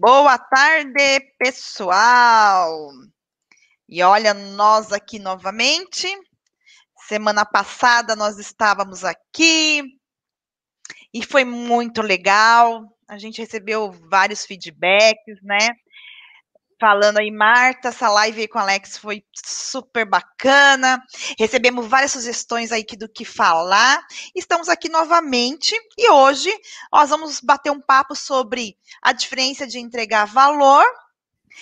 Boa 0.00 0.38
tarde, 0.38 1.20
pessoal. 1.38 2.88
E 3.86 4.02
olha, 4.02 4.32
nós 4.32 4.92
aqui 4.92 5.18
novamente. 5.18 6.08
Semana 7.06 7.44
passada 7.44 8.16
nós 8.16 8.38
estávamos 8.38 9.04
aqui 9.04 9.82
e 11.12 11.22
foi 11.22 11.44
muito 11.44 12.00
legal. 12.00 12.82
A 13.06 13.18
gente 13.18 13.42
recebeu 13.42 13.92
vários 14.08 14.46
feedbacks, 14.46 15.36
né? 15.42 15.68
Falando 16.80 17.18
aí, 17.18 17.30
Marta, 17.30 17.88
essa 17.88 18.08
live 18.08 18.40
aí 18.40 18.48
com 18.48 18.58
o 18.58 18.62
Alex 18.62 18.96
foi 18.96 19.22
super 19.34 20.08
bacana. 20.08 21.00
Recebemos 21.38 21.86
várias 21.86 22.12
sugestões 22.12 22.72
aí 22.72 22.84
do 22.98 23.08
que 23.08 23.24
falar. 23.24 24.02
Estamos 24.34 24.68
aqui 24.68 24.88
novamente 24.88 25.76
e 25.98 26.10
hoje 26.10 26.50
nós 26.90 27.10
vamos 27.10 27.40
bater 27.40 27.70
um 27.70 27.80
papo 27.80 28.16
sobre 28.16 28.76
a 29.02 29.12
diferença 29.12 29.66
de 29.66 29.78
entregar 29.78 30.24
valor. 30.24 30.84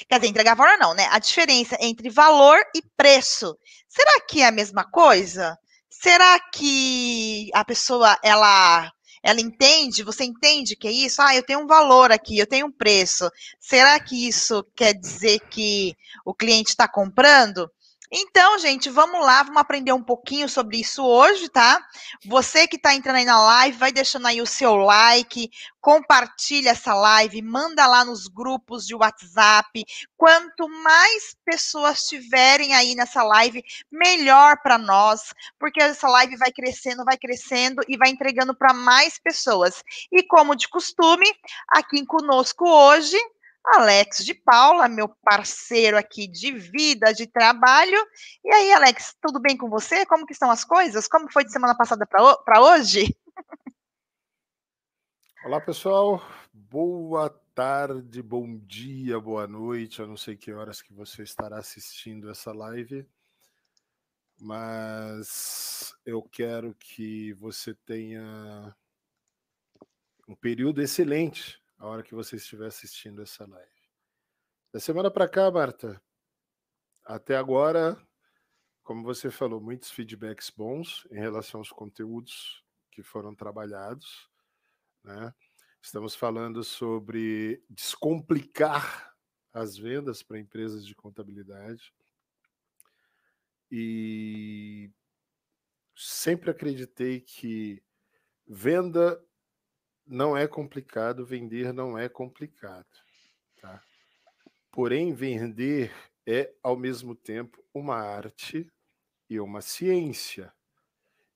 Quer 0.09 0.21
dizer, 0.21 0.31
entregar 0.31 0.55
valor 0.55 0.79
não, 0.79 0.95
né? 0.95 1.09
A 1.11 1.19
diferença 1.19 1.77
entre 1.81 2.09
valor 2.09 2.57
e 2.75 2.81
preço. 2.97 3.59
Será 3.89 4.21
que 4.21 4.43
é 4.43 4.47
a 4.47 4.53
mesma 4.53 4.89
coisa? 4.89 5.59
Será 5.91 6.39
que 6.55 7.51
a 7.53 7.65
pessoa 7.65 8.17
ela 8.23 8.89
ela 9.23 9.41
entende, 9.41 10.03
você 10.03 10.25
entende 10.25 10.77
que 10.77 10.89
é 10.89 10.93
isso? 10.93 11.21
Ah, 11.23 11.35
eu 11.35 11.43
tenho 11.43 11.61
um 11.61 11.67
valor 11.67 12.11
aqui, 12.13 12.39
eu 12.39 12.47
tenho 12.47 12.67
um 12.67 12.73
preço. 12.73 13.31
Será 13.61 13.99
que 14.01 14.29
isso 14.29 14.65
quer 14.75 14.95
dizer 14.95 15.41
que 15.51 15.95
o 16.25 16.35
cliente 16.35 16.71
está 16.71 16.89
comprando? 16.89 17.71
Então, 18.11 18.59
gente, 18.59 18.89
vamos 18.89 19.21
lá, 19.21 19.43
vamos 19.43 19.61
aprender 19.61 19.93
um 19.93 20.03
pouquinho 20.03 20.49
sobre 20.49 20.79
isso 20.81 21.05
hoje, 21.05 21.49
tá? 21.51 21.79
Você 22.25 22.67
que 22.67 22.77
está 22.77 22.95
entrando 22.95 23.17
aí 23.17 23.25
na 23.25 23.39
live, 23.43 23.77
vai 23.77 23.93
deixando 23.93 24.27
aí 24.27 24.41
o 24.41 24.47
seu 24.47 24.77
like, 24.77 25.51
compartilha 25.79 26.71
essa 26.71 26.95
live, 26.95 27.43
manda 27.43 27.87
lá 27.87 28.07
nos 28.07 28.27
grupos 28.27 28.87
de 28.87 28.95
WhatsApp. 28.95 29.85
Quanto 30.17 30.69
mais 30.69 31.37
pessoas 31.45 32.05
tiverem 32.05 32.75
aí 32.75 32.95
nessa 32.95 33.23
live, 33.23 33.63
melhor 33.93 34.57
para 34.63 34.79
nós, 34.79 35.35
porque 35.59 35.83
essa 35.83 36.09
live 36.09 36.37
vai 36.37 36.51
crescendo, 36.51 37.05
vai 37.05 37.19
crescendo 37.19 37.83
e 37.87 37.99
vai 37.99 38.09
entregando 38.09 38.55
para 38.55 38.73
mais 38.73 39.19
pessoas. 39.19 39.83
E 40.11 40.23
como 40.23 40.57
de 40.57 40.67
costume, 40.69 41.27
aqui 41.69 42.05
conosco 42.07 42.67
hoje, 42.67 43.19
Alex 43.65 44.25
de 44.25 44.35
Paula, 44.35 44.89
meu 44.89 45.09
parceiro 45.23 45.99
aqui 45.99 46.27
de 46.27 46.53
vida, 46.53 47.13
de 47.13 47.27
trabalho. 47.27 47.99
E 48.45 48.51
aí, 48.53 48.73
Alex, 48.73 49.15
tudo 49.21 49.41
bem 49.41 49.57
com 49.57 49.69
você? 49.69 50.07
Como 50.07 50.27
que 50.27 50.33
estão 50.33 50.51
as 50.51 50.65
coisas? 50.65 51.07
Como 51.07 51.31
foi 51.31 51.45
de 51.45 51.53
semana 51.53 51.77
passada 51.77 52.07
para 52.07 52.63
hoje? 52.63 53.15
Olá, 55.45 55.61
pessoal. 55.61 56.23
Boa 56.53 57.31
tarde, 57.55 58.23
bom 58.23 58.59
dia, 58.59 59.21
boa 59.21 59.47
noite. 59.47 60.01
Eu 60.01 60.07
não 60.07 60.17
sei 60.17 60.37
que 60.37 60.53
horas 60.53 60.83
que 60.83 60.93
você 60.93 61.23
estará 61.23 61.59
assistindo 61.59 62.31
essa 62.31 62.53
live, 62.53 63.07
mas 64.41 65.95
eu 66.05 66.23
quero 66.23 66.75
que 66.75 67.33
você 67.35 67.75
tenha 67.75 68.75
um 70.29 70.35
período 70.35 70.83
excelente 70.83 71.61
a 71.79 71.87
hora 71.87 72.03
que 72.03 72.15
você 72.15 72.37
estiver 72.37 72.67
assistindo 72.67 73.23
essa 73.23 73.47
live. 73.47 73.89
Da 74.73 74.81
semana 74.81 75.11
para 75.11 75.29
cá, 75.29 75.51
Marta, 75.51 76.03
até 77.05 77.37
agora, 77.37 77.97
como 78.83 79.03
você 79.03 79.31
falou, 79.31 79.61
muitos 79.61 79.91
feedbacks 79.91 80.51
bons 80.51 81.07
em 81.11 81.19
relação 81.19 81.61
aos 81.61 81.71
conteúdos 81.71 82.65
que 82.91 83.03
foram 83.03 83.35
trabalhados, 83.35 84.29
né? 85.05 85.33
Estamos 85.81 86.15
falando 86.15 86.65
sobre 86.65 87.63
descomplicar 87.71 89.15
as 89.53 89.77
vendas 89.77 90.23
para 90.23 90.39
empresas 90.39 90.85
de 90.85 90.95
contabilidade. 90.95 91.95
E 93.71 94.91
sempre 95.95 96.51
acreditei 96.51 97.21
que 97.21 97.83
venda 98.47 99.23
não 100.09 100.37
é 100.37 100.49
complicado, 100.49 101.25
vender 101.25 101.73
não 101.73 101.99
é 101.99 102.09
complicado. 102.09 102.87
Tá? 103.61 103.83
Porém, 104.73 105.13
vender 105.13 105.93
é, 106.27 106.53
ao 106.63 106.77
mesmo 106.77 107.15
tempo, 107.15 107.63
uma 107.75 107.97
arte 107.97 108.71
e 109.29 109.39
uma 109.39 109.61
ciência. 109.61 110.53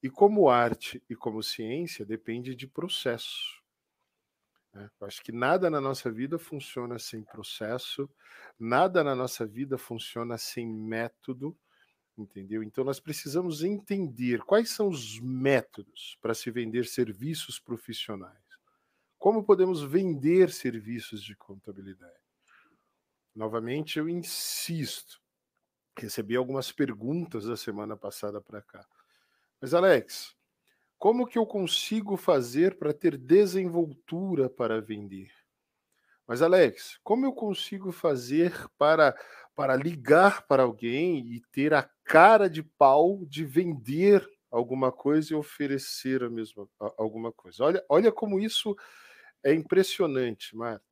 E 0.03 0.11
como 0.11 0.49
arte 0.49 1.03
e 1.09 1.15
como 1.15 1.43
ciência, 1.43 2.05
depende 2.05 2.55
de 2.55 2.67
processo. 2.67 3.63
Né? 4.73 4.91
Acho 5.03 5.23
que 5.23 5.33
nada 5.33 5.69
na 5.71 5.81
nossa 5.81 6.11
vida 6.11 6.39
funciona 6.39 6.99
sem 6.99 7.23
processo, 7.23 8.09
nada 8.59 9.05
na 9.05 9.15
nossa 9.15 9.47
vida 9.47 9.77
funciona 9.77 10.39
sem 10.39 10.67
método, 10.67 11.57
entendeu? 12.17 12.63
Então 12.63 12.85
nós 12.85 12.99
precisamos 12.99 13.63
entender 13.63 14.43
quais 14.43 14.71
são 14.71 14.89
os 14.89 15.21
métodos 15.21 16.17
para 16.21 16.35
se 16.35 16.51
vender 16.51 16.87
serviços 16.87 17.59
profissionais. 17.59 18.52
Como 19.23 19.45
podemos 19.45 19.81
vender 19.85 20.51
serviços 20.51 21.23
de 21.23 21.37
contabilidade? 21.37 22.19
Novamente, 23.33 24.01
eu 24.01 24.09
insisto. 24.09 25.23
Recebi 25.97 26.35
algumas 26.35 26.73
perguntas 26.73 27.45
da 27.45 27.57
semana 27.57 27.97
passada 27.97 28.41
para 28.41 28.61
cá. 28.61 28.85
Mas, 29.61 29.75
Alex, 29.75 30.35
como 30.99 31.25
que 31.25 31.39
eu 31.39 31.47
consigo 31.47 32.17
fazer 32.17 32.77
para 32.77 32.93
ter 32.93 33.17
desenvoltura 33.17 34.51
para 34.51 34.81
vender? 34.81 35.31
Mas, 36.27 36.43
Alex, 36.43 36.99
como 37.05 37.25
eu 37.25 37.33
consigo 37.33 37.93
fazer 37.93 38.53
para, 38.77 39.17
para 39.55 39.77
ligar 39.77 40.49
para 40.49 40.65
alguém 40.65 41.33
e 41.33 41.41
ter 41.53 41.73
a 41.75 41.89
cara 42.03 42.51
de 42.51 42.65
pau 42.65 43.25
de 43.25 43.45
vender 43.45 44.29
alguma 44.51 44.91
coisa 44.91 45.33
e 45.33 45.37
oferecer 45.37 46.25
a 46.25 46.29
mesma, 46.29 46.69
alguma 46.99 47.31
coisa? 47.31 47.63
Olha, 47.63 47.85
olha 47.89 48.11
como 48.11 48.41
isso 48.41 48.75
é 49.45 49.53
impressionante, 49.53 50.57
Marta. 50.57 50.85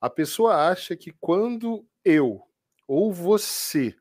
A 0.00 0.08
pessoa 0.08 0.68
acha 0.68 0.96
que 0.96 1.12
quando 1.20 1.86
eu 2.04 2.42
ou 2.86 3.12
você 3.12 3.94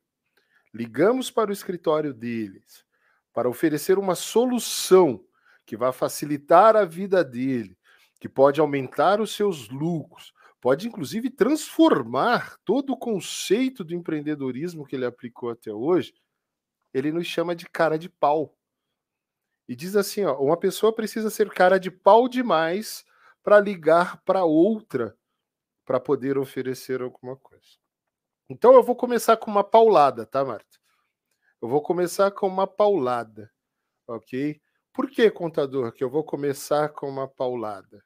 ligamos 0.74 1.32
para 1.32 1.50
o 1.50 1.54
escritório 1.54 2.14
deles 2.14 2.86
para 3.34 3.50
oferecer 3.50 3.98
uma 3.98 4.16
solução 4.16 5.24
que 5.66 5.76
vai 5.76 5.92
facilitar 5.92 6.76
a 6.76 6.86
vida 6.86 7.24
dele, 7.24 7.78
que 8.20 8.30
pode 8.30 8.60
aumentar 8.60 9.20
os 9.20 9.36
seus 9.36 9.70
lucros, 9.70 10.34
pode 10.62 10.88
inclusive 10.88 11.30
transformar 11.30 12.58
todo 12.64 12.94
o 12.94 12.98
conceito 12.98 13.84
do 13.84 13.94
empreendedorismo 13.94 14.86
que 14.86 14.96
ele 14.96 15.06
aplicou 15.06 15.50
até 15.50 15.72
hoje, 15.72 16.14
ele 16.94 17.12
nos 17.12 17.28
chama 17.28 17.56
de 17.56 17.68
cara 17.70 17.98
de 17.98 18.10
pau. 18.10 18.56
E 19.68 19.76
diz 19.76 19.96
assim, 19.96 20.24
ó, 20.24 20.40
uma 20.40 20.58
pessoa 20.58 20.94
precisa 20.94 21.30
ser 21.30 21.50
cara 21.50 21.78
de 21.78 21.92
pau 21.92 22.28
demais 22.28 23.04
para 23.48 23.62
ligar 23.62 24.22
para 24.26 24.44
outra 24.44 25.18
para 25.86 26.02
poder 26.02 26.38
oferecer 26.38 27.02
alguma 27.02 27.38
coisa. 27.38 27.78
Então 28.50 28.74
eu 28.74 28.84
vou 28.84 28.94
começar 28.94 29.38
com 29.38 29.50
uma 29.50 29.64
paulada, 29.64 30.26
tá, 30.26 30.44
Marta? 30.44 30.78
Eu 31.62 31.70
vou 31.70 31.82
começar 31.82 32.30
com 32.32 32.46
uma 32.46 32.68
paulada, 32.68 33.50
ok? 34.06 34.62
Por 34.92 35.10
que, 35.10 35.32
contador, 35.32 35.94
que 35.94 36.04
eu 36.04 36.10
vou 36.10 36.26
começar 36.26 36.90
com 36.90 37.08
uma 37.08 37.26
paulada? 37.26 38.04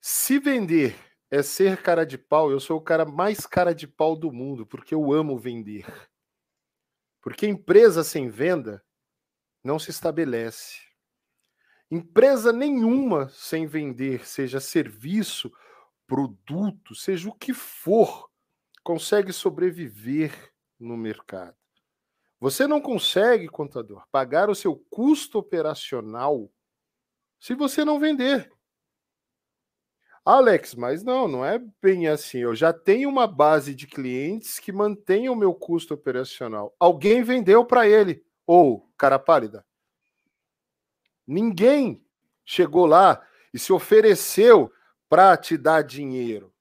Se 0.00 0.38
vender 0.38 0.96
é 1.30 1.42
ser 1.42 1.82
cara 1.82 2.06
de 2.06 2.16
pau, 2.16 2.50
eu 2.50 2.60
sou 2.60 2.78
o 2.78 2.82
cara 2.82 3.04
mais 3.04 3.46
cara 3.46 3.74
de 3.74 3.86
pau 3.86 4.16
do 4.16 4.32
mundo, 4.32 4.66
porque 4.66 4.94
eu 4.94 5.12
amo 5.12 5.38
vender. 5.38 5.84
Porque 7.20 7.46
empresa 7.46 8.02
sem 8.02 8.30
venda 8.30 8.82
não 9.62 9.78
se 9.78 9.90
estabelece. 9.90 10.93
Empresa 11.94 12.52
nenhuma 12.52 13.28
sem 13.28 13.68
vender, 13.68 14.26
seja 14.26 14.58
serviço, 14.58 15.52
produto, 16.08 16.92
seja 16.92 17.28
o 17.28 17.32
que 17.32 17.54
for, 17.54 18.28
consegue 18.82 19.32
sobreviver 19.32 20.52
no 20.76 20.96
mercado. 20.96 21.56
Você 22.40 22.66
não 22.66 22.80
consegue, 22.80 23.46
contador, 23.46 24.04
pagar 24.10 24.50
o 24.50 24.56
seu 24.56 24.74
custo 24.90 25.38
operacional 25.38 26.50
se 27.38 27.54
você 27.54 27.84
não 27.84 28.00
vender. 28.00 28.50
Alex, 30.24 30.74
mas 30.74 31.04
não, 31.04 31.28
não 31.28 31.44
é 31.44 31.60
bem 31.80 32.08
assim. 32.08 32.38
Eu 32.38 32.56
já 32.56 32.72
tenho 32.72 33.08
uma 33.08 33.28
base 33.28 33.72
de 33.72 33.86
clientes 33.86 34.58
que 34.58 34.72
mantém 34.72 35.28
o 35.28 35.36
meu 35.36 35.54
custo 35.54 35.94
operacional. 35.94 36.74
Alguém 36.80 37.22
vendeu 37.22 37.64
para 37.64 37.88
ele. 37.88 38.26
Ou, 38.44 38.92
cara 38.98 39.16
pálida, 39.16 39.64
Ninguém 41.26 42.04
chegou 42.44 42.86
lá 42.86 43.22
e 43.52 43.58
se 43.58 43.72
ofereceu 43.72 44.72
para 45.08 45.36
te 45.36 45.56
dar 45.56 45.82
dinheiro, 45.82 46.52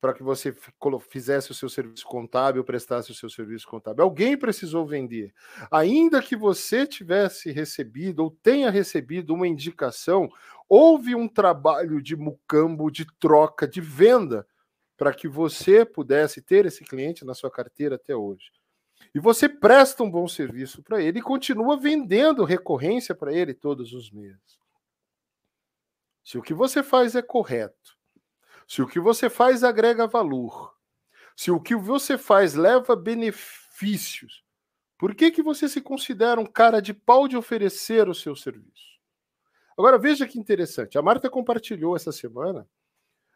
para 0.00 0.12
que 0.12 0.22
você 0.22 0.54
fizesse 1.08 1.50
o 1.50 1.54
seu 1.54 1.68
serviço 1.68 2.04
contábil, 2.04 2.64
prestasse 2.64 3.10
o 3.10 3.14
seu 3.14 3.30
serviço 3.30 3.66
contábil. 3.66 4.04
Alguém 4.04 4.36
precisou 4.36 4.86
vender. 4.86 5.32
Ainda 5.70 6.20
que 6.20 6.36
você 6.36 6.86
tivesse 6.86 7.50
recebido 7.52 8.20
ou 8.20 8.30
tenha 8.30 8.70
recebido 8.70 9.32
uma 9.32 9.46
indicação, 9.48 10.28
houve 10.68 11.14
um 11.14 11.28
trabalho 11.28 12.02
de 12.02 12.16
mucambo, 12.16 12.90
de 12.90 13.06
troca, 13.18 13.66
de 13.66 13.80
venda, 13.80 14.46
para 14.96 15.14
que 15.14 15.28
você 15.28 15.84
pudesse 15.84 16.42
ter 16.42 16.66
esse 16.66 16.84
cliente 16.84 17.24
na 17.24 17.34
sua 17.34 17.50
carteira 17.50 17.96
até 17.96 18.14
hoje. 18.14 18.50
E 19.14 19.20
você 19.20 19.48
presta 19.48 20.02
um 20.02 20.10
bom 20.10 20.26
serviço 20.26 20.82
para 20.82 21.00
ele 21.02 21.20
e 21.20 21.22
continua 21.22 21.76
vendendo 21.76 22.44
recorrência 22.44 23.14
para 23.14 23.32
ele 23.32 23.54
todos 23.54 23.92
os 23.92 24.10
meses. 24.10 24.58
Se 26.22 26.38
o 26.38 26.42
que 26.42 26.54
você 26.54 26.82
faz 26.82 27.14
é 27.14 27.22
correto, 27.22 27.96
se 28.66 28.82
o 28.82 28.86
que 28.86 28.98
você 28.98 29.28
faz 29.28 29.62
agrega 29.62 30.06
valor, 30.06 30.74
se 31.36 31.50
o 31.50 31.60
que 31.60 31.76
você 31.76 32.16
faz 32.16 32.54
leva 32.54 32.96
benefícios, 32.96 34.42
por 34.96 35.14
que, 35.14 35.30
que 35.30 35.42
você 35.42 35.68
se 35.68 35.80
considera 35.80 36.40
um 36.40 36.46
cara 36.46 36.80
de 36.80 36.94
pau 36.94 37.28
de 37.28 37.36
oferecer 37.36 38.08
o 38.08 38.14
seu 38.14 38.34
serviço? 38.34 38.94
Agora 39.76 39.98
veja 39.98 40.26
que 40.26 40.38
interessante. 40.38 40.96
A 40.96 41.02
Marta 41.02 41.28
compartilhou 41.28 41.96
essa 41.96 42.12
semana 42.12 42.66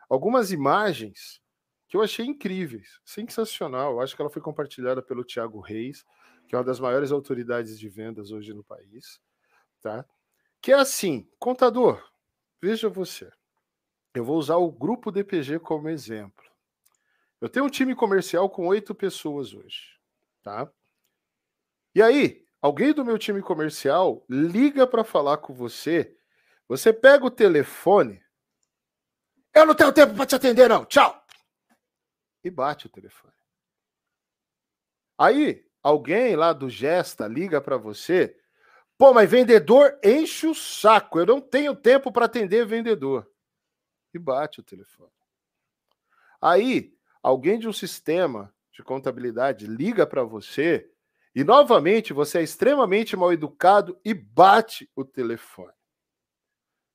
algumas 0.08 0.50
imagens 0.52 1.40
que 1.88 1.96
eu 1.96 2.02
achei 2.02 2.26
incríveis, 2.26 3.00
sensacional. 3.04 3.92
Eu 3.92 4.00
acho 4.00 4.14
que 4.14 4.20
ela 4.20 4.30
foi 4.30 4.42
compartilhada 4.42 5.02
pelo 5.02 5.24
Tiago 5.24 5.58
Reis, 5.58 6.04
que 6.46 6.54
é 6.54 6.58
uma 6.58 6.64
das 6.64 6.78
maiores 6.78 7.10
autoridades 7.10 7.78
de 7.78 7.88
vendas 7.88 8.30
hoje 8.30 8.52
no 8.52 8.62
país, 8.62 9.20
tá? 9.80 10.04
Que 10.60 10.72
é 10.72 10.76
assim, 10.76 11.28
contador, 11.38 12.02
veja 12.60 12.88
você. 12.88 13.30
Eu 14.14 14.24
vou 14.24 14.36
usar 14.36 14.56
o 14.56 14.70
grupo 14.70 15.10
DPG 15.10 15.58
como 15.60 15.88
exemplo. 15.88 16.44
Eu 17.40 17.48
tenho 17.48 17.64
um 17.66 17.70
time 17.70 17.94
comercial 17.94 18.50
com 18.50 18.66
oito 18.66 18.94
pessoas 18.94 19.54
hoje, 19.54 19.98
tá? 20.42 20.70
E 21.94 22.02
aí, 22.02 22.44
alguém 22.60 22.92
do 22.92 23.04
meu 23.04 23.18
time 23.18 23.40
comercial 23.40 24.24
liga 24.28 24.86
para 24.86 25.04
falar 25.04 25.38
com 25.38 25.54
você. 25.54 26.16
Você 26.66 26.92
pega 26.92 27.24
o 27.24 27.30
telefone. 27.30 28.20
Eu 29.54 29.64
não 29.64 29.74
tenho 29.74 29.92
tempo 29.92 30.14
para 30.14 30.26
te 30.26 30.34
atender, 30.34 30.68
não. 30.68 30.84
Tchau. 30.84 31.24
E 32.42 32.50
bate 32.50 32.86
o 32.86 32.90
telefone. 32.90 33.34
Aí, 35.18 35.66
alguém 35.82 36.36
lá 36.36 36.52
do 36.52 36.70
Gesta 36.70 37.26
liga 37.26 37.60
para 37.60 37.76
você. 37.76 38.38
Pô, 38.96 39.12
mas 39.12 39.30
vendedor 39.30 39.98
enche 40.02 40.46
o 40.46 40.54
saco. 40.54 41.18
Eu 41.18 41.26
não 41.26 41.40
tenho 41.40 41.74
tempo 41.74 42.12
para 42.12 42.26
atender 42.26 42.66
vendedor 42.66 43.28
e 44.14 44.18
bate 44.18 44.60
o 44.60 44.62
telefone. 44.62 45.10
Aí, 46.40 46.96
alguém 47.22 47.58
de 47.58 47.68
um 47.68 47.72
sistema 47.72 48.54
de 48.72 48.82
contabilidade 48.82 49.66
liga 49.66 50.06
para 50.06 50.22
você 50.22 50.88
e 51.34 51.42
novamente 51.44 52.12
você 52.12 52.38
é 52.38 52.42
extremamente 52.42 53.16
mal 53.16 53.32
educado 53.32 54.00
e 54.04 54.14
bate 54.14 54.90
o 54.94 55.04
telefone. 55.04 55.72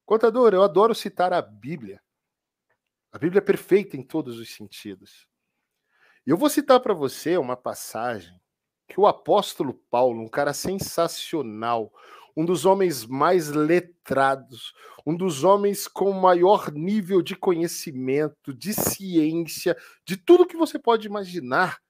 Contador, 0.05 0.53
eu 0.53 0.63
adoro 0.63 0.95
citar 0.95 1.31
a 1.33 1.41
Bíblia. 1.41 2.01
A 3.11 3.17
Bíblia 3.17 3.39
é 3.39 3.43
perfeita 3.43 3.95
em 3.95 4.03
todos 4.03 4.39
os 4.39 4.53
sentidos. 4.53 5.27
Eu 6.25 6.37
vou 6.37 6.49
citar 6.49 6.79
para 6.79 6.93
você 6.93 7.37
uma 7.37 7.57
passagem 7.57 8.39
que 8.87 8.97
o 8.97 9.05
apóstolo 9.05 9.73
Paulo, 9.73 10.21
um 10.21 10.27
cara 10.29 10.53
sensacional, 10.53 11.91
um 12.35 12.45
dos 12.45 12.65
homens 12.65 13.05
mais 13.05 13.49
letrados, 13.49 14.73
um 15.05 15.15
dos 15.15 15.43
homens 15.43 15.85
com 15.85 16.13
maior 16.13 16.71
nível 16.71 17.21
de 17.21 17.35
conhecimento, 17.35 18.53
de 18.53 18.73
ciência, 18.73 19.75
de 20.05 20.15
tudo 20.15 20.47
que 20.47 20.55
você 20.55 20.79
pode 20.79 21.05
imaginar. 21.07 21.81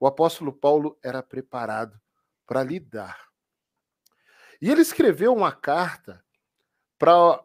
O 0.00 0.08
apóstolo 0.08 0.52
Paulo 0.52 0.98
era 1.02 1.22
preparado 1.22 2.00
para 2.44 2.64
lidar. 2.64 3.28
E 4.60 4.68
ele 4.68 4.82
escreveu 4.82 5.32
uma 5.32 5.52
carta 5.52 6.24
para 6.98 7.44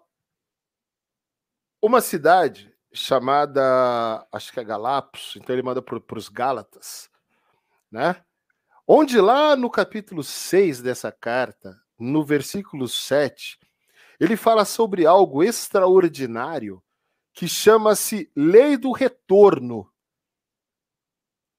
uma 1.79 2.01
cidade 2.01 2.72
chamada, 2.93 4.25
acho 4.31 4.51
que 4.53 4.59
é 4.59 4.63
Galapos, 4.63 5.33
então 5.35 5.55
ele 5.55 5.63
manda 5.63 5.81
para 5.81 6.17
os 6.17 6.29
Gálatas, 6.29 7.09
né? 7.91 8.23
Onde 8.87 9.19
lá 9.19 9.55
no 9.55 9.69
capítulo 9.69 10.23
6 10.23 10.81
dessa 10.81 11.11
carta, 11.11 11.81
no 11.97 12.23
versículo 12.23 12.87
7, 12.87 13.57
ele 14.19 14.35
fala 14.35 14.65
sobre 14.65 15.05
algo 15.05 15.43
extraordinário 15.43 16.83
que 17.33 17.47
chama-se 17.47 18.31
lei 18.35 18.77
do 18.77 18.91
retorno. 18.91 19.89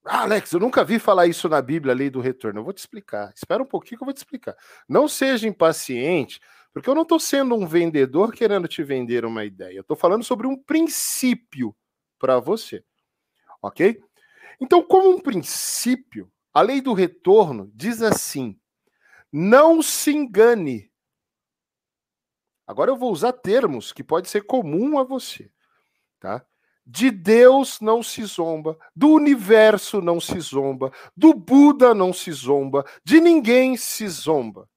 Ah, 0.05 0.21
Alex, 0.23 0.53
eu 0.53 0.61
nunca 0.61 0.85
vi 0.85 0.99
falar 0.99 1.27
isso 1.27 1.49
na 1.49 1.63
Bíblia, 1.63 1.95
lei 1.95 2.11
do 2.11 2.21
retorno. 2.21 2.61
Eu 2.61 2.65
vou 2.65 2.75
te 2.75 2.79
explicar. 2.79 3.33
Espera 3.35 3.63
um 3.63 3.67
pouquinho 3.67 3.99
que 3.99 4.05
eu 4.05 4.07
vou 4.07 4.15
te 4.15 4.19
explicar. 4.19 4.55
Não 4.87 5.09
seja 5.09 5.49
impaciente, 5.49 6.41
porque 6.75 6.91
eu 6.91 6.95
não 6.95 7.03
estou 7.03 7.21
sendo 7.21 7.55
um 7.55 7.69
vendedor 7.69 8.35
querendo 8.35 8.67
te 8.67 8.83
vender 8.83 9.25
uma 9.25 9.45
ideia. 9.45 9.77
Eu 9.77 9.83
estou 9.83 9.97
falando 9.97 10.25
sobre 10.25 10.49
um 10.49 10.61
princípio 10.61 11.75
para 12.19 12.41
você. 12.41 12.85
Ok? 13.63 14.03
Então, 14.61 14.83
como 14.83 15.09
um 15.09 15.21
princípio, 15.21 16.29
a 16.53 16.61
lei 16.61 16.81
do 16.81 16.93
retorno 16.93 17.71
diz 17.73 18.03
assim: 18.03 18.59
não 19.33 19.81
se 19.83 20.11
engane. 20.13 20.91
Agora 22.67 22.91
eu 22.91 22.97
vou 22.97 23.13
usar 23.13 23.33
termos 23.33 23.93
que 23.93 24.03
pode 24.03 24.29
ser 24.29 24.43
comum 24.43 24.99
a 24.99 25.05
você, 25.05 25.51
tá? 26.19 26.45
De 26.85 27.11
Deus 27.11 27.81
não 27.81 28.03
se 28.03 28.25
zomba, 28.25 28.77
do 28.97 29.11
universo 29.11 30.01
não 30.01 30.21
se 30.21 30.41
zomba, 30.41 30.93
do 31.17 31.35
Buda 31.35 31.95
não 31.95 32.13
se 32.13 32.33
zomba, 32.33 32.85
de 33.05 33.21
ninguém 33.21 33.77
se 33.77 34.09
zomba. 34.09 34.69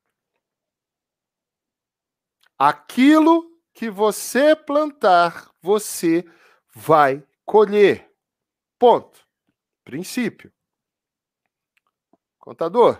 Aquilo 2.57 3.51
que 3.73 3.89
você 3.89 4.55
plantar, 4.55 5.51
você 5.61 6.25
vai 6.73 7.23
colher. 7.45 8.09
Ponto. 8.79 9.25
Princípio. 9.83 10.51
Contador, 12.39 12.99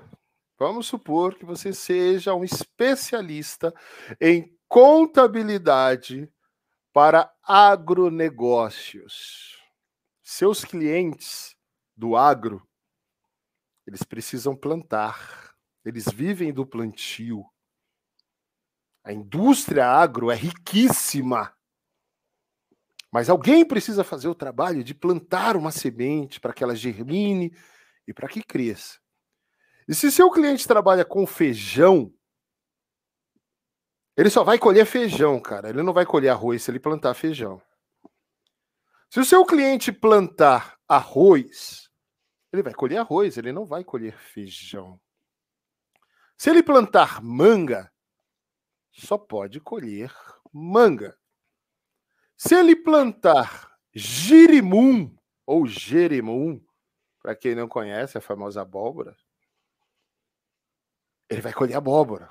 Vamos 0.60 0.88
supor 0.88 1.36
que 1.36 1.46
você 1.46 1.72
seja 1.72 2.34
um 2.34 2.44
especialista 2.44 3.72
em 4.20 4.52
contabilidade 4.68 6.28
para 6.92 7.32
agronegócios. 7.44 9.56
Seus 10.24 10.66
clientes 10.66 11.56
do 11.96 12.16
agro, 12.16 12.68
eles 13.86 14.02
precisam 14.02 14.56
plantar, 14.56 15.54
eles 15.86 16.06
vivem 16.06 16.52
do 16.52 16.66
plantio. 16.66 17.46
A 19.08 19.14
indústria 19.14 19.88
agro 19.88 20.30
é 20.30 20.36
riquíssima. 20.36 21.56
Mas 23.10 23.30
alguém 23.30 23.66
precisa 23.66 24.04
fazer 24.04 24.28
o 24.28 24.36
trabalho 24.36 24.84
de 24.84 24.94
plantar 24.94 25.56
uma 25.56 25.72
semente 25.72 26.42
para 26.42 26.52
que 26.52 26.62
ela 26.62 26.76
germine 26.76 27.56
e 28.06 28.14
para 28.14 28.28
que 28.28 28.44
cresça. 28.44 29.00
E 29.88 29.96
se 29.96 30.12
seu 30.12 30.30
cliente 30.30 30.68
trabalha 30.68 31.06
com 31.06 31.26
feijão, 31.26 32.14
ele 34.18 34.30
só 34.30 34.44
vai 34.44 34.60
colher 34.60 34.86
feijão, 34.86 35.40
cara. 35.40 35.70
Ele 35.70 35.84
não 35.84 35.94
vai 35.94 36.06
colher 36.06 36.28
arroz 36.28 36.64
se 36.64 36.70
ele 36.70 36.80
plantar 36.80 37.14
feijão. 37.14 37.62
Se 39.10 39.22
o 39.22 39.26
seu 39.26 39.46
cliente 39.46 39.90
plantar 39.90 40.78
arroz, 40.86 41.90
ele 42.52 42.62
vai 42.62 42.74
colher 42.74 42.98
arroz, 42.98 43.38
ele 43.38 43.54
não 43.54 43.66
vai 43.66 43.86
colher 43.86 44.18
feijão. 44.18 45.00
Se 46.38 46.50
ele 46.50 46.62
plantar 46.62 47.24
manga, 47.24 47.90
só 48.98 49.18
pode 49.18 49.60
colher 49.60 50.14
manga. 50.52 51.18
Se 52.36 52.56
ele 52.56 52.76
plantar 52.76 53.78
girimum 53.94 55.16
ou 55.46 55.68
jerimum, 55.68 56.64
para 57.22 57.36
quem 57.36 57.56
não 57.56 57.68
conhece 57.68 58.18
a 58.18 58.22
famosa 58.22 58.62
abóbora, 58.62 59.18
ele 61.30 61.42
vai 61.42 61.54
colher 61.54 61.76
abóbora. 61.76 62.30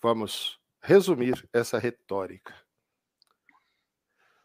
Vamos 0.00 0.60
resumir 0.80 1.48
essa 1.52 1.78
retórica. 1.78 2.54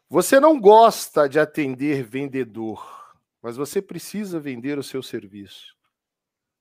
Você 0.08 0.38
não 0.38 0.60
gosta 0.60 1.28
de 1.28 1.40
atender 1.40 2.02
vendedor, 2.04 3.16
mas 3.42 3.56
você 3.56 3.80
precisa 3.80 4.38
vender 4.38 4.78
o 4.78 4.82
seu 4.82 5.02
serviço. 5.02 5.76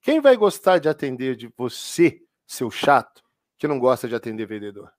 Quem 0.02 0.20
vai 0.20 0.36
gostar 0.36 0.80
de 0.80 0.90
atender 0.90 1.36
de 1.36 1.48
você, 1.56 2.26
seu 2.46 2.70
chato, 2.70 3.22
que 3.58 3.68
não 3.68 3.80
gosta 3.80 4.08
de 4.08 4.16
atender 4.16 4.46
vendedor? 4.46 4.92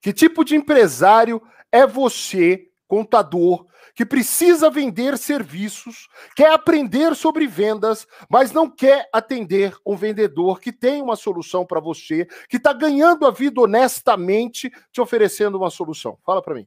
Que 0.00 0.12
tipo 0.12 0.44
de 0.44 0.56
empresário 0.56 1.42
é 1.70 1.86
você 1.86 2.70
contador, 2.90 3.66
que 3.94 4.04
precisa 4.04 4.68
vender 4.68 5.16
serviços, 5.16 6.08
quer 6.34 6.52
aprender 6.52 7.14
sobre 7.14 7.46
vendas, 7.46 8.06
mas 8.28 8.50
não 8.50 8.68
quer 8.68 9.08
atender 9.12 9.76
um 9.86 9.96
vendedor 9.96 10.58
que 10.58 10.72
tem 10.72 11.00
uma 11.00 11.14
solução 11.14 11.64
para 11.64 11.78
você, 11.78 12.26
que 12.48 12.56
está 12.56 12.72
ganhando 12.72 13.26
a 13.26 13.30
vida 13.30 13.60
honestamente, 13.60 14.72
te 14.90 15.00
oferecendo 15.00 15.56
uma 15.56 15.70
solução. 15.70 16.18
Fala 16.24 16.42
para 16.42 16.54
mim. 16.54 16.66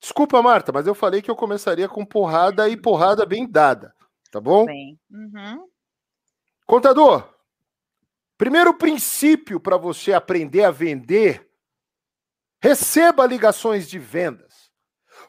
Desculpa, 0.00 0.42
Marta, 0.42 0.72
mas 0.72 0.86
eu 0.86 0.94
falei 0.94 1.22
que 1.22 1.30
eu 1.30 1.36
começaria 1.36 1.88
com 1.88 2.04
porrada 2.04 2.68
e 2.68 2.76
porrada 2.76 3.24
bem 3.24 3.48
dada, 3.48 3.94
tá 4.30 4.40
bom? 4.40 4.66
Bem. 4.66 4.98
Uhum. 5.10 5.66
Contador, 6.66 7.33
primeiro 8.36 8.74
princípio 8.74 9.60
para 9.60 9.76
você 9.76 10.12
aprender 10.12 10.64
a 10.64 10.70
vender, 10.70 11.48
receba 12.62 13.26
ligações 13.26 13.88
de 13.88 13.98
vendas. 13.98 14.70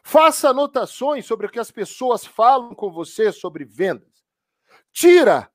Faça 0.02 0.50
anotações 0.50 1.26
sobre 1.26 1.46
o 1.46 1.50
que 1.50 1.58
as 1.58 1.70
pessoas 1.70 2.24
falam 2.24 2.74
com 2.74 2.90
você 2.90 3.32
sobre 3.32 3.64
vendas. 3.64 4.24
Tira 4.92 5.50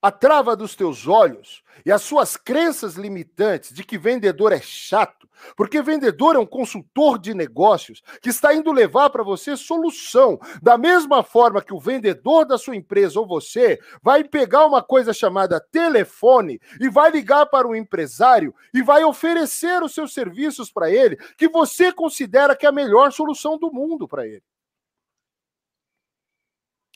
a 0.00 0.10
trava 0.10 0.54
dos 0.54 0.76
teus 0.76 1.06
olhos 1.06 1.62
e 1.84 1.90
as 1.90 2.02
suas 2.02 2.36
crenças 2.36 2.94
limitantes 2.94 3.72
de 3.72 3.82
que 3.82 3.98
vendedor 3.98 4.52
é 4.52 4.60
chato, 4.60 5.15
porque 5.56 5.82
vendedor 5.82 6.36
é 6.36 6.38
um 6.38 6.46
consultor 6.46 7.18
de 7.18 7.34
negócios 7.34 8.02
que 8.20 8.30
está 8.30 8.54
indo 8.54 8.72
levar 8.72 9.10
para 9.10 9.22
você 9.22 9.56
solução. 9.56 10.38
Da 10.62 10.76
mesma 10.78 11.22
forma 11.22 11.62
que 11.62 11.74
o 11.74 11.80
vendedor 11.80 12.44
da 12.44 12.58
sua 12.58 12.76
empresa 12.76 13.20
ou 13.20 13.26
você 13.26 13.78
vai 14.02 14.24
pegar 14.24 14.66
uma 14.66 14.82
coisa 14.82 15.12
chamada 15.12 15.60
telefone 15.60 16.60
e 16.80 16.88
vai 16.88 17.10
ligar 17.10 17.46
para 17.46 17.68
um 17.68 17.74
empresário 17.74 18.54
e 18.72 18.82
vai 18.82 19.04
oferecer 19.04 19.82
os 19.82 19.94
seus 19.94 20.12
serviços 20.12 20.70
para 20.70 20.90
ele, 20.90 21.16
que 21.36 21.48
você 21.48 21.92
considera 21.92 22.56
que 22.56 22.66
é 22.66 22.68
a 22.68 22.72
melhor 22.72 23.12
solução 23.12 23.58
do 23.58 23.72
mundo 23.72 24.06
para 24.06 24.26
ele. 24.26 24.42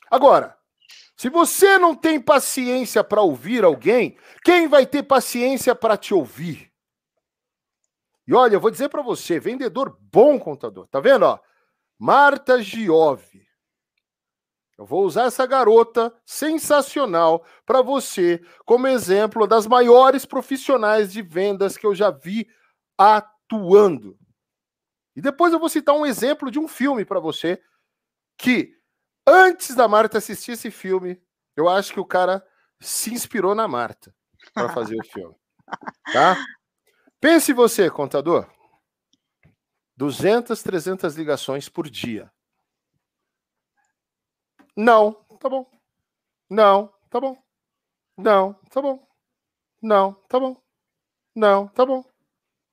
Agora, 0.09 0.57
se 1.15 1.29
você 1.29 1.77
não 1.77 1.95
tem 1.95 2.19
paciência 2.19 3.03
para 3.03 3.21
ouvir 3.21 3.63
alguém, 3.63 4.17
quem 4.43 4.67
vai 4.67 4.85
ter 4.85 5.03
paciência 5.03 5.75
para 5.75 5.95
te 5.95 6.13
ouvir? 6.13 6.70
E 8.31 8.33
olha, 8.33 8.55
eu 8.55 8.61
vou 8.61 8.71
dizer 8.71 8.87
para 8.87 9.01
você, 9.01 9.41
vendedor 9.41 9.97
bom 9.99 10.39
contador, 10.39 10.87
tá 10.87 11.01
vendo, 11.01 11.23
ó? 11.25 11.37
Marta 11.99 12.61
Giove. 12.61 13.45
Eu 14.77 14.85
vou 14.85 15.03
usar 15.03 15.25
essa 15.25 15.45
garota 15.45 16.15
sensacional 16.25 17.45
para 17.65 17.81
você 17.81 18.41
como 18.65 18.87
exemplo 18.87 19.45
das 19.45 19.67
maiores 19.67 20.25
profissionais 20.25 21.11
de 21.11 21.21
vendas 21.21 21.75
que 21.75 21.85
eu 21.85 21.93
já 21.93 22.09
vi 22.09 22.47
atuando. 22.97 24.17
E 25.13 25.21
depois 25.21 25.51
eu 25.51 25.59
vou 25.59 25.67
citar 25.67 25.93
um 25.93 26.05
exemplo 26.05 26.49
de 26.49 26.57
um 26.57 26.69
filme 26.69 27.03
para 27.03 27.19
você 27.19 27.61
que 28.37 28.81
Antes 29.27 29.75
da 29.75 29.87
Marta 29.87 30.17
assistir 30.17 30.53
esse 30.53 30.71
filme, 30.71 31.21
eu 31.55 31.69
acho 31.69 31.93
que 31.93 31.99
o 31.99 32.05
cara 32.05 32.45
se 32.79 33.13
inspirou 33.13 33.53
na 33.53 33.67
Marta 33.67 34.13
para 34.53 34.69
fazer 34.69 34.97
o 34.99 35.03
filme. 35.05 35.35
Tá? 36.11 36.35
Pense 37.21 37.53
você, 37.53 37.87
contador. 37.87 38.49
200, 39.95 40.63
300 40.63 41.15
ligações 41.15 41.69
por 41.69 41.87
dia. 41.87 42.31
Não, 44.75 45.13
tá 45.39 45.47
bom. 45.47 45.69
Não, 46.49 46.91
tá 47.11 47.21
bom. 47.21 47.37
Não, 48.17 48.53
tá 48.71 48.81
bom. 48.81 49.07
Não, 49.79 50.13
tá 50.27 50.39
bom. 50.39 50.59
Não, 51.35 51.67
tá 51.67 51.85
bom. 51.85 52.03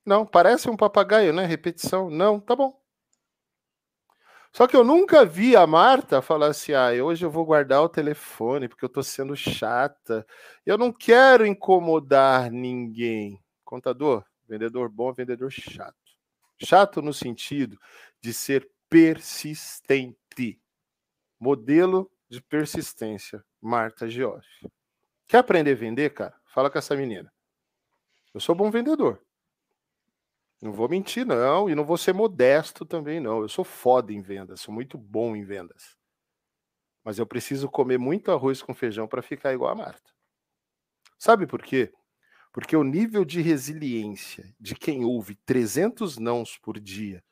Não, 0.03 0.25
parece 0.25 0.67
um 0.67 0.75
papagaio, 0.75 1.31
né? 1.31 1.45
Repetição. 1.45 2.09
Não, 2.09 2.39
tá 2.39 2.55
bom. 2.55 2.75
Só 4.51 4.65
que 4.65 4.75
eu 4.75 4.83
nunca 4.83 5.23
vi 5.23 5.55
a 5.55 5.67
Marta 5.67 6.23
falar 6.23 6.47
assim: 6.47 6.73
ah, 6.73 6.89
hoje 7.03 7.23
eu 7.23 7.29
vou 7.29 7.45
guardar 7.45 7.83
o 7.83 7.89
telefone 7.89 8.67
porque 8.67 8.83
eu 8.83 8.89
tô 8.89 9.03
sendo 9.03 9.35
chata. 9.35 10.25
Eu 10.65 10.75
não 10.75 10.91
quero 10.91 11.45
incomodar 11.45 12.49
ninguém. 12.49 13.39
Contador, 13.63 14.25
vendedor 14.49 14.89
bom, 14.89 15.13
vendedor 15.13 15.51
chato. 15.51 15.95
Chato 16.61 17.01
no 17.01 17.13
sentido 17.13 17.79
de 18.19 18.33
ser 18.33 18.69
persistente. 18.89 20.59
Modelo 21.39 22.11
de 22.27 22.41
persistência, 22.41 23.45
Marta 23.61 24.09
Geoff. 24.09 24.47
Quer 25.27 25.37
aprender 25.37 25.71
a 25.71 25.75
vender, 25.75 26.09
cara? 26.13 26.35
Fala 26.45 26.69
com 26.69 26.77
essa 26.77 26.95
menina. 26.95 27.31
Eu 28.33 28.39
sou 28.39 28.55
bom 28.55 28.69
vendedor. 28.69 29.23
Não 30.61 30.73
vou 30.73 30.89
mentir, 30.89 31.25
não, 31.25 31.69
e 31.69 31.75
não 31.75 31.85
vou 31.85 31.97
ser 31.97 32.13
modesto 32.13 32.85
também, 32.85 33.19
não. 33.19 33.41
Eu 33.41 33.47
sou 33.47 33.63
foda 33.63 34.11
em 34.11 34.21
vendas, 34.21 34.59
sou 34.59 34.73
muito 34.73 34.97
bom 34.97 35.35
em 35.35 35.45
vendas. 35.45 35.95
Mas 37.03 37.17
eu 37.17 37.25
preciso 37.25 37.69
comer 37.69 37.97
muito 37.97 38.31
arroz 38.31 38.61
com 38.61 38.73
feijão 38.73 39.07
para 39.07 39.21
ficar 39.21 39.53
igual 39.53 39.71
a 39.71 39.75
Marta. 39.75 40.11
Sabe 41.17 41.47
por 41.47 41.61
quê? 41.61 41.93
Porque 42.51 42.75
o 42.75 42.83
nível 42.83 43.23
de 43.23 43.41
resiliência 43.41 44.53
de 44.59 44.75
quem 44.75 45.05
ouve 45.05 45.35
300 45.45 46.17
nãos 46.17 46.57
por 46.57 46.79
dia 46.79 47.23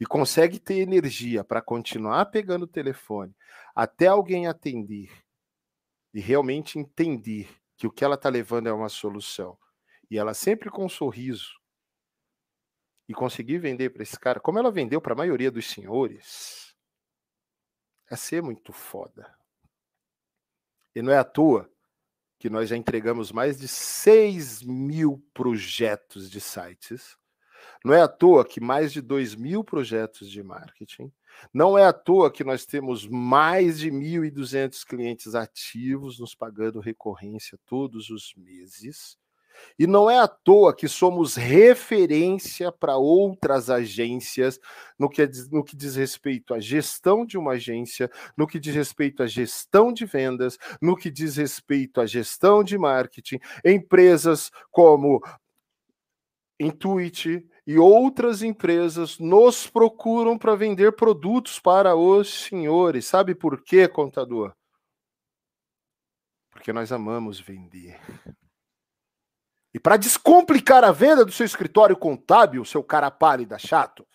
e 0.00 0.04
consegue 0.04 0.58
ter 0.58 0.78
energia 0.78 1.44
para 1.44 1.62
continuar 1.62 2.26
pegando 2.26 2.64
o 2.64 2.68
telefone 2.68 3.34
até 3.74 4.06
alguém 4.06 4.46
atender 4.46 5.10
e 6.12 6.20
realmente 6.20 6.78
entender 6.78 7.48
que 7.76 7.86
o 7.86 7.90
que 7.90 8.04
ela 8.04 8.14
está 8.14 8.28
levando 8.28 8.68
é 8.68 8.72
uma 8.72 8.88
solução, 8.88 9.58
e 10.08 10.16
ela 10.16 10.32
sempre 10.32 10.70
com 10.70 10.84
um 10.84 10.88
sorriso, 10.88 11.58
e 13.08 13.12
conseguir 13.12 13.58
vender 13.58 13.90
para 13.90 14.02
esse 14.02 14.18
cara, 14.18 14.40
como 14.40 14.58
ela 14.58 14.70
vendeu 14.70 15.00
para 15.00 15.12
a 15.12 15.16
maioria 15.16 15.50
dos 15.50 15.66
senhores, 15.66 16.74
é 18.08 18.16
ser 18.16 18.42
muito 18.42 18.72
foda. 18.72 19.36
E 20.94 21.02
não 21.02 21.12
é 21.12 21.18
à 21.18 21.24
toa 21.24 21.70
que 22.44 22.50
nós 22.50 22.68
já 22.68 22.76
entregamos 22.76 23.32
mais 23.32 23.58
de 23.58 23.66
6 23.66 24.64
mil 24.64 25.24
projetos 25.32 26.30
de 26.30 26.42
sites. 26.42 27.16
Não 27.82 27.94
é 27.94 28.02
à 28.02 28.06
toa 28.06 28.44
que 28.44 28.60
mais 28.60 28.92
de 28.92 29.00
2 29.00 29.34
mil 29.34 29.64
projetos 29.64 30.30
de 30.30 30.42
marketing. 30.42 31.10
Não 31.54 31.78
é 31.78 31.86
à 31.86 31.92
toa 31.94 32.30
que 32.30 32.44
nós 32.44 32.66
temos 32.66 33.08
mais 33.08 33.78
de 33.78 33.90
1.200 33.90 34.84
clientes 34.84 35.34
ativos 35.34 36.20
nos 36.20 36.34
pagando 36.34 36.80
recorrência 36.80 37.58
todos 37.64 38.10
os 38.10 38.34
meses. 38.36 39.16
E 39.78 39.86
não 39.86 40.10
é 40.10 40.18
à 40.18 40.28
toa 40.28 40.74
que 40.74 40.88
somos 40.88 41.36
referência 41.36 42.70
para 42.72 42.96
outras 42.96 43.70
agências 43.70 44.58
no 44.98 45.08
que, 45.08 45.28
no 45.50 45.64
que 45.64 45.76
diz 45.76 45.96
respeito 45.96 46.54
à 46.54 46.60
gestão 46.60 47.24
de 47.24 47.36
uma 47.36 47.52
agência, 47.52 48.10
no 48.36 48.46
que 48.46 48.60
diz 48.60 48.74
respeito 48.74 49.22
à 49.22 49.26
gestão 49.26 49.92
de 49.92 50.04
vendas, 50.06 50.58
no 50.80 50.96
que 50.96 51.10
diz 51.10 51.36
respeito 51.36 52.00
à 52.00 52.06
gestão 52.06 52.62
de 52.62 52.78
marketing. 52.78 53.38
Empresas 53.64 54.50
como 54.70 55.20
Intuit 56.58 57.44
e 57.66 57.78
outras 57.78 58.42
empresas 58.42 59.18
nos 59.18 59.66
procuram 59.66 60.38
para 60.38 60.54
vender 60.54 60.92
produtos 60.92 61.58
para 61.58 61.96
os 61.96 62.44
senhores. 62.44 63.06
Sabe 63.06 63.34
por 63.34 63.62
quê, 63.62 63.88
contador? 63.88 64.54
Porque 66.50 66.72
nós 66.72 66.92
amamos 66.92 67.40
vender. 67.40 67.98
E 69.74 69.80
para 69.80 69.96
descomplicar 69.96 70.84
a 70.84 70.92
venda 70.92 71.24
do 71.24 71.32
seu 71.32 71.44
escritório 71.44 71.96
contábil, 71.96 72.64
seu 72.64 72.82
cara 72.82 73.10
pálida, 73.10 73.58
chato, 73.58 74.06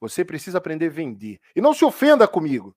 você 0.00 0.24
precisa 0.24 0.58
aprender 0.58 0.86
a 0.86 0.90
vender. 0.90 1.40
E 1.54 1.60
não 1.60 1.72
se 1.72 1.84
ofenda 1.84 2.26
comigo. 2.26 2.76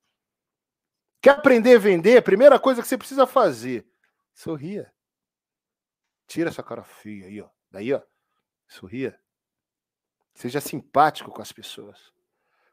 Quer 1.22 1.32
aprender 1.32 1.76
a 1.76 1.80
vender? 1.80 2.18
A 2.18 2.22
primeira 2.22 2.60
coisa 2.60 2.84
que 2.84 2.88
você 2.88 2.98
precisa 2.98 3.26
fazer, 3.26 3.86
sorria. 4.34 4.94
Tira 6.28 6.50
essa 6.50 6.62
cara 6.62 6.84
feia 6.84 7.26
aí, 7.26 7.42
ó. 7.42 7.50
Daí, 7.72 7.92
ó. 7.92 8.02
Sorria. 8.68 9.20
Seja 10.36 10.62
simpático 10.62 11.32
com 11.32 11.42
as 11.42 11.52
pessoas. 11.52 12.14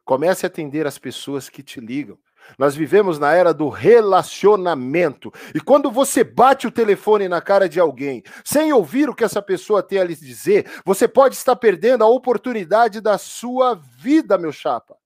Comece 0.04 0.44
a 0.44 0.48
atender 0.48 0.86
as 0.86 0.98
pessoas 0.98 1.48
que 1.48 1.62
te 1.62 1.80
ligam. 1.80 2.18
Nós 2.58 2.74
vivemos 2.74 3.18
na 3.18 3.32
era 3.32 3.52
do 3.52 3.68
relacionamento. 3.68 5.32
E 5.54 5.60
quando 5.60 5.90
você 5.90 6.24
bate 6.24 6.66
o 6.66 6.70
telefone 6.70 7.28
na 7.28 7.40
cara 7.40 7.68
de 7.68 7.80
alguém, 7.80 8.22
sem 8.44 8.72
ouvir 8.72 9.08
o 9.08 9.14
que 9.14 9.24
essa 9.24 9.42
pessoa 9.42 9.82
tem 9.82 9.98
a 9.98 10.04
lhe 10.04 10.14
dizer, 10.14 10.70
você 10.84 11.06
pode 11.06 11.34
estar 11.34 11.56
perdendo 11.56 12.04
a 12.04 12.08
oportunidade 12.08 13.00
da 13.00 13.18
sua 13.18 13.74
vida, 13.74 14.38
meu 14.38 14.52
chapa. 14.52 14.96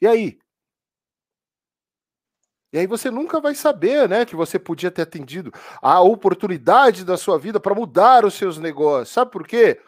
E 0.00 0.06
aí? 0.06 0.38
E 2.72 2.78
aí 2.78 2.88
você 2.88 3.08
nunca 3.08 3.40
vai 3.40 3.54
saber, 3.54 4.08
né, 4.08 4.24
que 4.26 4.34
você 4.34 4.58
podia 4.58 4.90
ter 4.90 5.02
atendido 5.02 5.52
a 5.80 6.00
oportunidade 6.00 7.04
da 7.04 7.16
sua 7.16 7.38
vida 7.38 7.60
para 7.60 7.72
mudar 7.72 8.24
os 8.24 8.34
seus 8.34 8.58
negócios. 8.58 9.10
Sabe 9.10 9.30
por 9.30 9.46
quê? 9.46 9.80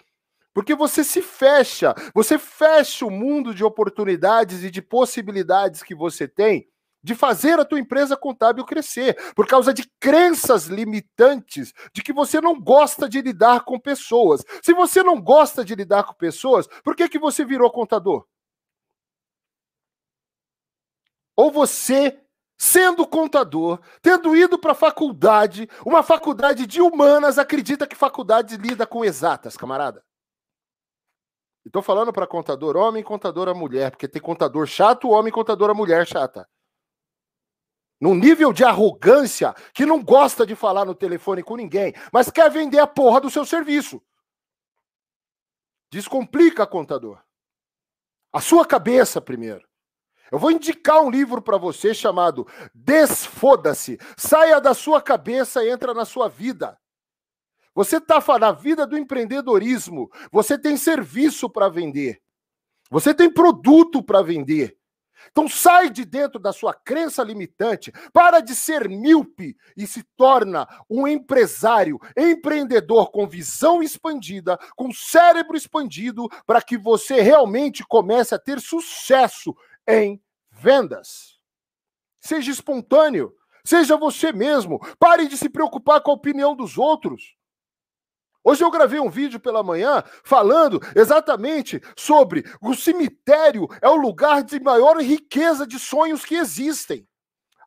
Porque 0.56 0.74
você 0.74 1.04
se 1.04 1.20
fecha, 1.20 1.94
você 2.14 2.38
fecha 2.38 3.04
o 3.04 3.10
mundo 3.10 3.54
de 3.54 3.62
oportunidades 3.62 4.64
e 4.64 4.70
de 4.70 4.80
possibilidades 4.80 5.82
que 5.82 5.94
você 5.94 6.26
tem 6.26 6.66
de 7.02 7.14
fazer 7.14 7.60
a 7.60 7.64
tua 7.64 7.78
empresa 7.78 8.16
contábil 8.16 8.64
crescer, 8.64 9.34
por 9.34 9.46
causa 9.46 9.74
de 9.74 9.86
crenças 10.00 10.64
limitantes 10.64 11.74
de 11.92 12.02
que 12.02 12.10
você 12.10 12.40
não 12.40 12.58
gosta 12.58 13.06
de 13.06 13.20
lidar 13.20 13.66
com 13.66 13.78
pessoas. 13.78 14.42
Se 14.62 14.72
você 14.72 15.02
não 15.02 15.20
gosta 15.20 15.62
de 15.62 15.74
lidar 15.74 16.04
com 16.04 16.14
pessoas, 16.14 16.66
por 16.82 16.96
que 16.96 17.06
que 17.06 17.18
você 17.18 17.44
virou 17.44 17.70
contador? 17.70 18.26
Ou 21.36 21.52
você 21.52 22.18
sendo 22.56 23.06
contador, 23.06 23.78
tendo 24.00 24.34
ido 24.34 24.58
para 24.58 24.72
a 24.72 24.74
faculdade, 24.74 25.68
uma 25.84 26.02
faculdade 26.02 26.66
de 26.66 26.80
humanas, 26.80 27.38
acredita 27.38 27.86
que 27.86 27.94
faculdade 27.94 28.56
lida 28.56 28.86
com 28.86 29.04
exatas, 29.04 29.54
camarada? 29.54 30.02
Estou 31.66 31.82
falando 31.82 32.12
para 32.12 32.28
contador 32.28 32.76
homem 32.76 33.00
e 33.00 33.04
contadora 33.04 33.52
mulher, 33.52 33.90
porque 33.90 34.06
tem 34.06 34.22
contador 34.22 34.66
chato, 34.66 35.10
homem 35.10 35.30
e 35.30 35.32
contadora 35.32 35.74
mulher 35.74 36.06
chata. 36.06 36.48
Num 38.00 38.14
nível 38.14 38.52
de 38.52 38.62
arrogância 38.62 39.52
que 39.74 39.84
não 39.84 40.00
gosta 40.00 40.46
de 40.46 40.54
falar 40.54 40.84
no 40.84 40.94
telefone 40.94 41.42
com 41.42 41.56
ninguém, 41.56 41.92
mas 42.12 42.30
quer 42.30 42.48
vender 42.50 42.78
a 42.78 42.86
porra 42.86 43.20
do 43.20 43.28
seu 43.28 43.44
serviço. 43.44 44.00
Descomplica, 45.90 46.64
contador. 46.66 47.20
A 48.32 48.40
sua 48.40 48.64
cabeça 48.64 49.20
primeiro. 49.20 49.66
Eu 50.30 50.38
vou 50.38 50.52
indicar 50.52 51.02
um 51.02 51.10
livro 51.10 51.42
para 51.42 51.56
você 51.56 51.92
chamado 51.92 52.46
Desfoda-se. 52.72 53.98
Saia 54.16 54.60
da 54.60 54.72
sua 54.72 55.02
cabeça 55.02 55.64
e 55.64 55.70
entra 55.70 55.92
na 55.92 56.04
sua 56.04 56.28
vida. 56.28 56.78
Você 57.76 57.98
está 57.98 58.18
na 58.38 58.52
vida 58.52 58.86
do 58.86 58.96
empreendedorismo. 58.96 60.10
Você 60.32 60.58
tem 60.58 60.78
serviço 60.78 61.50
para 61.50 61.68
vender. 61.68 62.22
Você 62.90 63.12
tem 63.12 63.30
produto 63.30 64.02
para 64.02 64.22
vender. 64.22 64.78
Então 65.30 65.46
sai 65.46 65.90
de 65.90 66.04
dentro 66.04 66.38
da 66.40 66.52
sua 66.52 66.72
crença 66.72 67.22
limitante, 67.22 67.92
para 68.12 68.40
de 68.40 68.54
ser 68.54 68.88
míope 68.88 69.56
e 69.76 69.86
se 69.86 70.02
torna 70.16 70.66
um 70.88 71.06
empresário, 71.06 71.98
empreendedor 72.16 73.10
com 73.10 73.26
visão 73.26 73.82
expandida, 73.82 74.58
com 74.74 74.92
cérebro 74.92 75.56
expandido, 75.56 76.28
para 76.46 76.62
que 76.62 76.78
você 76.78 77.20
realmente 77.20 77.84
comece 77.86 78.34
a 78.34 78.38
ter 78.38 78.60
sucesso 78.60 79.54
em 79.86 80.22
vendas. 80.50 81.38
Seja 82.20 82.50
espontâneo, 82.50 83.34
seja 83.64 83.96
você 83.96 84.32
mesmo. 84.32 84.78
Pare 84.98 85.28
de 85.28 85.36
se 85.36 85.50
preocupar 85.50 86.00
com 86.00 86.10
a 86.10 86.14
opinião 86.14 86.54
dos 86.54 86.78
outros. 86.78 87.35
Hoje 88.48 88.62
eu 88.62 88.70
gravei 88.70 89.00
um 89.00 89.10
vídeo 89.10 89.40
pela 89.40 89.60
manhã 89.60 90.04
falando 90.22 90.80
exatamente 90.94 91.82
sobre 91.98 92.44
o 92.62 92.76
cemitério 92.76 93.66
é 93.82 93.88
o 93.88 93.96
lugar 93.96 94.44
de 94.44 94.60
maior 94.60 94.98
riqueza 94.98 95.66
de 95.66 95.80
sonhos 95.80 96.24
que 96.24 96.36
existem. 96.36 97.04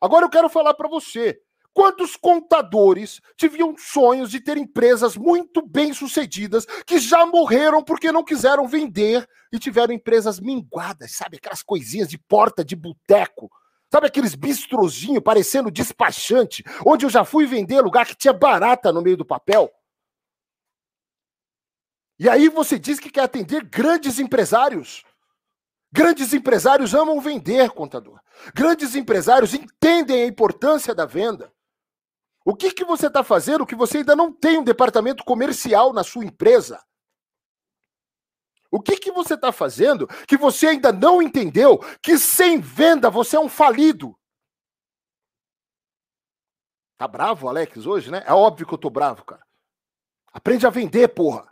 Agora 0.01 0.23
eu 0.23 0.29
quero 0.29 0.47
falar 0.47 0.73
para 0.75 0.87
você. 0.87 1.37
Quantos 1.73 2.15
contadores 2.15 3.19
tiveram 3.35 3.75
sonhos 3.77 4.31
de 4.31 4.39
ter 4.39 4.55
empresas 4.55 5.17
muito 5.17 5.61
bem 5.67 5.91
sucedidas 5.91 6.65
que 6.87 6.97
já 6.97 7.25
morreram 7.25 7.83
porque 7.83 8.09
não 8.09 8.23
quiseram 8.23 8.65
vender 8.65 9.27
e 9.51 9.59
tiveram 9.59 9.93
empresas 9.93 10.39
minguadas, 10.39 11.11
sabe? 11.11 11.35
Aquelas 11.35 11.61
coisinhas 11.61 12.07
de 12.07 12.17
porta 12.17 12.63
de 12.63 12.77
boteco. 12.77 13.51
Sabe 13.91 14.07
aqueles 14.07 14.33
bistrozinhos 14.33 15.21
parecendo 15.21 15.69
despachante, 15.69 16.63
onde 16.85 17.05
eu 17.05 17.09
já 17.09 17.25
fui 17.25 17.45
vender 17.45 17.81
lugar 17.81 18.05
que 18.05 18.15
tinha 18.15 18.31
barata 18.31 18.93
no 18.93 19.01
meio 19.01 19.17
do 19.17 19.25
papel? 19.25 19.69
E 22.19 22.27
aí 22.27 22.49
você 22.49 22.77
diz 22.77 22.99
que 22.99 23.09
quer 23.09 23.21
atender 23.21 23.63
grandes 23.63 24.19
empresários. 24.19 25.05
Grandes 25.91 26.33
empresários 26.33 26.93
amam 26.93 27.21
vender, 27.21 27.71
contador. 27.71 28.19
Grandes 28.53 28.93
empresários 28.93 29.53
entendem 29.53 30.23
a 30.23 30.27
importância 30.27 30.93
da 30.93 31.05
venda. 31.05 31.51
O 32.45 32.55
que, 32.55 32.71
que 32.71 32.83
você 32.83 33.07
está 33.07 33.23
fazendo 33.23 33.65
que 33.65 33.75
você 33.75 33.99
ainda 33.99 34.15
não 34.15 34.33
tem 34.33 34.57
um 34.57 34.63
departamento 34.63 35.23
comercial 35.23 35.93
na 35.93 36.03
sua 36.03 36.25
empresa? 36.25 36.83
O 38.71 38.81
que, 38.81 38.97
que 38.97 39.11
você 39.11 39.33
está 39.33 39.51
fazendo 39.51 40.07
que 40.27 40.37
você 40.37 40.67
ainda 40.67 40.91
não 40.91 41.21
entendeu 41.21 41.79
que 42.03 42.17
sem 42.17 42.59
venda 42.59 43.09
você 43.09 43.35
é 43.35 43.39
um 43.39 43.49
falido? 43.49 44.15
Tá 46.97 47.07
bravo, 47.07 47.47
Alex, 47.47 47.85
hoje, 47.85 48.11
né? 48.11 48.23
É 48.27 48.33
óbvio 48.33 48.67
que 48.67 48.73
eu 48.73 48.77
tô 48.77 48.89
bravo, 48.89 49.23
cara. 49.25 49.41
Aprende 50.31 50.67
a 50.67 50.69
vender, 50.69 51.07
porra. 51.07 51.49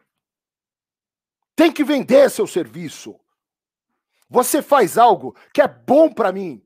Tem 1.57 1.71
que 1.71 1.83
vender 1.83 2.29
seu 2.29 2.45
serviço. 2.45 3.19
Você 4.29 4.61
faz 4.61 4.95
algo 4.95 5.35
que 5.51 5.59
é 5.59 5.67
bom 5.67 6.07
para 6.07 6.31
mim. 6.31 6.63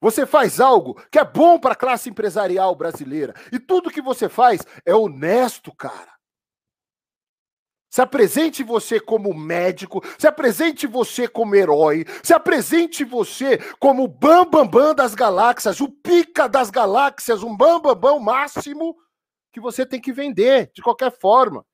Você 0.00 0.24
faz 0.24 0.60
algo 0.60 0.94
que 1.10 1.18
é 1.18 1.24
bom 1.24 1.58
para 1.58 1.72
a 1.72 1.76
classe 1.76 2.08
empresarial 2.08 2.72
brasileira. 2.76 3.34
E 3.50 3.58
tudo 3.58 3.90
que 3.90 4.00
você 4.00 4.28
faz 4.28 4.60
é 4.86 4.94
honesto, 4.94 5.74
cara. 5.74 6.12
Se 7.90 8.00
apresente 8.00 8.62
você 8.62 9.00
como 9.00 9.34
médico, 9.34 10.00
se 10.16 10.28
apresente 10.28 10.86
você 10.86 11.26
como 11.26 11.56
herói, 11.56 12.06
se 12.22 12.32
apresente 12.32 13.04
você 13.04 13.58
como 13.80 14.04
o 14.04 14.08
bambambam 14.08 14.68
bam, 14.68 14.86
bam 14.86 14.94
das 14.94 15.16
galáxias, 15.16 15.80
o 15.80 15.88
pica 15.88 16.48
das 16.48 16.70
galáxias, 16.70 17.42
um 17.42 17.56
bambambam 17.56 18.18
bam, 18.18 18.20
máximo 18.20 18.96
que 19.52 19.60
você 19.60 19.84
tem 19.84 20.00
que 20.00 20.12
vender 20.12 20.70
de 20.72 20.80
qualquer 20.80 21.10
forma. 21.10 21.66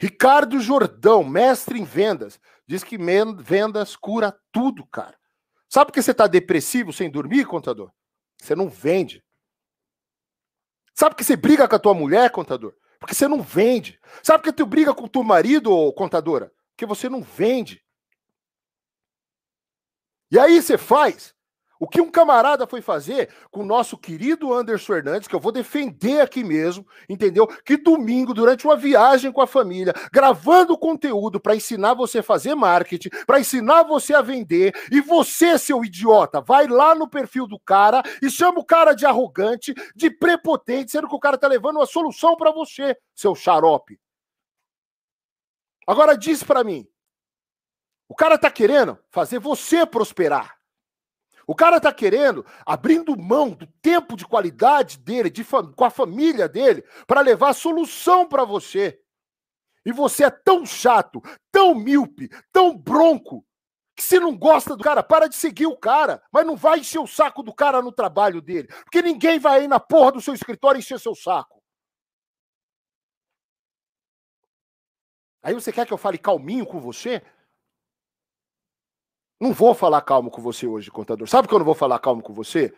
Ricardo 0.00 0.58
Jordão, 0.60 1.22
mestre 1.22 1.78
em 1.78 1.84
vendas, 1.84 2.40
diz 2.66 2.82
que 2.82 2.96
vendas 3.44 3.94
cura 3.94 4.34
tudo, 4.50 4.86
cara. 4.86 5.14
Sabe 5.68 5.86
por 5.86 5.92
que 5.92 6.02
você 6.02 6.12
está 6.12 6.26
depressivo 6.26 6.90
sem 6.90 7.10
dormir, 7.10 7.44
contador? 7.44 7.92
Você 8.40 8.54
não 8.54 8.70
vende. 8.70 9.22
Sabe 10.94 11.10
por 11.10 11.18
que 11.18 11.24
você 11.24 11.36
briga 11.36 11.68
com 11.68 11.76
a 11.76 11.78
tua 11.78 11.92
mulher, 11.92 12.30
contador? 12.30 12.74
Porque 12.98 13.14
você 13.14 13.28
não 13.28 13.42
vende. 13.42 14.00
Sabe 14.22 14.38
por 14.42 14.44
que 14.44 14.56
tu 14.56 14.64
briga 14.64 14.94
com 14.94 15.04
o 15.04 15.08
teu 15.08 15.22
marido, 15.22 15.92
contadora? 15.92 16.50
Porque 16.70 16.86
você 16.86 17.06
não 17.06 17.20
vende. 17.20 17.84
E 20.30 20.38
aí 20.38 20.62
você 20.62 20.78
faz 20.78 21.34
o 21.80 21.88
que 21.88 21.98
um 21.98 22.10
camarada 22.10 22.66
foi 22.66 22.82
fazer 22.82 23.30
com 23.50 23.62
o 23.62 23.66
nosso 23.66 23.96
querido 23.96 24.52
Anderson 24.52 24.96
Hernandes, 24.96 25.26
que 25.26 25.34
eu 25.34 25.40
vou 25.40 25.50
defender 25.50 26.20
aqui 26.20 26.44
mesmo, 26.44 26.86
entendeu? 27.08 27.46
Que 27.64 27.78
domingo, 27.78 28.34
durante 28.34 28.66
uma 28.66 28.76
viagem 28.76 29.32
com 29.32 29.40
a 29.40 29.46
família, 29.46 29.94
gravando 30.12 30.76
conteúdo 30.76 31.40
para 31.40 31.56
ensinar 31.56 31.94
você 31.94 32.18
a 32.18 32.22
fazer 32.22 32.54
marketing, 32.54 33.08
para 33.26 33.40
ensinar 33.40 33.84
você 33.84 34.12
a 34.12 34.20
vender, 34.20 34.74
e 34.92 35.00
você, 35.00 35.58
seu 35.58 35.82
idiota, 35.82 36.42
vai 36.42 36.66
lá 36.66 36.94
no 36.94 37.08
perfil 37.08 37.46
do 37.46 37.58
cara 37.58 38.02
e 38.20 38.28
chama 38.28 38.60
o 38.60 38.64
cara 38.64 38.92
de 38.92 39.06
arrogante, 39.06 39.72
de 39.96 40.10
prepotente, 40.10 40.92
sendo 40.92 41.08
que 41.08 41.14
o 41.14 41.20
cara 41.20 41.38
tá 41.38 41.48
levando 41.48 41.76
uma 41.76 41.86
solução 41.86 42.36
para 42.36 42.52
você, 42.52 42.94
seu 43.14 43.34
xarope. 43.34 43.98
Agora 45.86 46.14
diz 46.14 46.42
para 46.42 46.62
mim, 46.62 46.86
o 48.06 48.14
cara 48.14 48.36
tá 48.36 48.50
querendo 48.50 48.98
fazer 49.08 49.38
você 49.38 49.86
prosperar. 49.86 50.59
O 51.50 51.54
cara 51.56 51.78
está 51.78 51.92
querendo, 51.92 52.46
abrindo 52.64 53.18
mão 53.18 53.50
do 53.50 53.66
tempo 53.82 54.16
de 54.16 54.24
qualidade 54.24 54.96
dele, 54.96 55.28
de 55.28 55.44
com 55.44 55.84
a 55.84 55.90
família 55.90 56.48
dele, 56.48 56.84
para 57.08 57.22
levar 57.22 57.54
solução 57.54 58.24
para 58.24 58.44
você. 58.44 59.00
E 59.84 59.90
você 59.90 60.26
é 60.26 60.30
tão 60.30 60.64
chato, 60.64 61.20
tão 61.50 61.74
míope, 61.74 62.28
tão 62.52 62.78
bronco, 62.78 63.44
que 63.96 64.02
se 64.04 64.20
não 64.20 64.38
gosta 64.38 64.76
do 64.76 64.84
cara, 64.84 65.02
para 65.02 65.28
de 65.28 65.34
seguir 65.34 65.66
o 65.66 65.76
cara, 65.76 66.22
mas 66.30 66.46
não 66.46 66.54
vai 66.54 66.78
encher 66.78 67.00
o 67.00 67.06
saco 67.08 67.42
do 67.42 67.52
cara 67.52 67.82
no 67.82 67.90
trabalho 67.90 68.40
dele, 68.40 68.68
porque 68.84 69.02
ninguém 69.02 69.40
vai 69.40 69.62
aí 69.62 69.66
na 69.66 69.80
porra 69.80 70.12
do 70.12 70.20
seu 70.20 70.32
escritório 70.32 70.78
encher 70.78 71.00
seu 71.00 71.16
saco. 71.16 71.60
Aí 75.42 75.52
você 75.52 75.72
quer 75.72 75.84
que 75.84 75.92
eu 75.92 75.98
fale 75.98 76.16
calminho 76.16 76.64
com 76.64 76.78
você? 76.78 77.20
Não 79.40 79.54
vou 79.54 79.74
falar 79.74 80.02
calmo 80.02 80.30
com 80.30 80.42
você 80.42 80.66
hoje, 80.66 80.90
contador. 80.90 81.26
Sabe 81.26 81.48
que 81.48 81.54
eu 81.54 81.58
não 81.58 81.64
vou 81.64 81.74
falar 81.74 81.98
calmo 81.98 82.22
com 82.22 82.34
você? 82.34 82.74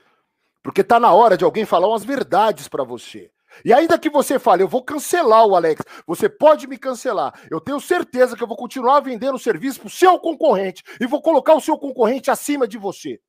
Porque 0.62 0.84
tá 0.84 1.00
na 1.00 1.12
hora 1.12 1.36
de 1.36 1.44
alguém 1.44 1.64
falar 1.64 1.88
umas 1.88 2.04
verdades 2.04 2.68
para 2.68 2.84
você. 2.84 3.32
E 3.64 3.72
ainda 3.72 3.98
que 3.98 4.08
você 4.08 4.38
fale, 4.38 4.62
eu 4.62 4.68
vou 4.68 4.82
cancelar 4.82 5.44
o 5.44 5.56
Alex, 5.56 5.84
você 6.06 6.28
pode 6.28 6.66
me 6.66 6.78
cancelar. 6.78 7.38
Eu 7.50 7.60
tenho 7.60 7.80
certeza 7.80 8.36
que 8.36 8.42
eu 8.42 8.46
vou 8.46 8.56
continuar 8.56 9.00
vendendo 9.00 9.38
serviço 9.38 9.80
para 9.80 9.88
o 9.88 9.90
seu 9.90 10.18
concorrente 10.20 10.82
e 11.00 11.06
vou 11.06 11.20
colocar 11.20 11.54
o 11.54 11.60
seu 11.60 11.76
concorrente 11.76 12.30
acima 12.30 12.66
de 12.66 12.78
você. 12.78 13.20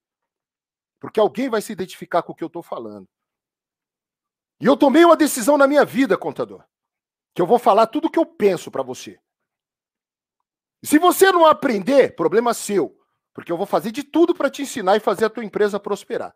Porque 0.99 1.19
alguém 1.19 1.49
vai 1.49 1.61
se 1.61 1.73
identificar 1.73 2.21
com 2.21 2.31
o 2.31 2.35
que 2.35 2.43
eu 2.43 2.47
estou 2.47 2.63
falando. 2.63 3.07
E 4.61 4.65
eu 4.65 4.77
tomei 4.77 5.03
uma 5.03 5.17
decisão 5.17 5.57
na 5.57 5.67
minha 5.67 5.83
vida, 5.83 6.17
contador, 6.17 6.63
que 7.33 7.41
eu 7.41 7.47
vou 7.47 7.59
falar 7.59 7.87
tudo 7.87 8.07
o 8.07 8.09
que 8.09 8.19
eu 8.19 8.25
penso 8.25 8.71
para 8.71 8.83
você. 8.83 9.19
E 10.81 10.87
se 10.87 10.99
você 10.99 11.31
não 11.31 11.45
aprender, 11.45 12.15
problema 12.15 12.53
seu. 12.53 13.02
Porque 13.33 13.51
eu 13.51 13.57
vou 13.57 13.65
fazer 13.65 13.91
de 13.91 14.03
tudo 14.03 14.33
para 14.33 14.49
te 14.49 14.61
ensinar 14.61 14.95
e 14.95 14.99
fazer 14.99 15.25
a 15.25 15.29
tua 15.29 15.43
empresa 15.43 15.79
prosperar. 15.79 16.33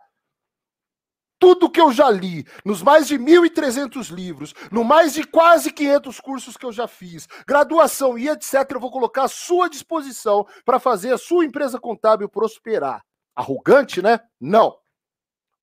Tudo 1.39 1.69
que 1.69 1.79
eu 1.79 1.91
já 1.91 2.09
li, 2.09 2.43
nos 2.65 2.81
mais 2.81 3.07
de 3.07 3.17
1.300 3.17 4.09
livros, 4.09 4.55
no 4.71 4.83
mais 4.83 5.13
de 5.13 5.23
quase 5.23 5.71
500 5.71 6.19
cursos 6.19 6.57
que 6.57 6.65
eu 6.65 6.71
já 6.71 6.87
fiz, 6.87 7.27
graduação 7.47 8.17
e 8.17 8.27
etc., 8.27 8.71
eu 8.71 8.79
vou 8.79 8.89
colocar 8.89 9.25
à 9.25 9.27
sua 9.27 9.69
disposição 9.69 10.47
para 10.65 10.79
fazer 10.79 11.13
a 11.13 11.17
sua 11.17 11.45
empresa 11.45 11.79
contábil 11.79 12.27
prosperar. 12.27 13.03
Arrogante, 13.35 14.01
né? 14.01 14.19
Não 14.41 14.75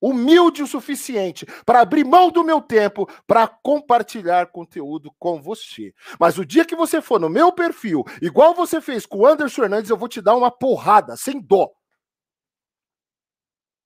humilde 0.04 0.62
o 0.62 0.66
suficiente 0.66 1.46
para 1.64 1.80
abrir 1.80 2.04
mão 2.04 2.30
do 2.30 2.44
meu 2.44 2.60
tempo 2.60 3.08
para 3.26 3.48
compartilhar 3.48 4.50
conteúdo 4.50 5.10
com 5.18 5.40
você. 5.40 5.94
Mas 6.20 6.36
o 6.36 6.44
dia 6.44 6.64
que 6.64 6.76
você 6.76 7.00
for 7.00 7.18
no 7.18 7.30
meu 7.30 7.50
perfil, 7.50 8.04
igual 8.20 8.54
você 8.54 8.80
fez 8.80 9.06
com 9.06 9.18
o 9.18 9.26
Anderson 9.26 9.62
Hernandes, 9.64 9.90
eu 9.90 9.96
vou 9.96 10.08
te 10.08 10.20
dar 10.20 10.36
uma 10.36 10.50
porrada, 10.50 11.16
sem 11.16 11.40
dó. 11.40 11.70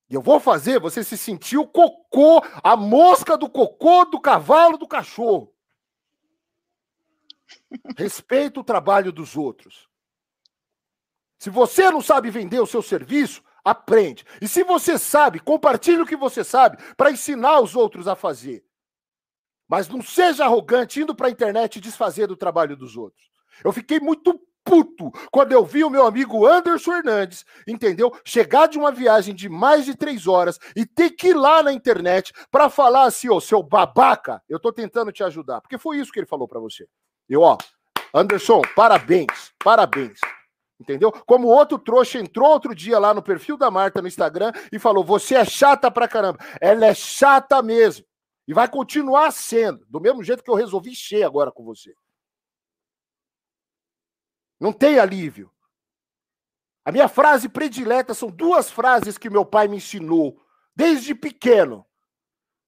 E 0.09 0.15
eu 0.15 0.21
vou 0.21 0.39
fazer 0.39 0.79
você 0.79 1.03
se 1.03 1.17
sentir 1.17 1.57
o 1.57 1.67
cocô, 1.67 2.43
a 2.63 2.75
mosca 2.75 3.37
do 3.37 3.49
cocô 3.49 4.05
do 4.05 4.19
cavalo 4.19 4.77
do 4.77 4.87
cachorro. 4.87 5.53
Respeita 7.95 8.59
o 8.59 8.63
trabalho 8.63 9.11
dos 9.11 9.37
outros. 9.37 9.87
Se 11.37 11.49
você 11.49 11.89
não 11.89 12.01
sabe 12.01 12.29
vender 12.29 12.59
o 12.59 12.67
seu 12.67 12.81
serviço, 12.81 13.41
aprende. 13.69 14.25
E 14.41 14.47
se 14.47 14.63
você 14.63 14.97
sabe, 14.97 15.39
compartilhe 15.39 16.01
o 16.01 16.05
que 16.05 16.15
você 16.15 16.43
sabe 16.43 16.77
para 16.95 17.11
ensinar 17.11 17.59
os 17.59 17.75
outros 17.75 18.07
a 18.07 18.15
fazer. 18.15 18.63
Mas 19.67 19.87
não 19.87 20.01
seja 20.01 20.45
arrogante 20.45 21.01
indo 21.01 21.13
para 21.13 21.27
a 21.27 21.31
internet 21.31 21.75
e 21.75 21.81
desfazer 21.81 22.27
do 22.27 22.35
trabalho 22.35 22.75
dos 22.75 22.97
outros. 22.97 23.29
Eu 23.63 23.71
fiquei 23.71 23.99
muito 23.99 24.39
puto 24.63 25.11
quando 25.31 25.51
eu 25.51 25.65
vi 25.65 25.83
o 25.83 25.89
meu 25.89 26.05
amigo 26.05 26.45
Anderson 26.45 26.93
Hernandes, 26.95 27.45
entendeu? 27.67 28.11
Chegar 28.23 28.67
de 28.67 28.77
uma 28.77 28.91
viagem 28.91 29.33
de 29.33 29.49
mais 29.49 29.85
de 29.85 29.95
três 29.95 30.27
horas 30.27 30.59
e 30.75 30.85
ter 30.85 31.11
que 31.11 31.29
ir 31.29 31.33
lá 31.33 31.63
na 31.63 31.73
internet 31.73 32.33
para 32.51 32.69
falar 32.69 33.05
assim, 33.05 33.29
ô, 33.29 33.35
oh, 33.35 33.41
seu 33.41 33.63
babaca, 33.63 34.41
eu 34.47 34.59
tô 34.59 34.71
tentando 34.71 35.11
te 35.11 35.23
ajudar. 35.23 35.61
Porque 35.61 35.77
foi 35.77 35.97
isso 35.97 36.11
que 36.11 36.19
ele 36.19 36.27
falou 36.27 36.47
para 36.47 36.59
você. 36.59 36.87
Eu, 37.27 37.41
ó, 37.41 37.57
Anderson, 38.13 38.61
parabéns, 38.75 39.51
parabéns. 39.63 40.19
Entendeu? 40.79 41.11
Como 41.11 41.47
outro 41.47 41.77
trouxa 41.77 42.19
entrou 42.19 42.49
outro 42.49 42.73
dia 42.73 42.97
lá 42.97 43.13
no 43.13 43.21
perfil 43.21 43.57
da 43.57 43.69
Marta 43.69 44.01
no 44.01 44.07
Instagram 44.07 44.53
e 44.71 44.79
falou: 44.79 45.03
Você 45.03 45.35
é 45.35 45.43
chata 45.43 45.91
pra 45.91 46.07
caramba. 46.07 46.39
Ela 46.61 46.85
é 46.85 46.93
chata 46.93 47.61
mesmo. 47.61 48.05
E 48.47 48.53
vai 48.53 48.67
continuar 48.67 49.31
sendo, 49.31 49.85
do 49.87 49.99
mesmo 49.99 50.23
jeito 50.23 50.43
que 50.43 50.49
eu 50.49 50.55
resolvi 50.55 50.91
encher 50.91 51.23
agora 51.23 51.51
com 51.51 51.63
você. 51.63 51.93
Não 54.59 54.73
tem 54.73 54.97
alívio. 54.97 55.51
A 56.83 56.91
minha 56.91 57.07
frase 57.07 57.47
predileta 57.47 58.13
são 58.13 58.31
duas 58.31 58.71
frases 58.71 59.17
que 59.17 59.29
meu 59.29 59.45
pai 59.45 59.67
me 59.67 59.77
ensinou 59.77 60.41
desde 60.75 61.13
pequeno. 61.13 61.85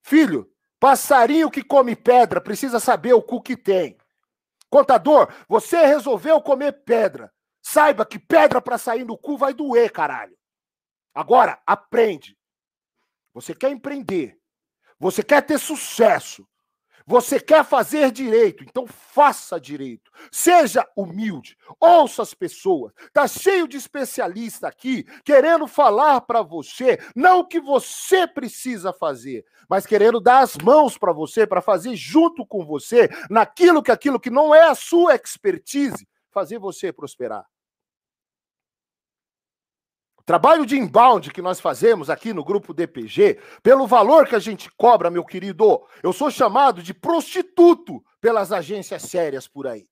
Filho, 0.02 0.48
passarinho 0.78 1.50
que 1.50 1.64
come 1.64 1.96
pedra 1.96 2.40
precisa 2.40 2.78
saber 2.78 3.14
o 3.14 3.22
cu 3.22 3.42
que 3.42 3.56
tem. 3.56 3.96
Contador, 4.70 5.32
você 5.48 5.84
resolveu 5.84 6.40
comer 6.40 6.84
pedra. 6.84 7.32
Saiba 7.72 8.04
que 8.04 8.18
pedra 8.18 8.60
para 8.60 8.76
sair 8.76 9.02
no 9.02 9.16
cu 9.16 9.38
vai 9.38 9.54
doer, 9.54 9.90
caralho. 9.90 10.36
Agora, 11.14 11.58
aprende. 11.66 12.36
Você 13.32 13.54
quer 13.54 13.70
empreender. 13.70 14.38
Você 15.00 15.22
quer 15.22 15.40
ter 15.40 15.58
sucesso. 15.58 16.46
Você 17.06 17.40
quer 17.40 17.64
fazer 17.64 18.12
direito, 18.12 18.62
então 18.62 18.86
faça 18.86 19.58
direito. 19.58 20.10
Seja 20.30 20.86
humilde, 20.94 21.56
ouça 21.80 22.20
as 22.20 22.34
pessoas. 22.34 22.92
Tá 23.10 23.26
cheio 23.26 23.66
de 23.66 23.78
especialista 23.78 24.68
aqui 24.68 25.04
querendo 25.24 25.66
falar 25.66 26.20
para 26.20 26.42
você 26.42 26.98
não 27.16 27.40
o 27.40 27.46
que 27.46 27.58
você 27.58 28.26
precisa 28.26 28.92
fazer, 28.92 29.46
mas 29.66 29.86
querendo 29.86 30.20
dar 30.20 30.40
as 30.40 30.58
mãos 30.58 30.98
para 30.98 31.10
você 31.14 31.46
para 31.46 31.62
fazer 31.62 31.96
junto 31.96 32.44
com 32.46 32.66
você 32.66 33.08
naquilo 33.30 33.82
que 33.82 33.90
aquilo 33.90 34.20
que 34.20 34.28
não 34.28 34.54
é 34.54 34.64
a 34.64 34.74
sua 34.74 35.14
expertise, 35.14 36.06
fazer 36.30 36.58
você 36.58 36.92
prosperar. 36.92 37.50
Trabalho 40.24 40.64
de 40.64 40.76
inbound 40.76 41.32
que 41.32 41.42
nós 41.42 41.60
fazemos 41.60 42.08
aqui 42.08 42.32
no 42.32 42.44
grupo 42.44 42.72
DPG, 42.72 43.40
pelo 43.62 43.86
valor 43.86 44.26
que 44.26 44.36
a 44.36 44.38
gente 44.38 44.70
cobra, 44.76 45.10
meu 45.10 45.24
querido, 45.24 45.82
eu 46.02 46.12
sou 46.12 46.30
chamado 46.30 46.82
de 46.82 46.94
prostituto 46.94 48.02
pelas 48.20 48.52
agências 48.52 49.02
sérias 49.02 49.48
por 49.48 49.66
aí. 49.66 49.84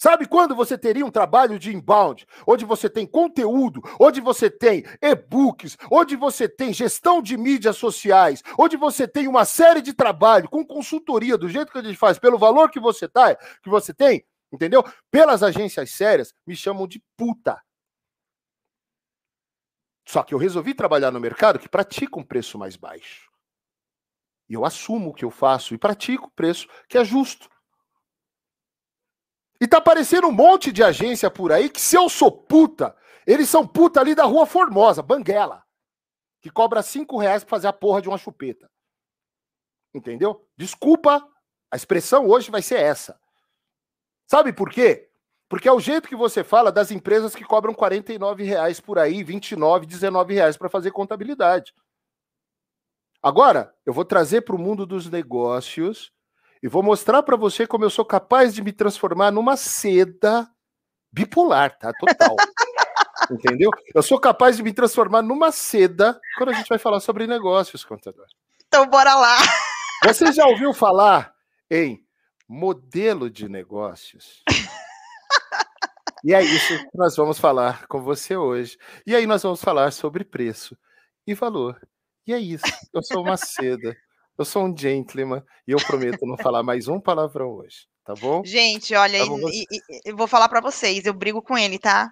Sabe 0.00 0.28
quando 0.28 0.54
você 0.54 0.78
teria 0.78 1.04
um 1.04 1.10
trabalho 1.10 1.58
de 1.58 1.74
inbound, 1.74 2.24
onde 2.46 2.64
você 2.64 2.88
tem 2.88 3.04
conteúdo, 3.04 3.82
onde 4.00 4.20
você 4.20 4.48
tem 4.48 4.84
e-books, 5.02 5.76
onde 5.90 6.14
você 6.14 6.48
tem 6.48 6.72
gestão 6.72 7.20
de 7.20 7.36
mídias 7.36 7.76
sociais, 7.76 8.42
onde 8.56 8.76
você 8.76 9.08
tem 9.08 9.26
uma 9.26 9.44
série 9.44 9.82
de 9.82 9.92
trabalho 9.92 10.48
com 10.48 10.64
consultoria 10.64 11.36
do 11.36 11.48
jeito 11.48 11.72
que 11.72 11.78
a 11.78 11.82
gente 11.82 11.96
faz, 11.96 12.16
pelo 12.16 12.38
valor 12.38 12.70
que 12.70 12.78
você 12.78 13.08
tá, 13.08 13.34
que 13.34 13.68
você 13.68 13.92
tem, 13.92 14.24
entendeu? 14.52 14.84
Pelas 15.10 15.42
agências 15.42 15.90
sérias, 15.90 16.32
me 16.46 16.54
chamam 16.54 16.86
de 16.86 17.02
puta. 17.16 17.60
Só 20.08 20.22
que 20.22 20.32
eu 20.32 20.38
resolvi 20.38 20.72
trabalhar 20.72 21.10
no 21.10 21.20
mercado 21.20 21.58
que 21.58 21.68
pratica 21.68 22.18
um 22.18 22.24
preço 22.24 22.56
mais 22.56 22.76
baixo. 22.76 23.30
E 24.48 24.54
eu 24.54 24.64
assumo 24.64 25.10
o 25.10 25.14
que 25.14 25.22
eu 25.22 25.30
faço 25.30 25.74
e 25.74 25.78
pratico 25.78 26.28
o 26.28 26.30
preço 26.30 26.66
que 26.88 26.96
é 26.96 27.04
justo. 27.04 27.46
E 29.60 29.68
tá 29.68 29.76
aparecendo 29.76 30.26
um 30.26 30.32
monte 30.32 30.72
de 30.72 30.82
agência 30.82 31.30
por 31.30 31.52
aí 31.52 31.68
que, 31.68 31.78
se 31.78 31.94
eu 31.94 32.08
sou 32.08 32.32
puta, 32.32 32.96
eles 33.26 33.50
são 33.50 33.68
puta 33.68 34.00
ali 34.00 34.14
da 34.14 34.24
Rua 34.24 34.46
Formosa, 34.46 35.02
Banguela, 35.02 35.62
que 36.40 36.48
cobra 36.48 36.82
cinco 36.82 37.18
reais 37.18 37.44
pra 37.44 37.50
fazer 37.50 37.66
a 37.66 37.72
porra 37.74 38.00
de 38.00 38.08
uma 38.08 38.16
chupeta. 38.16 38.70
Entendeu? 39.92 40.48
Desculpa, 40.56 41.22
a 41.70 41.76
expressão 41.76 42.26
hoje 42.26 42.50
vai 42.50 42.62
ser 42.62 42.80
essa. 42.80 43.20
Sabe 44.26 44.54
por 44.54 44.70
quê? 44.70 45.07
Porque 45.48 45.68
é 45.68 45.72
o 45.72 45.80
jeito 45.80 46.08
que 46.08 46.16
você 46.16 46.44
fala 46.44 46.70
das 46.70 46.90
empresas 46.90 47.34
que 47.34 47.44
cobram 47.44 47.72
49 47.72 48.44
reais 48.44 48.80
por 48.80 48.98
aí, 48.98 49.24
29, 49.24 49.86
19 49.86 50.34
reais 50.34 50.56
para 50.56 50.68
fazer 50.68 50.90
contabilidade. 50.90 51.74
Agora, 53.22 53.74
eu 53.86 53.92
vou 53.92 54.04
trazer 54.04 54.42
para 54.42 54.54
o 54.54 54.58
mundo 54.58 54.84
dos 54.84 55.10
negócios 55.10 56.12
e 56.62 56.68
vou 56.68 56.82
mostrar 56.82 57.22
para 57.22 57.36
você 57.36 57.66
como 57.66 57.84
eu 57.84 57.90
sou 57.90 58.04
capaz 58.04 58.54
de 58.54 58.62
me 58.62 58.72
transformar 58.72 59.30
numa 59.30 59.56
seda 59.56 60.48
bipolar, 61.10 61.76
tá? 61.78 61.92
Total. 61.98 62.36
Entendeu? 63.30 63.70
Eu 63.94 64.02
sou 64.02 64.20
capaz 64.20 64.56
de 64.56 64.62
me 64.62 64.72
transformar 64.72 65.22
numa 65.22 65.50
seda 65.50 66.18
quando 66.36 66.50
a 66.50 66.52
gente 66.52 66.68
vai 66.68 66.78
falar 66.78 67.00
sobre 67.00 67.26
negócios, 67.26 67.84
contador. 67.84 68.26
Então, 68.66 68.86
bora 68.86 69.14
lá. 69.14 69.36
Você 70.04 70.32
já 70.32 70.46
ouviu 70.46 70.72
falar 70.72 71.34
em 71.70 72.04
modelo 72.46 73.28
de 73.28 73.48
negócios? 73.48 74.42
E 76.24 76.34
é 76.34 76.42
isso 76.42 76.78
que 76.78 76.98
nós 76.98 77.16
vamos 77.16 77.38
falar 77.38 77.86
com 77.86 78.02
você 78.02 78.36
hoje. 78.36 78.76
E 79.06 79.14
aí 79.14 79.26
nós 79.26 79.42
vamos 79.42 79.62
falar 79.62 79.92
sobre 79.92 80.24
preço 80.24 80.76
e 81.26 81.34
valor. 81.34 81.80
E 82.26 82.32
é 82.32 82.38
isso. 82.38 82.64
Eu 82.92 83.02
sou 83.02 83.22
uma 83.22 83.36
seda. 83.36 83.96
Eu 84.36 84.44
sou 84.44 84.64
um 84.64 84.76
gentleman 84.76 85.42
e 85.66 85.72
eu 85.72 85.78
prometo 85.78 86.24
não 86.26 86.36
falar 86.36 86.62
mais 86.62 86.86
um 86.86 87.00
palavrão 87.00 87.50
hoje 87.50 87.88
tá 88.08 88.14
bom? 88.14 88.42
Gente, 88.42 88.94
olha, 88.94 89.18
tá 89.18 89.32
e, 89.52 89.66
e, 89.70 90.00
eu 90.06 90.16
vou 90.16 90.26
falar 90.26 90.48
para 90.48 90.62
vocês, 90.62 91.04
eu 91.04 91.12
brigo 91.12 91.42
com 91.42 91.58
ele, 91.58 91.78
tá? 91.78 92.10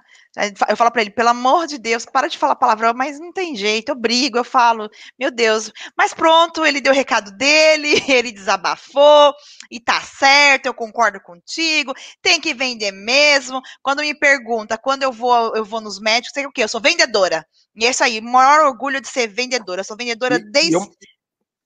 Eu 0.69 0.77
falo 0.77 0.91
para 0.91 1.01
ele, 1.01 1.11
pelo 1.11 1.31
amor 1.31 1.67
de 1.67 1.79
Deus, 1.79 2.05
para 2.05 2.29
de 2.29 2.37
falar 2.37 2.55
palavrão, 2.57 2.93
mas 2.95 3.19
não 3.19 3.33
tem 3.33 3.57
jeito, 3.57 3.89
eu 3.89 3.95
brigo, 3.95 4.37
eu 4.37 4.45
falo, 4.45 4.91
meu 5.19 5.31
Deus, 5.31 5.73
mas 5.97 6.13
pronto, 6.13 6.67
ele 6.67 6.83
deu 6.83 6.93
o 6.93 6.95
recado 6.95 7.31
dele, 7.31 7.95
ele 8.13 8.31
desabafou, 8.31 9.33
e 9.71 9.81
tá 9.81 9.99
certo, 10.03 10.67
eu 10.67 10.75
concordo 10.75 11.19
contigo, 11.19 11.95
tem 12.21 12.43
que 12.43 12.53
vender 12.53 12.93
mesmo. 12.93 13.63
Quando 13.83 14.01
me 14.01 14.15
pergunta, 14.15 14.77
quando 14.77 15.03
eu 15.03 15.11
vou, 15.11 15.57
eu 15.57 15.65
vou 15.65 15.81
nos 15.81 15.99
médicos, 15.99 16.35
sei 16.35 16.45
o 16.45 16.53
quê? 16.53 16.65
Eu 16.65 16.69
sou 16.69 16.81
vendedora. 16.81 17.47
E 17.75 17.87
é 17.87 17.91
isso 17.91 18.05
aí, 18.05 18.21
maior 18.21 18.67
orgulho 18.67 19.01
de 19.01 19.09
ser 19.09 19.29
vendedora. 19.29 19.81
Eu 19.81 19.85
sou 19.85 19.97
vendedora 19.97 20.37
e, 20.37 20.51
desde. 20.51 20.77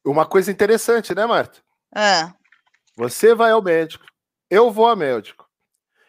Uma 0.04 0.24
coisa 0.24 0.52
interessante, 0.52 1.16
né, 1.16 1.26
Marta? 1.26 1.58
Ah. 1.92 2.32
Você 2.96 3.34
vai 3.34 3.50
ao 3.50 3.62
médico, 3.62 4.04
eu 4.50 4.70
vou 4.70 4.88
a 4.88 4.96
médico. 4.96 5.48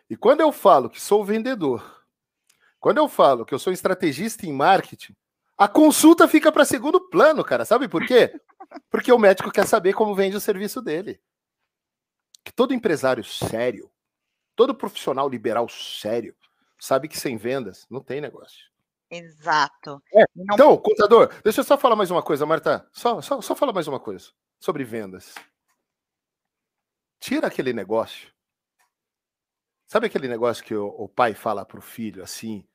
E 0.10 0.18
quando 0.18 0.42
eu 0.42 0.52
falo 0.52 0.90
que 0.90 1.00
sou 1.00 1.24
vendedor, 1.24 2.04
quando 2.80 2.98
eu 2.98 3.08
falo 3.08 3.46
que 3.46 3.54
eu 3.54 3.60
sou 3.60 3.72
estrategista 3.72 4.46
em 4.46 4.52
marketing, 4.52 5.16
a 5.58 5.68
consulta 5.68 6.28
fica 6.28 6.52
para 6.52 6.66
segundo 6.66 7.00
plano, 7.00 7.46
cara. 7.46 7.64
Sabe 7.64 7.88
por 7.88 8.06
quê? 8.06 8.42
Porque 8.90 9.12
o 9.12 9.20
médico 9.20 9.52
quer 9.52 9.68
saber 9.68 9.94
como 9.94 10.16
vende 10.16 10.36
o 10.36 10.42
serviço 10.42 10.82
dele. 10.82 11.22
Que 12.44 12.52
todo 12.52 12.74
empresário 12.74 13.24
sério, 13.24 13.92
todo 14.56 14.74
profissional 14.74 15.30
liberal 15.30 15.70
sério, 15.70 16.36
sabe 16.80 17.08
que 17.08 17.20
sem 17.20 17.38
vendas 17.38 17.86
não 17.90 18.02
tem 18.02 18.20
negócio. 18.20 18.72
Exato. 19.12 20.02
É, 20.16 20.24
então, 20.36 20.76
contador, 20.78 21.30
deixa 21.44 21.60
eu 21.60 21.66
só 21.66 21.78
falar 21.78 21.96
mais 21.96 22.10
uma 22.10 22.24
coisa, 22.24 22.46
Marta. 22.46 22.88
Só, 22.92 23.22
só, 23.22 23.40
só 23.42 23.56
falar 23.56 23.74
mais 23.74 23.88
uma 23.88 24.00
coisa 24.00 24.32
sobre 24.60 24.84
vendas. 24.84 25.36
Tira 27.22 27.46
aquele 27.48 27.72
negócio. 27.72 28.34
Sabe 29.86 30.08
aquele 30.08 30.28
negócio 30.28 30.64
que 30.64 30.74
o, 30.74 30.88
o 30.88 31.08
pai 31.08 31.36
fala 31.36 31.64
para 31.64 31.78
o 31.78 31.82
filho 31.82 32.24
assim? 32.24 32.68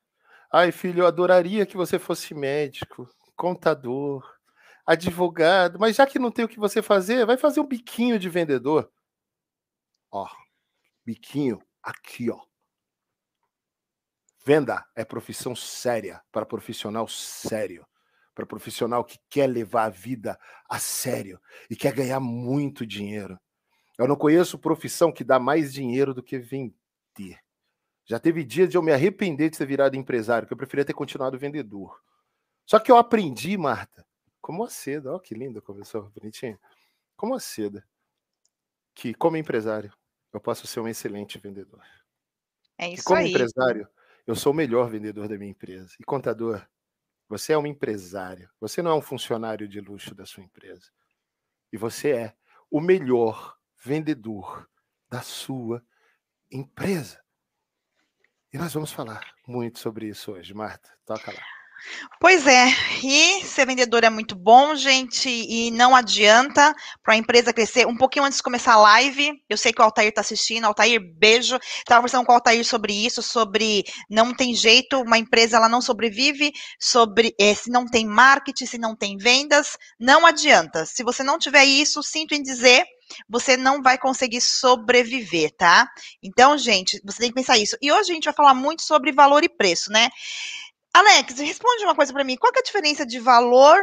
Ai, 0.53 0.71
filho, 0.71 1.01
eu 1.01 1.07
adoraria 1.07 1.67
que 1.67 1.77
você 1.77 1.99
fosse 1.99 2.33
médico, 2.33 3.09
contador, 3.35 4.25
advogado, 4.87 5.81
mas 5.81 5.97
já 5.97 6.07
que 6.07 6.21
não 6.21 6.31
tem 6.31 6.45
o 6.45 6.49
que 6.49 6.61
você 6.61 6.81
fazer, 6.81 7.27
vai 7.27 7.37
fazer 7.37 7.59
um 7.59 7.67
biquinho 7.67 8.21
de 8.21 8.29
vendedor. 8.29 8.89
Ó, 10.13 10.29
biquinho 11.05 11.61
aqui, 11.83 12.31
ó. 12.31 12.41
Venda 14.45 14.87
é 14.95 15.05
profissão 15.05 15.57
séria 15.57 16.23
para 16.31 16.47
profissional 16.47 17.09
sério, 17.09 17.85
para 18.33 18.47
profissional 18.47 19.05
que 19.05 19.19
quer 19.29 19.49
levar 19.49 19.87
a 19.87 19.91
vida 19.91 20.39
a 20.71 20.79
sério 20.79 21.41
e 21.69 21.75
quer 21.75 21.93
ganhar 21.93 22.21
muito 22.21 22.87
dinheiro. 22.87 23.37
Eu 23.99 24.07
não 24.07 24.17
conheço 24.17 24.59
profissão 24.59 25.11
que 25.11 25.25
dá 25.25 25.39
mais 25.39 25.73
dinheiro 25.73 26.13
do 26.13 26.23
que 26.23 26.39
vender. 26.39 27.41
Já 28.05 28.21
teve 28.21 28.45
dias 28.45 28.69
de 28.69 28.77
eu 28.77 28.83
me 28.83 28.93
arrepender 28.93 29.51
de 29.51 29.59
ter 29.59 29.67
virado 29.67 29.97
empresário, 29.97 30.47
que 30.47 30.53
eu 30.53 30.57
preferia 30.57 30.85
ter 30.85 30.95
continuado 30.95 31.39
vendedor. 31.39 32.01
Só 32.65 32.79
que 32.79 32.91
eu 32.91 32.97
aprendi, 32.97 33.57
Marta, 33.57 34.07
como 34.41 34.65
a 34.65 34.71
seda, 34.71 35.13
ó 35.13 35.19
que 35.19 35.35
linda 35.35 35.61
conversou, 35.61 36.11
bonitinha. 36.11 36.59
Como 37.17 37.35
a 37.35 37.41
seda, 37.41 37.85
que 38.95 39.15
como 39.15 39.37
empresário, 39.37 39.93
eu 40.33 40.41
posso 40.41 40.67
ser 40.67 40.81
um 40.81 40.89
excelente 40.89 41.39
vendedor. 41.39 41.83
É 42.79 42.91
isso 42.91 43.05
como 43.05 43.19
aí. 43.19 43.31
empresário, 43.31 43.89
eu 44.27 44.37
sou 44.37 44.53
o 44.53 44.57
melhor 44.57 44.89
vendedor 44.89 45.29
da 45.29 45.39
minha 45.39 45.51
empresa. 45.51 45.95
E 45.99 46.05
contador, 46.05 46.65
você 47.29 47.55
é 47.55 47.59
um 47.59 47.67
empresário. 47.67 48.49
Você 48.61 48.83
não 48.83 48.93
é 48.93 48.95
um 48.95 49.01
funcionário 49.01 49.67
de 49.67 49.81
luxo 49.81 50.15
da 50.15 50.27
sua 50.27 50.43
empresa. 50.43 50.91
E 51.73 51.77
você 51.77 52.11
é 52.11 52.37
o 52.71 52.81
melhor 52.81 53.57
vendedor 53.83 54.69
da 55.11 55.23
sua 55.23 55.83
empresa. 56.51 57.21
E 58.53 58.59
nós 58.59 58.73
vamos 58.73 58.93
falar 58.93 59.21
muito 59.47 59.79
sobre 59.79 60.09
isso 60.09 60.33
hoje, 60.33 60.55
Marta. 60.55 60.89
Toca 61.05 61.33
lá. 61.33 61.43
Pois 62.19 62.47
é, 62.47 62.69
e 63.05 63.45
ser 63.45 63.67
vendedor 63.67 64.03
é 64.03 64.11
muito 64.11 64.35
bom, 64.35 64.75
gente, 64.75 65.29
e 65.29 65.71
não 65.71 65.95
adianta 65.95 66.75
para 67.03 67.15
a 67.15 67.17
empresa 67.17 67.53
crescer. 67.53 67.87
Um 67.87 67.97
pouquinho 67.97 68.25
antes 68.25 68.39
de 68.39 68.43
começar 68.43 68.73
a 68.73 68.79
live, 68.79 69.33
eu 69.49 69.57
sei 69.57 69.73
que 69.73 69.81
o 69.81 69.85
Altair 69.85 70.09
está 70.09 70.23
assistindo. 70.23 70.65
Altair, 70.65 71.01
beijo. 71.19 71.57
Estava 71.57 72.01
conversando 72.01 72.25
com 72.25 72.33
o 72.33 72.35
Altair 72.35 72.65
sobre 72.65 72.93
isso, 72.93 73.23
sobre 73.23 73.85
não 74.11 74.35
tem 74.35 74.55
jeito, 74.55 75.01
uma 75.01 75.19
empresa 75.19 75.59
ela 75.59 75.69
não 75.69 75.81
sobrevive, 75.81 76.53
sobre 76.81 77.35
é, 77.39 77.55
se 77.55 77.71
não 77.71 77.87
tem 77.87 78.07
marketing, 78.07 78.67
se 78.67 78.79
não 78.79 78.97
tem 78.97 79.17
vendas, 79.17 79.77
não 80.01 80.27
adianta. 80.27 80.87
Se 80.87 81.05
você 81.05 81.23
não 81.23 81.39
tiver 81.39 81.65
isso, 81.65 82.03
sinto 82.03 82.35
em 82.35 82.43
dizer, 82.43 82.85
você 83.29 83.57
não 83.57 83.83
vai 83.83 83.99
conseguir 83.99 84.41
sobreviver, 84.41 85.55
tá? 85.57 85.89
Então, 86.23 86.57
gente, 86.57 87.01
você 87.05 87.19
tem 87.19 87.29
que 87.29 87.35
pensar 87.35 87.59
isso. 87.59 87.77
E 87.81 87.93
hoje 87.93 88.11
a 88.11 88.15
gente 88.15 88.25
vai 88.25 88.35
falar 88.35 88.55
muito 88.55 88.83
sobre 88.83 89.13
valor 89.13 89.45
e 89.45 89.49
preço, 89.49 89.91
né? 89.91 90.09
Alex, 90.93 91.39
responde 91.39 91.85
uma 91.85 91.95
coisa 91.95 92.13
para 92.13 92.25
mim. 92.25 92.37
Qual 92.37 92.53
é 92.57 92.59
a 92.59 92.63
diferença 92.63 93.05
de 93.05 93.19
valor 93.19 93.77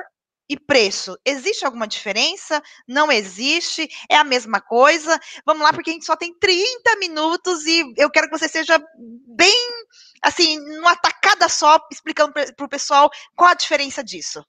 e 0.50 0.60
preço? 0.60 1.16
Existe 1.24 1.64
alguma 1.64 1.88
diferença? 1.88 2.62
Não 2.88 3.12
existe? 3.12 3.88
É 4.10 4.16
a 4.16 4.24
mesma 4.24 4.60
coisa? 4.60 5.20
Vamos 5.46 5.64
lá, 5.64 5.72
porque 5.72 5.92
a 5.92 5.94
gente 5.94 6.06
só 6.06 6.16
tem 6.16 6.34
30 6.40 6.96
minutos 6.98 7.66
e 7.66 7.94
eu 7.98 8.10
quero 8.10 8.30
que 8.30 8.38
você 8.38 8.48
seja 8.48 8.84
bem, 9.28 9.86
assim, 10.24 10.58
numa 10.58 10.96
tacada 10.96 11.48
só, 11.48 11.80
explicando 11.92 12.34
para 12.34 12.66
o 12.66 12.70
pessoal 12.70 13.12
qual 13.36 13.52
a 13.52 13.56
diferença 13.56 14.04
disso. 14.04 14.44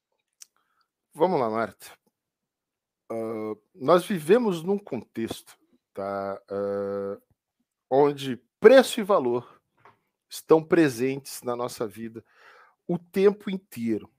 Vamos 1.15 1.39
lá, 1.39 1.51
Marta. 1.51 2.04
Uh, 3.11 3.61
nós 3.75 4.07
vivemos 4.07 4.63
num 4.63 4.79
contexto 4.79 5.59
tá, 5.93 6.41
uh, 6.51 7.23
onde 7.91 8.37
preço 8.59 9.01
e 9.01 9.03
valor 9.03 9.61
estão 10.29 10.63
presentes 10.63 11.43
na 11.43 11.55
nossa 11.55 11.87
vida 11.87 12.25
o 12.89 12.99
tempo 12.99 13.51
inteiro. 13.51 14.11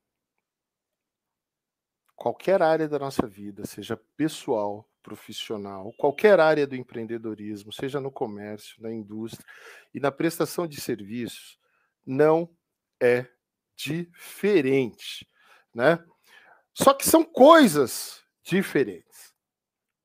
Qualquer 2.16 2.62
área 2.62 2.88
da 2.88 2.98
nossa 2.98 3.28
vida, 3.28 3.66
seja 3.66 3.98
pessoal, 4.16 4.90
profissional, 5.04 5.94
qualquer 5.94 6.40
área 6.40 6.66
do 6.66 6.76
empreendedorismo, 6.76 7.72
seja 7.72 8.00
no 8.00 8.10
comércio, 8.10 8.82
na 8.82 8.92
indústria 8.92 9.46
e 9.94 10.00
na 10.00 10.12
prestação 10.12 10.66
de 10.66 10.80
serviços, 10.80 11.60
não 12.06 12.50
é 13.00 13.28
diferente, 13.76 15.30
né? 15.74 16.04
Só 16.74 16.94
que 16.94 17.08
são 17.08 17.24
coisas 17.24 18.25
diferentes. 18.46 19.34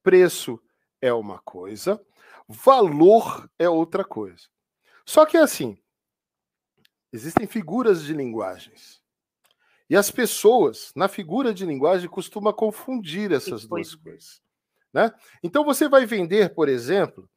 Preço 0.03 0.61
é 1.00 1.12
uma 1.12 1.38
coisa, 1.40 2.05
valor 2.48 3.48
é 3.59 3.68
outra 3.68 4.05
coisa. 4.05 4.48
Só 5.05 5.24
que 5.24 5.37
assim, 5.37 5.81
Existem 7.12 7.46
figuras 7.46 8.05
de 8.05 8.12
linguagens. 8.12 9.03
E 9.88 9.96
as 9.96 10.11
pessoas, 10.11 10.92
na 10.94 11.09
figura 11.09 11.53
de 11.53 11.66
linguagem, 11.66 12.09
costumam 12.09 12.53
confundir 12.53 13.33
essas 13.33 13.66
duas 13.66 13.94
coisas. 13.96 14.40
Né? 14.92 15.12
Então, 15.42 15.64
você 15.64 15.88
vai 15.88 16.07
vender, 16.07 16.55
por 16.55 16.68
exemplo, 16.68 17.29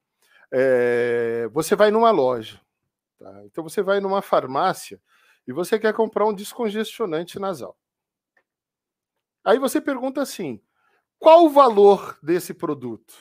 é, 0.51 1.47
você 1.51 1.75
vai 1.75 1.89
numa 1.89 2.11
loja. 2.11 2.61
Tá? 3.17 3.43
Então, 3.45 3.63
você 3.63 3.81
vai 3.81 3.99
numa 3.99 4.21
farmácia 4.21 5.01
e 5.47 5.51
você 5.51 5.79
quer 5.79 5.93
comprar 5.93 6.27
um 6.27 6.33
descongestionante 6.33 7.39
nasal. 7.39 7.75
Aí 9.43 9.57
você 9.57 9.81
pergunta 9.81 10.21
assim: 10.21 10.61
qual 11.23 11.45
o 11.45 11.49
valor 11.49 12.19
desse 12.21 12.53
produto? 12.53 13.15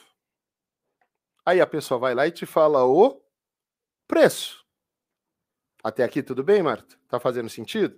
Aí 1.45 1.61
a 1.61 1.65
pessoa 1.65 1.97
vai 1.97 2.13
lá 2.13 2.27
e 2.27 2.31
te 2.31 2.45
fala 2.45 2.83
o 2.83 3.23
preço. 4.05 4.65
Até 5.81 6.03
aqui 6.03 6.21
tudo 6.21 6.43
bem, 6.43 6.61
Marta? 6.61 6.97
Tá 7.07 7.17
fazendo 7.17 7.49
sentido? 7.49 7.97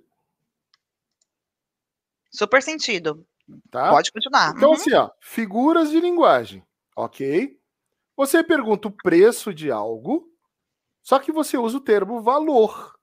Super 2.32 2.62
sentido. 2.62 3.26
Tá? 3.72 3.89
Pode 3.89 4.12
continuar. 4.12 4.54
Então, 4.56 4.70
uhum. 4.70 4.76
assim, 4.76 4.94
ó, 4.94 5.10
figuras 5.20 5.89
de 5.89 6.00
linguagem, 6.00 6.63
ok? 6.96 7.60
Você 8.15 8.44
pergunta 8.44 8.88
o 8.88 8.96
preço 8.96 9.52
de 9.52 9.72
algo, 9.72 10.32
só 11.02 11.18
que 11.18 11.32
você 11.32 11.58
usa 11.58 11.78
o 11.78 11.82
termo 11.82 12.22
valor. 12.22 12.96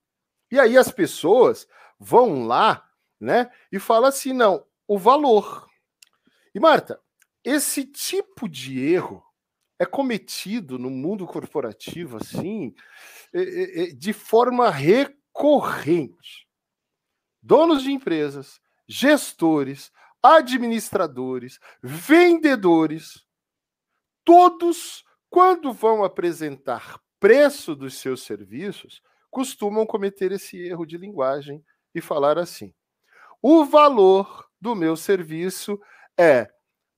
E 0.52 0.58
aí 0.58 0.78
as 0.78 0.92
pessoas 0.92 1.66
vão 1.98 2.46
lá, 2.46 2.88
né, 3.20 3.50
e 3.72 3.80
falam 3.80 4.08
assim, 4.08 4.32
não, 4.32 4.64
o 4.86 4.96
valor. 4.96 5.68
E 6.54 6.60
Marta, 6.60 7.00
esse 7.44 7.84
tipo 7.84 8.48
de 8.48 8.78
erro 8.80 9.24
é 9.78 9.86
cometido 9.86 10.78
no 10.78 10.90
mundo 10.90 11.26
corporativo 11.26 12.16
assim, 12.16 12.74
de 13.96 14.12
forma 14.12 14.70
recorrente. 14.70 16.46
Donos 17.42 17.82
de 17.82 17.90
empresas, 17.90 18.60
gestores, 18.86 19.90
administradores, 20.22 21.58
vendedores, 21.82 23.26
todos, 24.24 25.04
quando 25.28 25.72
vão 25.72 26.04
apresentar 26.04 27.00
preço 27.18 27.74
dos 27.74 27.98
seus 27.98 28.22
serviços, 28.22 29.02
costumam 29.30 29.84
cometer 29.84 30.30
esse 30.30 30.58
erro 30.58 30.86
de 30.86 30.96
linguagem 30.96 31.64
e 31.92 32.00
falar 32.00 32.38
assim: 32.38 32.72
o 33.40 33.64
valor 33.64 34.48
do 34.60 34.76
meu 34.76 34.94
serviço 34.94 35.80
é 36.18 36.52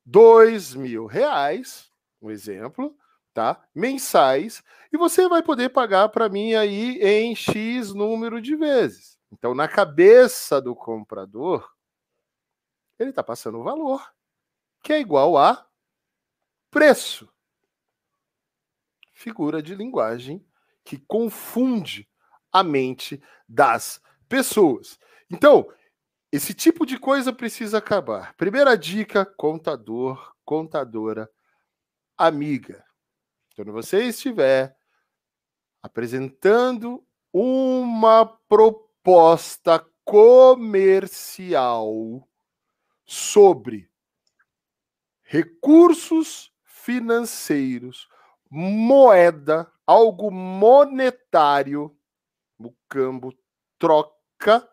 dois 0.05 0.75
mil 0.75 1.07
reais 1.07 1.93
um 2.25 2.31
exemplo, 2.31 2.97
tá? 3.33 3.63
Mensais, 3.75 4.65
e 4.93 4.97
você 4.97 5.29
vai 5.29 5.43
poder 5.43 5.69
pagar 5.69 6.09
para 6.09 6.29
mim 6.29 6.55
aí 6.55 6.99
em 7.03 7.35
X 7.35 7.93
número 7.93 8.41
de 8.41 8.57
vezes. 8.57 9.19
Então, 9.31 9.55
na 9.55 9.69
cabeça 9.69 10.61
do 10.61 10.75
comprador, 10.75 11.71
ele 12.99 13.11
está 13.11 13.23
passando 13.23 13.59
o 13.59 13.63
valor, 13.63 14.11
que 14.83 14.93
é 14.93 15.01
igual 15.01 15.37
a 15.37 15.67
preço. 16.71 17.29
Figura 19.13 19.63
de 19.63 19.75
linguagem 19.75 20.45
que 20.83 20.99
confunde 20.99 22.09
a 22.53 22.63
mente 22.63 23.23
das 23.49 24.01
pessoas. 24.29 24.99
Então, 25.31 25.71
esse 26.35 26.53
tipo 26.53 26.85
de 26.85 26.99
coisa 26.99 27.33
precisa 27.33 27.79
acabar. 27.79 28.35
Primeira 28.35 28.77
dica: 28.77 29.25
contador, 29.25 30.35
contadora 30.45 31.31
amiga. 32.19 32.85
Quando 33.55 33.73
você 33.73 34.03
estiver 34.03 34.77
apresentando 35.81 37.07
uma 37.33 38.27
proposta 38.49 39.87
comercial 40.05 41.89
sobre 43.07 43.89
recursos 45.23 46.53
financeiros, 46.65 48.09
moeda, 48.51 49.71
algo 49.87 50.33
monetário, 50.33 51.97
o 52.59 52.75
cambo 52.89 53.33
troca, 53.79 54.69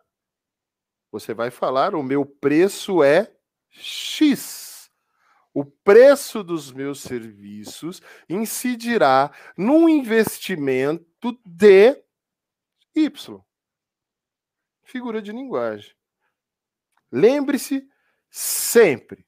você 1.12 1.32
vai 1.32 1.52
falar: 1.52 1.94
o 1.94 2.02
meu 2.02 2.26
preço 2.26 3.04
é 3.04 3.32
X 3.68 4.72
o 5.54 5.64
preço 5.64 6.42
dos 6.42 6.72
meus 6.72 7.00
serviços 7.00 8.00
incidirá 8.28 9.30
num 9.56 9.88
investimento 9.88 11.38
de 11.44 12.02
Y. 12.94 13.44
Figura 14.82 15.20
de 15.20 15.30
linguagem. 15.30 15.94
Lembre-se 17.10 17.86
sempre: 18.30 19.26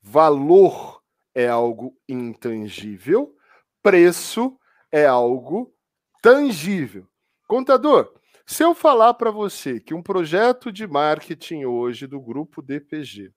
valor 0.00 1.02
é 1.34 1.48
algo 1.48 1.98
intangível, 2.08 3.36
preço 3.82 4.58
é 4.92 5.04
algo 5.04 5.74
tangível. 6.22 7.08
Contador, 7.48 8.20
se 8.46 8.62
eu 8.62 8.74
falar 8.74 9.14
para 9.14 9.30
você 9.30 9.80
que 9.80 9.94
um 9.94 10.02
projeto 10.02 10.70
de 10.70 10.86
marketing 10.86 11.64
hoje 11.64 12.06
do 12.06 12.20
grupo 12.20 12.60
DPG 12.60 13.32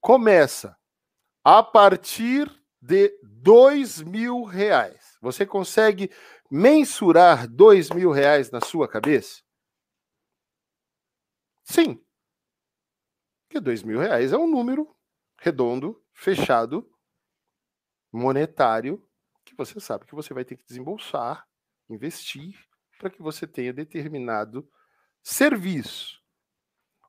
começa 0.00 0.76
a 1.44 1.62
partir 1.62 2.50
de 2.80 3.18
dois 3.22 4.02
mil 4.02 4.44
reais. 4.44 5.16
Você 5.20 5.44
consegue 5.44 6.10
mensurar 6.50 7.48
dois 7.48 7.90
mil 7.90 8.10
reais 8.10 8.50
na 8.50 8.60
sua 8.60 8.88
cabeça? 8.88 9.42
Sim. 11.64 12.00
Porque 13.48 13.60
dois 13.60 13.82
mil 13.82 13.98
reais 13.98 14.32
é 14.32 14.36
um 14.36 14.46
número 14.46 14.94
redondo, 15.40 16.02
fechado, 16.12 16.88
monetário, 18.12 19.06
que 19.44 19.54
você 19.54 19.78
sabe 19.78 20.06
que 20.06 20.14
você 20.14 20.32
vai 20.34 20.44
ter 20.44 20.56
que 20.56 20.64
desembolsar, 20.64 21.46
investir, 21.88 22.65
para 22.98 23.10
que 23.10 23.22
você 23.22 23.46
tenha 23.46 23.72
determinado 23.72 24.68
serviço. 25.22 26.20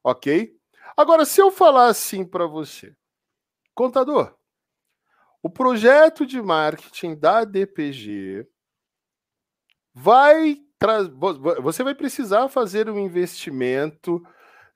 Ok? 0.04 0.56
Agora, 0.96 1.26
se 1.26 1.42
eu 1.42 1.52
falar 1.52 1.88
assim 1.88 2.26
para 2.26 2.46
você, 2.46 2.96
contador, 3.76 4.38
o 5.42 5.50
projeto 5.50 6.26
de 6.26 6.42
marketing 6.42 7.16
da 7.16 7.44
DPG 7.44 8.48
vai 9.94 10.64
você 11.64 11.84
vai 11.84 11.96
precisar 11.96 12.48
fazer 12.50 12.88
um 12.88 13.00
investimento 13.00 14.22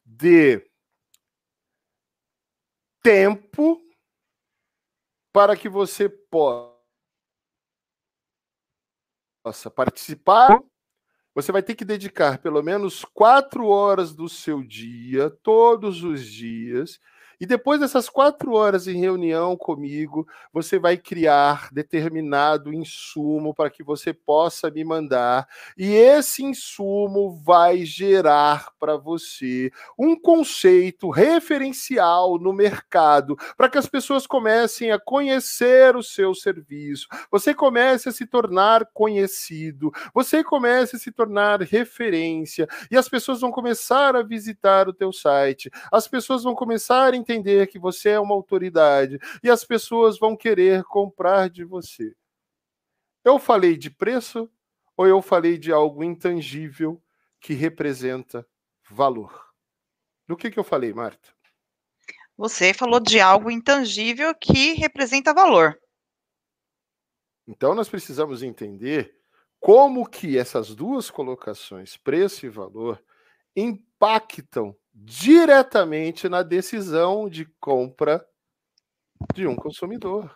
de 0.04 0.68
tempo 3.04 3.80
para 5.32 5.56
que 5.56 5.70
você 5.70 6.10
possa 6.10 6.76
participar. 9.76 10.60
Você 11.34 11.52
vai 11.52 11.64
ter 11.64 11.76
que 11.76 11.86
dedicar 11.86 12.40
pelo 12.40 12.62
menos 12.62 13.06
quatro 13.14 13.68
horas 13.68 14.14
do 14.14 14.28
seu 14.28 14.62
dia, 14.62 15.30
todos 15.30 16.04
os 16.04 16.26
dias, 16.26 17.00
e 17.42 17.46
depois 17.48 17.80
dessas 17.80 18.08
quatro 18.08 18.54
horas 18.54 18.88
em 18.88 19.00
reunião 19.00 19.58
comigo, 19.58 20.28
você 20.54 20.78
vai 20.78 20.96
criar 20.96 21.70
determinado 21.72 22.72
insumo 22.72 23.52
para 23.52 23.68
que 23.68 23.82
você 23.82 24.14
possa 24.14 24.70
me 24.70 24.84
mandar. 24.84 25.48
E 25.76 25.92
esse 25.92 26.44
insumo 26.44 27.42
vai 27.44 27.84
gerar 27.84 28.68
para 28.80 28.96
você 28.96 29.72
um 29.98 30.16
conceito 30.16 31.10
referencial 31.10 32.38
no 32.38 32.54
mercado, 32.54 33.36
para 33.58 33.68
que 33.68 33.80
as 33.80 33.88
pessoas 33.88 34.28
comecem 34.28 34.92
a 34.92 35.00
conhecer 35.00 35.96
o 35.96 36.04
seu 36.04 36.36
serviço, 36.36 37.08
você 37.32 37.56
comece 37.56 38.08
a 38.08 38.12
se 38.12 38.28
tornar 38.28 38.86
conhecido, 38.94 39.92
você 40.14 40.44
comece 40.44 40.96
a 40.96 41.00
se 41.00 41.12
tornar 41.12 41.60
referência, 41.64 42.68
e 42.92 42.96
as 42.96 43.10
pessoas 43.10 43.42
vão 43.42 43.52
começar 43.52 44.16
a 44.16 44.22
visitar 44.22 44.88
o 44.88 44.94
teu 44.94 45.12
site, 45.12 45.72
as 45.92 46.08
pessoas 46.08 46.44
vão 46.44 46.54
começar 46.54 47.16
a 47.16 47.18
entender 47.18 47.31
entender 47.32 47.68
que 47.68 47.80
você 47.80 48.10
é 48.10 48.20
uma 48.20 48.36
autoridade 48.36 49.20
e 49.44 49.50
as 49.50 49.64
pessoas 49.64 50.20
vão 50.20 50.36
querer 50.36 50.84
comprar 50.84 51.50
de 51.50 51.64
você. 51.64 52.16
Eu 53.24 53.40
falei 53.40 53.78
de 53.78 53.90
preço 53.90 54.50
ou 54.98 55.08
eu 55.08 55.22
falei 55.22 55.58
de 55.58 55.72
algo 55.72 56.04
intangível 56.04 57.02
que 57.40 57.54
representa 57.54 58.48
valor? 58.90 59.50
Do 60.28 60.38
que, 60.38 60.52
que 60.52 60.60
eu 60.60 60.64
falei, 60.64 60.94
Marta? 60.94 61.30
Você 62.38 62.74
falou 62.74 63.00
de 63.00 63.20
algo 63.20 63.52
intangível 63.52 64.34
que 64.36 64.74
representa 64.74 65.34
valor. 65.34 65.80
Então 67.48 67.76
nós 67.76 67.90
precisamos 67.90 68.44
entender 68.44 69.16
como 69.60 70.10
que 70.10 70.38
essas 70.38 70.74
duas 70.74 71.10
colocações, 71.10 71.98
preço 71.98 72.46
e 72.46 72.50
valor, 72.50 73.04
impactam 73.56 74.76
diretamente 74.94 76.28
na 76.28 76.44
decisão 76.44 77.30
de 77.30 77.46
compra 77.60 78.26
de 79.34 79.48
um 79.48 79.56
consumidor. 79.56 80.36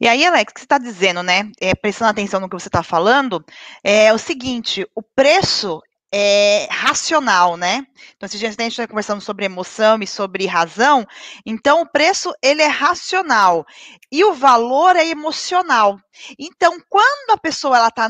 E 0.00 0.08
aí, 0.08 0.24
Alex, 0.24 0.50
o 0.50 0.54
que 0.54 0.60
você 0.60 0.64
está 0.64 0.78
dizendo, 0.78 1.22
né? 1.22 1.50
É, 1.60 1.74
prestando 1.74 2.10
atenção 2.10 2.40
no 2.40 2.48
que 2.48 2.56
você 2.58 2.68
está 2.68 2.82
falando, 2.82 3.44
é 3.84 4.12
o 4.12 4.18
seguinte: 4.18 4.86
o 4.94 5.02
preço 5.02 5.82
é, 6.18 6.66
racional, 6.70 7.58
né? 7.58 7.86
Então, 8.16 8.26
se 8.26 8.36
a 8.36 8.38
gente 8.38 8.62
está 8.62 8.88
conversando 8.88 9.20
sobre 9.20 9.44
emoção 9.44 9.98
e 10.00 10.06
sobre 10.06 10.46
razão, 10.46 11.06
então 11.44 11.82
o 11.82 11.86
preço 11.86 12.32
ele 12.42 12.62
é 12.62 12.66
racional 12.66 13.66
e 14.10 14.24
o 14.24 14.32
valor 14.32 14.96
é 14.96 15.06
emocional. 15.06 16.00
Então, 16.38 16.80
quando 16.88 17.32
a 17.32 17.36
pessoa 17.36 17.76
ela 17.76 17.88
está 17.88 18.08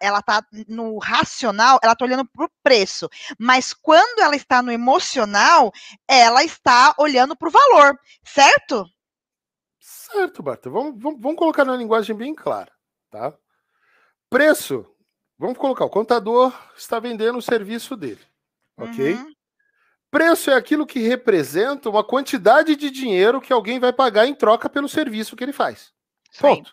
ela 0.00 0.20
tá 0.20 0.44
no 0.66 0.98
racional, 0.98 1.78
ela 1.80 1.92
está 1.92 2.04
olhando 2.04 2.24
para 2.24 2.44
o 2.44 2.50
preço, 2.60 3.08
mas 3.38 3.72
quando 3.72 4.18
ela 4.18 4.34
está 4.34 4.60
no 4.60 4.72
emocional, 4.72 5.70
ela 6.08 6.42
está 6.42 6.92
olhando 6.98 7.36
para 7.36 7.48
o 7.48 7.52
valor, 7.52 7.96
certo? 8.24 8.84
Certo, 9.78 10.42
Barta. 10.42 10.68
Vamos, 10.68 11.00
vamos, 11.00 11.20
vamos 11.20 11.38
colocar 11.38 11.64
na 11.64 11.76
linguagem 11.76 12.16
bem 12.16 12.34
clara, 12.34 12.72
tá? 13.12 13.32
Preço 14.28 14.92
Vamos 15.38 15.58
colocar, 15.58 15.84
o 15.84 15.90
contador 15.90 16.52
está 16.76 16.98
vendendo 16.98 17.38
o 17.38 17.42
serviço 17.42 17.96
dele, 17.96 18.20
ok? 18.76 19.14
Uhum. 19.14 19.34
Preço 20.10 20.50
é 20.50 20.54
aquilo 20.54 20.86
que 20.86 21.00
representa 21.00 21.90
uma 21.90 22.04
quantidade 22.04 22.76
de 22.76 22.88
dinheiro 22.88 23.40
que 23.40 23.52
alguém 23.52 23.80
vai 23.80 23.92
pagar 23.92 24.26
em 24.26 24.34
troca 24.34 24.68
pelo 24.68 24.88
serviço 24.88 25.34
que 25.34 25.42
ele 25.42 25.52
faz. 25.52 25.92
Ponto. 26.38 26.72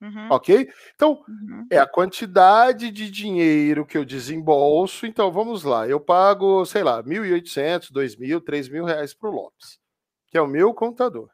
Uhum. 0.00 0.28
Ok? 0.30 0.68
Então, 0.94 1.22
uhum. 1.28 1.66
é 1.70 1.78
a 1.78 1.86
quantidade 1.86 2.90
de 2.90 3.10
dinheiro 3.10 3.86
que 3.86 3.96
eu 3.96 4.04
desembolso. 4.04 5.06
Então, 5.06 5.30
vamos 5.30 5.62
lá. 5.62 5.86
Eu 5.86 6.00
pago, 6.00 6.64
sei 6.64 6.82
lá, 6.82 7.02
1.800, 7.02 7.92
2.000, 7.92 8.40
3.000 8.40 8.84
reais 8.84 9.14
para 9.14 9.28
o 9.28 9.32
Lopes, 9.32 9.78
que 10.26 10.36
é 10.36 10.40
o 10.42 10.48
meu 10.48 10.74
contador. 10.74 11.28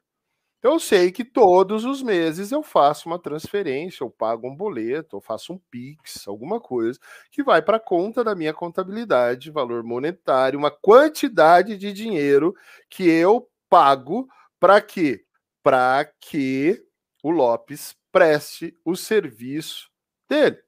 Eu 0.60 0.80
sei 0.80 1.12
que 1.12 1.24
todos 1.24 1.84
os 1.84 2.02
meses 2.02 2.50
eu 2.50 2.64
faço 2.64 3.08
uma 3.08 3.18
transferência, 3.18 4.02
eu 4.02 4.10
pago 4.10 4.48
um 4.48 4.56
boleto, 4.56 5.16
eu 5.16 5.20
faço 5.20 5.52
um 5.52 5.58
Pix, 5.70 6.26
alguma 6.26 6.60
coisa, 6.60 6.98
que 7.30 7.44
vai 7.44 7.62
para 7.62 7.76
a 7.76 7.80
conta 7.80 8.24
da 8.24 8.34
minha 8.34 8.52
contabilidade, 8.52 9.52
valor 9.52 9.84
monetário, 9.84 10.58
uma 10.58 10.70
quantidade 10.70 11.76
de 11.76 11.92
dinheiro 11.92 12.56
que 12.90 13.08
eu 13.08 13.48
pago 13.68 14.28
para 14.58 14.80
quê? 14.80 15.24
Para 15.62 16.04
que 16.20 16.84
o 17.22 17.30
Lopes 17.30 17.96
preste 18.10 18.76
o 18.84 18.96
serviço 18.96 19.88
dele. 20.28 20.58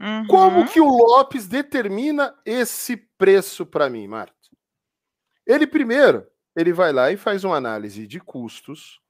Uhum. 0.00 0.26
Como 0.28 0.68
que 0.68 0.80
o 0.80 0.88
Lopes 0.88 1.48
determina 1.48 2.32
esse 2.44 2.96
preço 2.96 3.66
para 3.66 3.90
mim, 3.90 4.06
Marta? 4.06 4.34
Ele 5.46 5.66
primeiro 5.66 6.26
ele 6.56 6.72
vai 6.72 6.92
lá 6.92 7.10
e 7.10 7.16
faz 7.16 7.44
uma 7.44 7.56
análise 7.56 8.06
de 8.06 8.20
custos, 8.20 9.00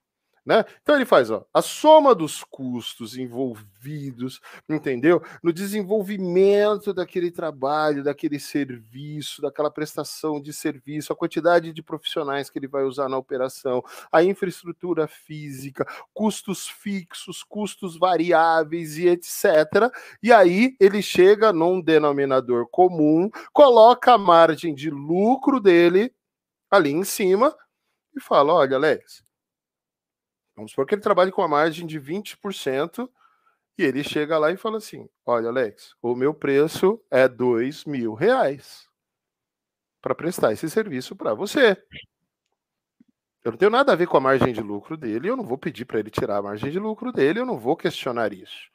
né? 0.44 0.62
Então 0.82 0.94
ele 0.94 1.06
faz 1.06 1.30
ó, 1.30 1.46
a 1.54 1.62
soma 1.62 2.14
dos 2.14 2.44
custos 2.44 3.16
envolvidos, 3.16 4.40
entendeu? 4.68 5.22
No 5.42 5.52
desenvolvimento 5.52 6.92
daquele 6.92 7.30
trabalho, 7.30 8.04
daquele 8.04 8.38
serviço, 8.38 9.40
daquela 9.40 9.70
prestação 9.70 10.40
de 10.40 10.52
serviço, 10.52 11.12
a 11.12 11.16
quantidade 11.16 11.72
de 11.72 11.82
profissionais 11.82 12.50
que 12.50 12.58
ele 12.58 12.68
vai 12.68 12.84
usar 12.84 13.08
na 13.08 13.16
operação, 13.16 13.82
a 14.12 14.22
infraestrutura 14.22 15.06
física, 15.08 15.86
custos 16.12 16.68
fixos, 16.68 17.42
custos 17.42 17.98
variáveis 17.98 18.98
e 18.98 19.08
etc. 19.08 19.90
E 20.22 20.30
aí 20.30 20.76
ele 20.78 21.00
chega 21.00 21.54
num 21.54 21.80
denominador 21.80 22.68
comum, 22.70 23.30
coloca 23.50 24.12
a 24.12 24.18
margem 24.18 24.74
de 24.74 24.90
lucro 24.90 25.58
dele 25.58 26.12
ali 26.76 26.90
em 26.90 27.04
cima 27.04 27.56
e 28.14 28.20
fala: 28.20 28.52
olha, 28.52 28.76
Alex, 28.76 29.24
vamos 30.54 30.72
supor 30.72 30.86
que 30.86 30.94
ele 30.94 31.02
trabalhe 31.02 31.32
com 31.32 31.42
a 31.42 31.48
margem 31.48 31.86
de 31.86 32.00
20%, 32.00 33.08
e 33.76 33.82
ele 33.82 34.04
chega 34.04 34.38
lá 34.38 34.50
e 34.50 34.56
fala 34.56 34.78
assim: 34.78 35.08
olha, 35.26 35.48
Alex, 35.48 35.94
o 36.00 36.14
meu 36.14 36.32
preço 36.32 37.02
é 37.10 37.28
dois 37.28 37.84
mil 37.84 38.14
reais 38.14 38.88
para 40.00 40.14
prestar 40.14 40.52
esse 40.52 40.68
serviço 40.68 41.16
para 41.16 41.34
você. 41.34 41.82
Eu 43.42 43.52
não 43.52 43.58
tenho 43.58 43.70
nada 43.70 43.92
a 43.92 43.96
ver 43.96 44.06
com 44.06 44.16
a 44.16 44.20
margem 44.20 44.52
de 44.54 44.60
lucro 44.60 44.96
dele, 44.96 45.28
eu 45.28 45.36
não 45.36 45.44
vou 45.44 45.58
pedir 45.58 45.84
para 45.84 45.98
ele 45.98 46.10
tirar 46.10 46.38
a 46.38 46.42
margem 46.42 46.70
de 46.70 46.78
lucro 46.78 47.12
dele, 47.12 47.40
eu 47.40 47.46
não 47.46 47.58
vou 47.58 47.76
questionar 47.76 48.32
isso. 48.32 48.70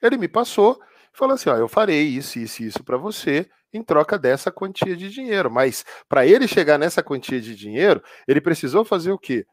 Ele 0.00 0.16
me 0.16 0.28
passou 0.28 0.80
e 1.12 1.16
falou 1.16 1.34
assim: 1.34 1.50
ó, 1.50 1.56
eu 1.56 1.68
farei 1.68 2.02
isso, 2.02 2.38
isso 2.38 2.62
e 2.62 2.66
isso 2.66 2.84
para 2.84 2.96
você 2.96 3.50
em 3.74 3.82
troca 3.82 4.18
dessa 4.18 4.50
quantia 4.50 4.96
de 4.96 5.10
dinheiro. 5.10 5.50
Mas 5.50 5.84
para 6.08 6.26
ele 6.26 6.46
chegar 6.46 6.78
nessa 6.78 7.02
quantia 7.02 7.40
de 7.40 7.54
dinheiro, 7.54 8.02
ele 8.26 8.40
precisou 8.40 8.84
fazer 8.84 9.12
o 9.12 9.18
quê? 9.18 9.46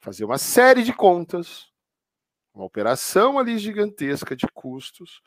Fazer 0.00 0.24
uma 0.24 0.38
série 0.38 0.82
de 0.82 0.92
contas, 0.92 1.66
uma 2.54 2.64
operação 2.64 3.38
ali 3.38 3.58
gigantesca 3.58 4.36
de 4.36 4.46
custos 4.52 5.20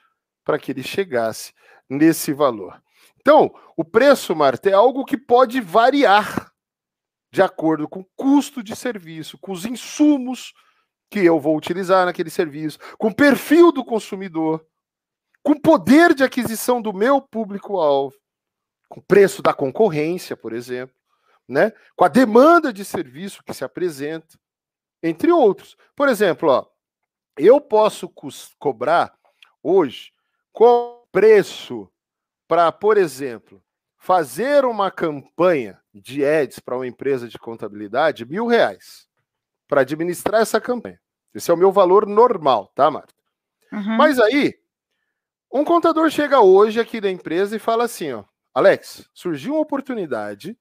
para 0.44 0.60
que 0.60 0.72
ele 0.72 0.84
chegasse 0.84 1.54
nesse 1.90 2.34
valor. 2.34 2.82
Então, 3.20 3.54
o 3.78 3.84
preço, 3.84 4.36
Marta, 4.36 4.70
é 4.70 4.74
algo 4.74 5.06
que 5.06 5.18
pode 5.18 5.62
variar 5.62 6.52
de 7.32 7.42
acordo 7.42 7.88
com 7.88 8.02
o 8.02 8.10
custo 8.16 8.62
de 8.62 8.76
serviço, 8.76 9.38
com 9.40 9.52
os 9.52 9.66
insumos 9.66 10.54
que 11.10 11.20
eu 11.20 11.40
vou 11.40 11.56
utilizar 11.58 12.06
naquele 12.06 12.30
serviço, 12.30 12.78
com 12.98 13.08
o 13.08 13.16
perfil 13.16 13.72
do 13.72 13.84
consumidor 13.84 14.64
com 15.44 15.60
poder 15.60 16.16
de 16.16 16.24
aquisição 16.24 16.82
do 16.82 16.94
meu 16.94 17.22
público-alvo, 17.22 18.16
com 18.88 19.02
o 19.02 19.04
preço 19.04 19.42
da 19.42 19.54
concorrência, 19.54 20.38
por 20.38 20.54
exemplo, 20.54 20.96
né? 21.48 21.74
com 21.96 22.06
a 22.06 22.08
demanda 22.08 22.72
de 22.72 22.86
serviço 22.86 23.44
que 23.44 23.54
se 23.54 23.64
apresenta, 23.64 24.40
entre 25.04 25.32
outros. 25.32 25.76
Por 25.96 26.08
exemplo, 26.08 26.50
ó, 26.50 26.66
eu 27.38 27.60
posso 27.60 28.12
cobrar 28.58 29.14
hoje 29.62 30.14
com 30.54 31.04
preço 31.12 31.90
para, 32.48 32.72
por 32.72 32.98
exemplo, 32.98 33.62
fazer 33.98 34.66
uma 34.66 34.90
campanha 34.90 35.80
de 35.94 36.26
ads 36.26 36.60
para 36.60 36.76
uma 36.76 36.88
empresa 36.88 37.28
de 37.28 37.38
contabilidade, 37.38 38.26
mil 38.26 38.48
reais, 38.48 39.08
para 39.68 39.82
administrar 39.82 40.42
essa 40.42 40.60
campanha. 40.60 41.00
Esse 41.34 41.50
é 41.50 41.54
o 41.54 41.58
meu 41.58 41.72
valor 41.72 42.06
normal, 42.08 42.72
tá, 42.76 42.90
Marta? 42.90 43.14
Uhum. 43.72 43.98
Mas 43.98 44.20
aí, 44.20 44.54
Um 45.54 45.64
contador 45.64 46.10
chega 46.10 46.42
hoje 46.42 46.80
aqui 46.80 47.00
da 47.00 47.12
empresa 47.12 47.56
e 47.56 47.60
fala 47.60 47.84
assim, 47.84 48.12
ó, 48.12 48.24
Alex, 48.56 49.08
surgiu 49.14 49.54
uma 49.54 49.62
oportunidade 49.62 50.58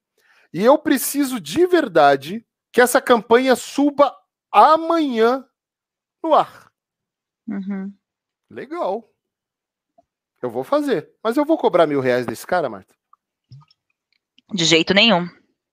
e 0.53 0.63
eu 0.63 0.77
preciso 0.77 1.41
de 1.41 1.67
verdade 1.67 2.47
que 2.71 2.79
essa 2.79 3.01
campanha 3.01 3.57
suba 3.57 4.15
amanhã 4.53 5.49
no 6.23 6.35
ar. 6.35 6.71
Uhum. 7.49 7.91
Legal. 8.51 9.11
Eu 10.43 10.51
vou 10.51 10.63
fazer. 10.63 11.11
Mas 11.23 11.39
eu 11.39 11.45
vou 11.45 11.57
cobrar 11.57 11.87
mil 11.87 12.01
reais 12.01 12.27
desse 12.27 12.47
cara, 12.47 12.69
Marta? 12.69 12.95
De 14.53 14.65
jeito 14.67 14.93
nenhum. 14.93 15.27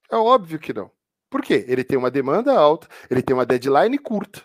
É 0.09 0.15
óbvio 0.15 0.59
que 0.59 0.73
não. 0.73 0.89
Por 1.29 1.41
quê? 1.41 1.65
Ele 1.67 1.83
tem 1.83 1.97
uma 1.97 2.09
demanda 2.09 2.57
alta, 2.57 2.87
ele 3.09 3.21
tem 3.21 3.35
uma 3.35 3.45
deadline 3.45 3.97
curta. 3.97 4.41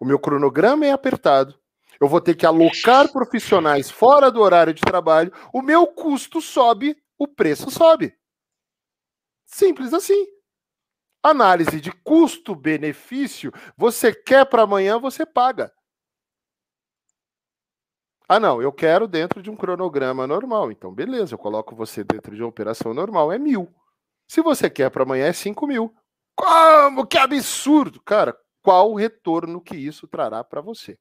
O 0.00 0.06
meu 0.06 0.18
cronograma 0.18 0.86
é 0.86 0.90
apertado. 0.90 1.58
Eu 2.00 2.08
vou 2.08 2.20
ter 2.20 2.34
que 2.34 2.46
alocar 2.46 3.10
profissionais 3.12 3.90
fora 3.90 4.30
do 4.30 4.40
horário 4.40 4.74
de 4.74 4.82
trabalho. 4.82 5.32
O 5.52 5.62
meu 5.62 5.86
custo 5.86 6.40
sobe, 6.40 6.96
o 7.18 7.26
preço 7.26 7.70
sobe. 7.70 8.16
Simples 9.46 9.92
assim. 9.92 10.26
Análise 11.22 11.80
de 11.80 11.90
custo-benefício. 11.90 13.52
Você 13.76 14.14
quer 14.14 14.44
para 14.46 14.62
amanhã, 14.62 14.98
você 14.98 15.24
paga. 15.24 15.72
Ah, 18.28 18.40
não, 18.40 18.60
eu 18.60 18.72
quero 18.72 19.06
dentro 19.06 19.42
de 19.42 19.50
um 19.50 19.56
cronograma 19.56 20.26
normal. 20.26 20.72
Então, 20.72 20.92
beleza, 20.92 21.34
eu 21.34 21.38
coloco 21.38 21.76
você 21.76 22.02
dentro 22.02 22.34
de 22.34 22.42
uma 22.42 22.48
operação 22.48 22.94
normal, 22.94 23.30
é 23.30 23.38
mil. 23.38 23.72
Se 24.26 24.40
você 24.40 24.70
quer 24.70 24.90
para 24.90 25.02
amanhã, 25.02 25.26
é 25.26 25.32
cinco 25.32 25.66
mil. 25.66 25.94
Como? 26.34 27.06
Que 27.06 27.18
absurdo! 27.18 28.00
Cara, 28.02 28.36
qual 28.62 28.90
o 28.90 28.96
retorno 28.96 29.60
que 29.60 29.76
isso 29.76 30.08
trará 30.08 30.42
para 30.42 30.60
você? 30.60 30.98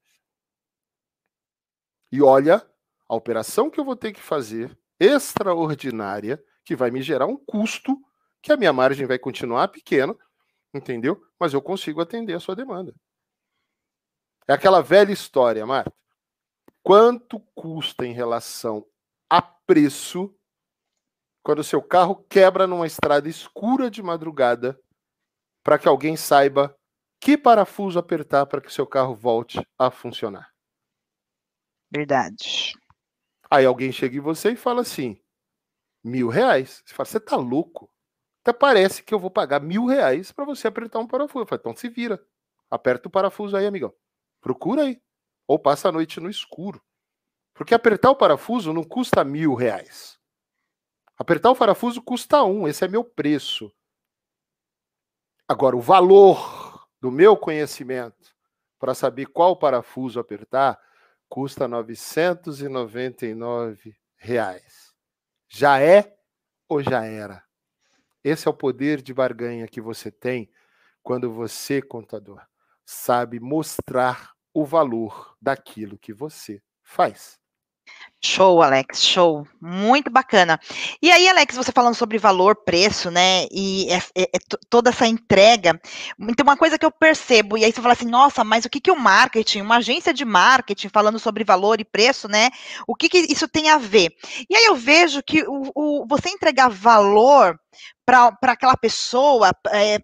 E 2.14 2.22
olha, 2.22 2.66
a 3.10 3.16
operação 3.16 3.70
que 3.70 3.80
eu 3.80 3.84
vou 3.84 3.96
ter 3.96 4.14
que 4.14 4.22
fazer, 4.22 4.78
extraordinária, 5.00 6.40
que 6.64 6.76
vai 6.76 6.92
me 6.92 7.02
gerar 7.02 7.26
um 7.26 7.36
custo, 7.36 7.98
que 8.42 8.54
a 8.54 8.58
minha 8.58 8.72
margem 8.72 9.08
vai 9.08 9.18
continuar 9.18 9.68
pequena, 9.70 10.16
entendeu? 10.74 11.20
Mas 11.40 11.54
eu 11.54 11.62
consigo 11.62 12.00
atender 12.00 12.36
a 12.36 12.40
sua 12.40 12.56
demanda. 12.56 12.94
É 14.48 14.54
aquela 14.54 14.82
velha 14.82 15.12
história, 15.12 15.66
Marta 15.66 15.92
quanto 16.84 17.40
custa 17.56 18.06
em 18.06 18.12
relação 18.12 18.86
a 19.30 19.42
preço 19.42 20.36
quando 21.42 21.60
o 21.60 21.64
seu 21.64 21.82
carro 21.82 22.16
quebra 22.30 22.68
numa 22.68 22.86
estrada 22.86 23.28
escura 23.28 23.90
de 23.90 24.04
madrugada 24.04 24.78
para 25.64 25.80
que 25.80 25.88
alguém 25.88 26.18
saiba 26.18 26.78
que 27.20 27.38
parafuso 27.38 27.98
apertar 27.98 28.46
para 28.46 28.60
que 28.60 28.72
seu 28.72 28.86
carro 28.86 29.16
volte 29.16 29.66
a 29.80 29.90
funcionar. 29.90 30.53
Verdade. 31.94 32.74
Aí 33.52 33.66
alguém 33.66 33.92
chega 33.92 34.18
em 34.18 34.22
você 34.22 34.52
e 34.52 34.56
fala 34.56 34.82
assim: 34.82 35.22
mil 36.04 36.28
reais. 36.28 36.82
Você 36.84 36.94
fala, 36.94 37.06
você 37.06 37.20
tá 37.20 37.36
louco? 37.36 37.90
Até 38.42 38.52
parece 38.52 39.04
que 39.04 39.14
eu 39.14 39.20
vou 39.20 39.30
pagar 39.30 39.62
mil 39.62 39.86
reais 39.86 40.32
para 40.32 40.44
você 40.44 40.68
apertar 40.68 41.00
um 41.00 41.08
parafuso. 41.08 41.44
Eu 41.44 41.48
falo, 41.48 41.60
então 41.60 41.76
se 41.76 41.88
vira. 41.88 42.22
Aperta 42.70 43.08
o 43.08 43.12
parafuso 43.12 43.56
aí, 43.56 43.66
amigão. 43.66 43.94
Procura 44.42 44.84
aí. 44.84 45.02
Ou 45.48 45.60
passa 45.60 45.90
a 45.90 45.92
noite 45.92 46.20
no 46.20 46.30
escuro. 46.30 46.82
Porque 47.54 47.76
apertar 47.76 48.10
o 48.10 48.16
parafuso 48.16 48.74
não 48.74 48.84
custa 48.84 49.24
mil 49.24 49.54
reais. 49.54 50.20
Apertar 51.18 51.52
o 51.52 51.56
parafuso 51.56 52.02
custa 52.02 52.44
um, 52.44 52.68
esse 52.68 52.84
é 52.84 52.88
meu 52.88 53.04
preço. 53.04 53.72
Agora, 55.48 55.76
o 55.76 55.82
valor 55.82 56.88
do 57.00 57.12
meu 57.12 57.38
conhecimento 57.38 58.36
para 58.80 58.96
saber 58.96 59.28
qual 59.28 59.56
parafuso 59.56 60.20
apertar 60.20 60.80
custa 61.34 61.68
999 61.68 63.96
reais. 64.18 64.94
Já 65.50 65.82
é 65.82 66.16
ou 66.70 66.84
já 66.84 67.06
era? 67.06 67.44
Esse 68.24 68.48
é 68.48 68.52
o 68.52 68.54
poder 68.54 69.02
de 69.02 69.16
barganha 69.16 69.68
que 69.68 69.82
você 69.82 70.12
tem 70.12 70.48
quando 71.02 71.34
você, 71.34 71.82
contador, 71.82 72.40
sabe 72.86 73.40
mostrar 73.40 74.34
o 74.54 74.64
valor 74.64 75.36
daquilo 75.42 75.98
que 75.98 76.14
você 76.14 76.62
faz. 76.84 77.40
Show, 78.26 78.62
Alex, 78.62 79.04
show. 79.04 79.46
Muito 79.60 80.10
bacana. 80.10 80.58
E 81.02 81.12
aí, 81.12 81.28
Alex, 81.28 81.58
você 81.58 81.74
falando 81.74 81.94
sobre 81.94 82.18
valor, 82.18 82.56
preço, 82.56 83.12
né? 83.12 83.46
E 83.52 83.92
é, 83.92 83.98
é, 84.16 84.24
é 84.24 84.40
toda 84.70 84.92
essa 84.92 85.06
entrega. 85.06 85.78
Então, 86.18 86.46
uma 86.46 86.56
coisa 86.56 86.80
que 86.80 86.86
eu 86.86 86.92
percebo, 86.92 87.58
e 87.58 87.66
aí 87.66 87.72
você 87.74 87.82
fala 87.82 87.94
assim, 87.94 88.08
nossa, 88.08 88.42
mas 88.46 88.64
o 88.64 88.70
que, 88.70 88.80
que 88.80 88.92
o 88.92 88.96
marketing, 88.96 89.60
uma 89.60 89.78
agência 89.78 90.14
de 90.14 90.24
marketing 90.24 90.88
falando 90.88 91.20
sobre 91.20 91.44
valor 91.44 91.82
e 91.82 91.86
preço, 91.86 92.30
né? 92.30 92.50
O 92.88 92.96
que, 92.96 93.10
que 93.10 93.18
isso 93.30 93.46
tem 93.46 93.70
a 93.70 93.78
ver? 93.78 94.16
E 94.50 94.56
aí 94.56 94.64
eu 94.64 94.76
vejo 94.76 95.22
que 95.22 95.44
o, 95.46 95.72
o 95.76 96.06
você 96.08 96.30
entregar 96.30 96.70
valor 96.70 97.60
para 98.06 98.38
aquela 98.44 98.78
pessoa, 98.78 99.52
é, 99.70 100.00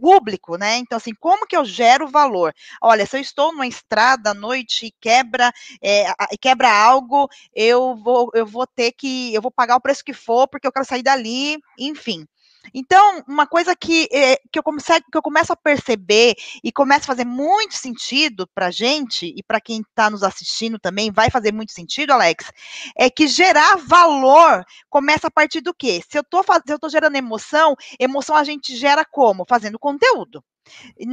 público, 0.00 0.56
né? 0.56 0.76
Então, 0.78 0.96
assim, 0.96 1.14
como 1.14 1.46
que 1.46 1.56
eu 1.56 1.64
gero 1.64 2.08
valor? 2.08 2.52
Olha, 2.80 3.06
se 3.06 3.16
eu 3.16 3.20
estou 3.20 3.52
numa 3.52 3.66
estrada 3.66 4.30
à 4.30 4.34
noite 4.34 4.86
e 4.86 4.94
quebra, 5.00 5.52
é, 5.82 6.06
quebra 6.40 6.70
algo, 6.70 7.28
eu 7.54 7.94
vou, 7.96 8.30
eu 8.34 8.46
vou 8.46 8.66
ter 8.66 8.92
que, 8.92 9.32
eu 9.34 9.42
vou 9.42 9.50
pagar 9.50 9.76
o 9.76 9.80
preço 9.80 10.04
que 10.04 10.12
for, 10.12 10.48
porque 10.48 10.66
eu 10.66 10.72
quero 10.72 10.86
sair 10.86 11.02
dali, 11.02 11.58
enfim. 11.78 12.26
Então, 12.72 13.22
uma 13.26 13.46
coisa 13.46 13.74
que, 13.74 14.08
é, 14.12 14.36
que, 14.50 14.58
eu 14.58 14.62
comece, 14.62 15.00
que 15.10 15.16
eu 15.18 15.22
começo 15.22 15.52
a 15.52 15.56
perceber 15.56 16.34
e 16.62 16.70
começa 16.70 17.04
a 17.04 17.06
fazer 17.06 17.24
muito 17.24 17.74
sentido 17.74 18.46
para 18.54 18.70
gente 18.70 19.32
e 19.36 19.42
para 19.42 19.60
quem 19.60 19.80
está 19.80 20.10
nos 20.10 20.22
assistindo 20.22 20.78
também 20.78 21.10
vai 21.10 21.30
fazer 21.30 21.52
muito 21.52 21.72
sentido, 21.72 22.12
Alex, 22.12 22.50
é 22.96 23.10
que 23.10 23.26
gerar 23.26 23.76
valor 23.76 24.64
começa 24.88 25.28
a 25.28 25.30
partir 25.30 25.60
do 25.60 25.74
quê? 25.74 26.02
Se 26.08 26.18
eu 26.18 26.22
estou 26.22 26.90
gerando 26.90 27.16
emoção, 27.16 27.74
emoção 27.98 28.36
a 28.36 28.44
gente 28.44 28.76
gera 28.76 29.04
como? 29.04 29.44
Fazendo 29.48 29.78
conteúdo. 29.78 30.42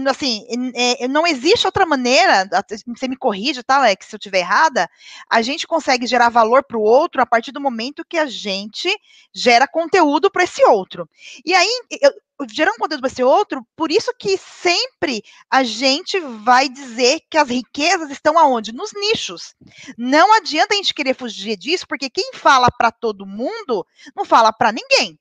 Assim, 0.09 0.45
é, 0.75 1.07
não 1.07 1.25
existe 1.25 1.65
outra 1.65 1.85
maneira, 1.85 2.49
você 2.87 3.07
me 3.07 3.17
corrija, 3.17 3.63
tá, 3.63 3.77
Alex, 3.77 4.07
se 4.07 4.15
eu 4.15 4.17
estiver 4.17 4.39
errada, 4.39 4.89
a 5.29 5.41
gente 5.41 5.67
consegue 5.67 6.07
gerar 6.07 6.29
valor 6.29 6.63
para 6.63 6.77
o 6.77 6.81
outro 6.81 7.21
a 7.21 7.25
partir 7.25 7.51
do 7.51 7.61
momento 7.61 8.05
que 8.07 8.17
a 8.17 8.25
gente 8.25 8.89
gera 9.33 9.67
conteúdo 9.67 10.31
para 10.31 10.43
esse 10.43 10.63
outro. 10.65 11.09
E 11.45 11.53
aí, 11.53 11.69
eu, 12.01 12.11
gerando 12.49 12.77
conteúdo 12.77 13.01
para 13.01 13.11
esse 13.11 13.23
outro, 13.23 13.65
por 13.75 13.91
isso 13.91 14.13
que 14.17 14.37
sempre 14.37 15.23
a 15.49 15.63
gente 15.63 16.19
vai 16.19 16.69
dizer 16.69 17.21
que 17.29 17.37
as 17.37 17.49
riquezas 17.49 18.09
estão 18.09 18.37
aonde? 18.37 18.71
Nos 18.71 18.91
nichos. 18.93 19.53
Não 19.97 20.33
adianta 20.33 20.73
a 20.73 20.77
gente 20.77 20.93
querer 20.93 21.15
fugir 21.15 21.57
disso, 21.57 21.85
porque 21.87 22.09
quem 22.09 22.31
fala 22.33 22.69
para 22.71 22.91
todo 22.91 23.25
mundo 23.25 23.85
não 24.15 24.23
fala 24.23 24.53
para 24.53 24.71
ninguém. 24.71 25.19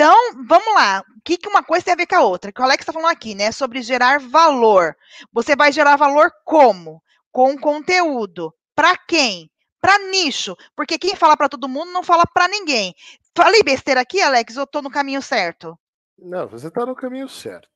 Então, 0.00 0.16
vamos 0.46 0.74
lá. 0.74 1.04
O 1.18 1.20
que, 1.22 1.36
que 1.36 1.46
uma 1.46 1.62
coisa 1.62 1.84
tem 1.84 1.92
a 1.92 1.96
ver 1.96 2.06
com 2.06 2.14
a 2.14 2.22
outra? 2.22 2.50
Que 2.50 2.58
o 2.58 2.64
Alex 2.64 2.80
está 2.80 2.90
falando 2.90 3.12
aqui, 3.12 3.34
né? 3.34 3.52
Sobre 3.52 3.82
gerar 3.82 4.18
valor. 4.18 4.96
Você 5.30 5.54
vai 5.54 5.70
gerar 5.70 5.96
valor 5.96 6.32
como? 6.42 7.02
Com 7.30 7.54
conteúdo. 7.58 8.50
Para 8.74 8.96
quem? 8.96 9.50
Para 9.78 9.98
nicho. 10.10 10.56
Porque 10.74 10.98
quem 10.98 11.14
fala 11.14 11.36
para 11.36 11.50
todo 11.50 11.68
mundo 11.68 11.92
não 11.92 12.02
fala 12.02 12.24
para 12.32 12.48
ninguém. 12.48 12.94
Falei 13.36 13.62
besteira 13.62 14.00
aqui, 14.00 14.22
Alex, 14.22 14.56
ou 14.56 14.64
estou 14.64 14.80
no 14.80 14.90
caminho 14.90 15.20
certo? 15.20 15.78
Não, 16.18 16.48
você 16.48 16.68
está 16.68 16.86
no 16.86 16.96
caminho 16.96 17.28
certo. 17.28 17.68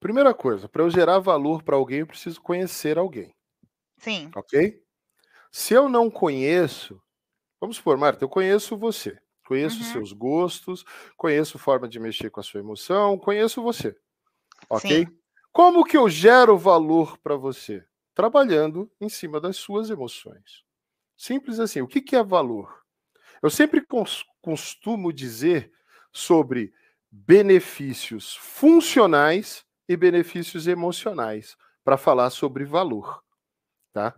Primeira 0.00 0.34
coisa, 0.34 0.68
para 0.68 0.82
eu 0.82 0.90
gerar 0.90 1.20
valor 1.20 1.62
para 1.62 1.76
alguém, 1.76 2.00
eu 2.00 2.08
preciso 2.08 2.42
conhecer 2.42 2.98
alguém. 2.98 3.32
Sim. 3.98 4.32
Ok? 4.34 4.82
Se 5.52 5.74
eu 5.74 5.88
não 5.88 6.10
conheço, 6.10 7.00
vamos 7.60 7.76
supor, 7.76 7.96
Marta, 7.96 8.24
eu 8.24 8.28
conheço 8.28 8.76
você. 8.76 9.16
Conheço 9.46 9.78
uhum. 9.78 9.92
seus 9.92 10.12
gostos, 10.12 10.84
conheço 11.16 11.58
forma 11.58 11.88
de 11.88 12.00
mexer 12.00 12.30
com 12.30 12.40
a 12.40 12.42
sua 12.42 12.60
emoção, 12.60 13.18
conheço 13.18 13.62
você. 13.62 13.96
Ok? 14.68 15.04
Sim. 15.04 15.18
Como 15.52 15.84
que 15.84 15.96
eu 15.96 16.08
gero 16.08 16.58
valor 16.58 17.18
para 17.18 17.36
você? 17.36 17.84
Trabalhando 18.14 18.90
em 19.00 19.08
cima 19.08 19.40
das 19.40 19.56
suas 19.56 19.90
emoções. 19.90 20.64
Simples 21.16 21.60
assim. 21.60 21.80
O 21.80 21.86
que, 21.86 22.00
que 22.00 22.16
é 22.16 22.22
valor? 22.22 22.82
Eu 23.42 23.50
sempre 23.50 23.84
costumo 24.40 25.12
dizer 25.12 25.72
sobre 26.12 26.72
benefícios 27.10 28.34
funcionais 28.36 29.64
e 29.88 29.96
benefícios 29.96 30.66
emocionais 30.66 31.56
para 31.84 31.96
falar 31.96 32.30
sobre 32.30 32.64
valor, 32.64 33.22
tá? 33.92 34.14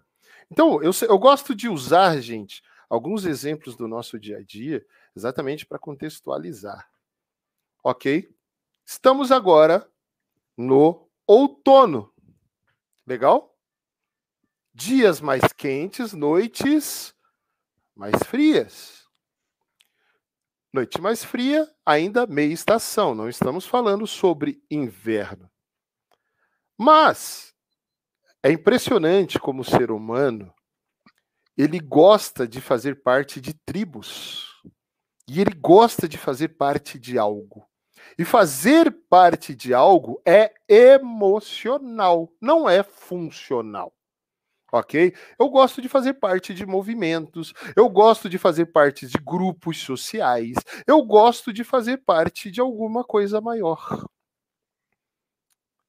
Então, 0.51 0.81
eu, 0.83 0.93
eu 1.09 1.19
gosto 1.19 1.55
de 1.55 1.69
usar, 1.69 2.21
gente, 2.21 2.63
alguns 2.89 3.25
exemplos 3.25 3.77
do 3.77 3.89
nosso 3.89 4.19
dia 4.19 4.39
a 4.39 4.43
dia 4.43 4.85
exatamente 5.15 5.67
para 5.67 5.79
contextualizar. 5.79 6.89
Ok? 7.83 8.35
Estamos 8.85 9.33
agora 9.33 9.91
no 10.57 11.09
outono. 11.27 12.13
Legal? 13.07 13.57
Dias 14.75 15.21
mais 15.21 15.53
quentes, 15.53 16.13
noites 16.13 17.15
mais 17.95 18.15
frias. 18.27 19.07
Noite 20.73 21.01
mais 21.01 21.25
fria, 21.25 21.67
ainda 21.87 22.27
meia 22.27 22.53
estação, 22.53 23.15
não 23.15 23.31
estamos 23.31 23.65
falando 23.65 24.07
sobre 24.07 24.63
inverno. 24.71 25.51
Mas 26.77 27.55
é 28.43 28.53
impressionante 28.53 29.39
como 29.39 29.63
o 29.63 29.65
ser 29.65 29.91
humano 29.91 30.53
ele 31.57 31.79
gosta 31.81 32.47
de 32.47 32.61
fazer 32.61 33.03
parte 33.03 33.41
de 33.41 33.55
tribos. 33.55 34.63
E 35.29 35.41
ele 35.41 35.55
gosta 35.55 36.09
de 36.09 36.19
fazer 36.19 36.49
parte 36.49 36.99
de 36.99 37.19
algo. 37.19 37.67
E 38.19 38.25
fazer 38.25 38.91
parte 39.09 39.55
de 39.55 39.75
algo 39.75 40.21
é 40.25 40.53
emocional, 40.69 42.31
não 42.41 42.69
é 42.69 42.83
funcional. 42.83 43.93
Ok? 44.73 45.15
Eu 45.39 45.49
gosto 45.49 45.81
de 45.81 45.89
fazer 45.89 46.15
parte 46.15 46.53
de 46.53 46.67
movimentos, 46.67 47.53
eu 47.75 47.89
gosto 47.89 48.29
de 48.29 48.37
fazer 48.37 48.67
parte 48.67 49.07
de 49.07 49.17
grupos 49.19 49.79
sociais, 49.81 50.55
eu 50.87 51.03
gosto 51.03 51.53
de 51.53 51.65
fazer 51.65 51.99
parte 51.99 52.51
de 52.51 52.61
alguma 52.61 53.03
coisa 53.05 53.41
maior. 53.41 54.07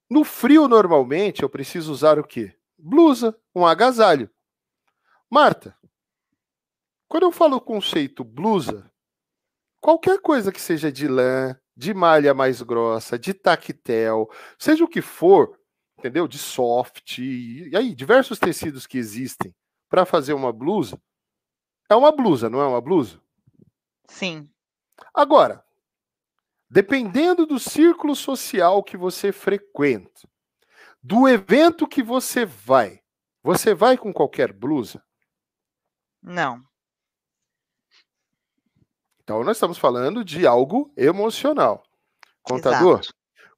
No 0.09 0.24
frio, 0.24 0.68
normalmente, 0.68 1.43
eu 1.43 1.49
preciso 1.49 1.91
usar 1.91 2.18
o 2.18 2.24
quê? 2.24 2.55
Blusa, 2.78 3.38
um 3.53 3.65
agasalho. 3.65 4.30
Marta, 5.30 5.78
quando 7.07 7.23
eu 7.23 7.32
falo 7.32 7.57
o 7.57 7.61
conceito 7.61 8.23
blusa, 8.23 8.89
qualquer 9.82 10.21
coisa 10.21 10.51
que 10.51 10.61
seja 10.61 10.89
de 10.91 11.07
lã, 11.07 11.57
de 11.75 11.93
malha 11.93 12.34
mais 12.34 12.61
grossa, 12.61 13.19
de 13.19 13.34
tactel, 13.34 14.30
seja 14.57 14.84
o 14.86 14.88
que 14.88 15.01
for, 15.01 15.59
entendeu? 15.97 16.28
De 16.28 16.38
soft, 16.38 17.17
e 17.19 17.71
aí 17.75 17.93
diversos 17.93 18.39
tecidos 18.39 18.88
que 18.88 18.97
existem 18.97 19.53
para 19.89 20.05
fazer 20.05 20.34
uma 20.34 20.53
blusa, 20.53 21.01
é 21.89 21.95
uma 21.95 22.11
blusa, 22.11 22.49
não 22.49 22.61
é 22.61 22.67
uma 22.67 22.82
blusa? 22.82 23.21
Sim. 24.07 24.49
Agora, 25.13 25.63
dependendo 26.69 27.45
do 27.45 27.59
círculo 27.59 28.15
social 28.15 28.82
que 28.82 28.95
você 28.95 29.32
frequenta, 29.32 30.28
do 31.03 31.28
evento 31.28 31.88
que 31.88 32.01
você 32.01 32.45
vai, 32.45 33.01
você 33.43 33.73
vai 33.73 33.97
com 33.97 34.13
qualquer 34.13 34.51
blusa? 34.51 35.06
Não. 36.22 36.63
Então, 39.24 39.43
nós 39.43 39.57
estamos 39.57 39.78
falando 39.78 40.24
de 40.24 40.47
algo 40.47 40.91
emocional. 40.95 41.84
Contador, 42.41 42.99
Exato. 42.99 43.13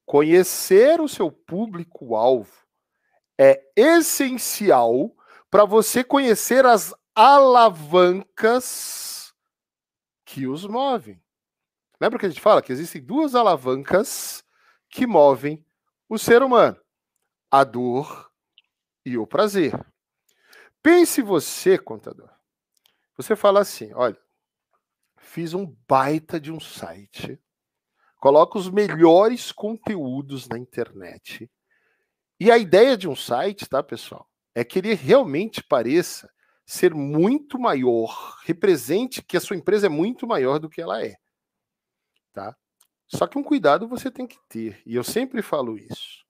conhecer 0.06 1.00
o 1.00 1.08
seu 1.08 1.32
público-alvo 1.32 2.52
é 3.38 3.62
essencial 3.76 5.16
para 5.50 5.66
você 5.66 6.04
conhecer 6.04 6.66
as 6.66 6.94
alavancas 7.14 9.10
que 10.26 10.48
os 10.48 10.66
movem. 10.66 11.22
Lembra 12.02 12.18
que 12.18 12.26
a 12.26 12.30
gente 12.30 12.42
fala 12.42 12.62
que 12.62 12.72
existem 12.72 13.04
duas 13.04 13.36
alavancas 13.36 14.44
que 14.90 15.06
movem 15.06 15.64
o 16.08 16.18
ser 16.18 16.42
humano: 16.42 16.80
a 17.52 17.64
dor 17.64 18.32
e 19.06 19.18
o 19.18 19.28
prazer. 19.28 19.74
Pense 20.82 21.22
você, 21.22 21.78
contador. 21.78 22.39
Você 23.20 23.36
fala 23.36 23.60
assim: 23.60 23.92
olha, 23.96 24.18
fiz 25.18 25.54
um 25.54 25.76
baita 25.86 26.40
de 26.40 26.54
um 26.54 26.60
site, 26.60 27.38
coloca 28.16 28.58
os 28.58 28.70
melhores 28.70 29.52
conteúdos 29.52 30.48
na 30.48 30.58
internet. 30.58 31.52
E 32.40 32.50
a 32.50 32.58
ideia 32.58 32.96
de 32.96 33.10
um 33.10 33.18
site, 33.18 33.68
tá, 33.68 33.84
pessoal, 33.84 34.26
é 34.56 34.64
que 34.64 34.80
ele 34.80 34.94
realmente 34.94 35.62
pareça 35.62 36.32
ser 36.66 36.94
muito 36.96 37.60
maior, 37.60 38.38
represente 38.46 39.22
que 39.22 39.36
a 39.36 39.42
sua 39.42 39.58
empresa 39.58 39.88
é 39.88 39.90
muito 39.90 40.26
maior 40.26 40.58
do 40.58 40.70
que 40.70 40.82
ela 40.82 41.06
é. 41.06 41.18
Tá? 42.32 42.56
Só 43.06 43.28
que 43.28 43.38
um 43.38 43.44
cuidado 43.44 43.86
você 43.86 44.10
tem 44.10 44.26
que 44.26 44.40
ter, 44.48 44.82
e 44.86 44.96
eu 44.96 45.04
sempre 45.04 45.42
falo 45.42 45.78
isso. 45.78 46.24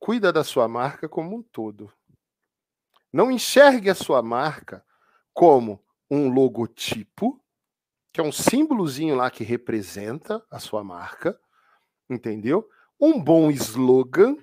Cuida 0.00 0.32
da 0.32 0.42
sua 0.42 0.66
marca 0.66 1.08
como 1.08 1.36
um 1.36 1.42
todo. 1.44 1.92
Não 3.12 3.30
enxergue 3.30 3.88
a 3.88 3.94
sua 3.94 4.20
marca 4.20 4.84
como 5.32 5.80
um 6.14 6.28
logotipo, 6.28 7.42
que 8.12 8.20
é 8.20 8.22
um 8.22 8.30
símbolozinho 8.30 9.14
lá 9.14 9.30
que 9.30 9.42
representa 9.42 10.44
a 10.50 10.58
sua 10.58 10.84
marca, 10.84 11.40
entendeu? 12.08 12.68
Um 13.00 13.18
bom 13.18 13.50
slogan 13.50 14.36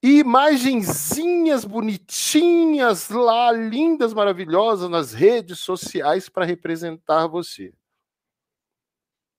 e 0.00 0.20
imagenzinhas 0.20 1.64
bonitinhas 1.64 3.08
lá, 3.08 3.50
lindas, 3.50 4.14
maravilhosas 4.14 4.88
nas 4.88 5.12
redes 5.12 5.58
sociais 5.58 6.28
para 6.28 6.44
representar 6.44 7.26
você. 7.26 7.74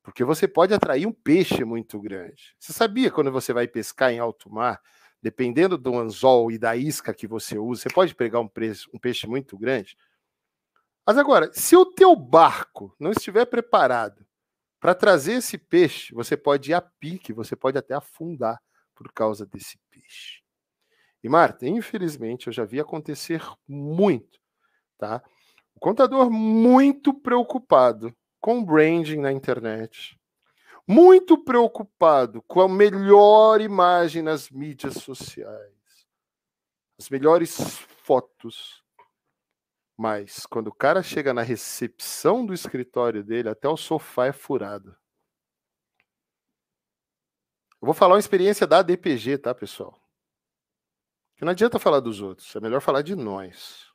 Porque 0.04 0.26
você 0.26 0.50
pode 0.50 0.74
atrair 0.74 1.08
um 1.08 1.14
peixe 1.14 1.64
muito 1.64 2.02
grande. 2.02 2.54
Você 2.60 2.74
sabia 2.74 3.10
quando 3.10 3.32
você 3.32 3.54
vai 3.54 3.66
pescar 3.66 4.12
em 4.12 4.20
alto 4.20 4.52
mar, 4.52 4.82
dependendo 5.22 5.78
do 5.78 5.98
anzol 5.98 6.52
e 6.52 6.58
da 6.58 6.76
isca 6.76 7.14
que 7.14 7.26
você 7.26 7.58
usa, 7.58 7.84
você 7.84 7.90
pode 7.94 8.14
pegar 8.14 8.42
um, 8.42 8.50
um 8.94 9.00
peixe 9.00 9.26
muito 9.26 9.58
grande? 9.58 9.96
Mas 11.12 11.18
agora, 11.18 11.52
se 11.52 11.76
o 11.76 11.86
teu 11.86 12.16
barco 12.16 12.96
não 12.98 13.12
estiver 13.12 13.46
preparado 13.46 14.26
para 14.80 14.96
trazer 14.96 15.34
esse 15.34 15.58
peixe, 15.58 16.14
você 16.14 16.38
pode 16.38 16.72
ir 16.72 16.74
a 16.74 16.80
pique, 16.80 17.34
você 17.34 17.54
pode 17.54 17.78
até 17.78 17.94
afundar 17.94 18.62
por 18.96 19.12
causa 19.12 19.46
desse 19.46 19.78
peixe. 19.90 20.42
E 21.22 21.28
Marta, 21.28 21.68
infelizmente, 21.68 22.48
eu 22.48 22.54
já 22.54 22.64
vi 22.64 22.80
acontecer 22.80 23.44
muito, 23.68 24.40
tá? 24.98 25.22
O 25.76 25.82
contador 25.82 26.32
muito 26.32 27.14
preocupado 27.14 28.16
com 28.40 28.64
branding 28.64 29.18
na 29.18 29.34
internet, 29.34 30.18
muito 30.88 31.44
preocupado 31.44 32.42
com 32.44 32.62
a 32.62 32.70
melhor 32.70 33.60
imagem 33.60 34.22
nas 34.22 34.50
mídias 34.50 34.94
sociais, 34.94 35.76
as 36.98 37.10
melhores 37.10 37.58
fotos. 38.02 38.81
Mas 39.98 40.46
quando 40.46 40.68
o 40.68 40.74
cara 40.74 41.04
chega 41.04 41.34
na 41.34 41.42
recepção 41.42 42.46
do 42.46 42.54
escritório 42.54 43.24
dele, 43.24 43.50
até 43.50 43.68
o 43.68 43.78
sofá 43.78 44.28
é 44.28 44.32
furado. 44.32 44.96
Eu 47.82 47.86
vou 47.86 47.94
falar 47.94 48.14
uma 48.14 48.20
experiência 48.20 48.68
da 48.68 48.82
DPG, 48.82 49.40
tá, 49.40 49.56
pessoal? 49.56 50.00
Que 51.36 51.44
não 51.44 51.52
adianta 51.52 51.80
falar 51.80 52.00
dos 52.00 52.22
outros, 52.22 52.56
é 52.56 52.60
melhor 52.60 52.82
falar 52.82 53.02
de 53.02 53.16
nós. 53.16 53.92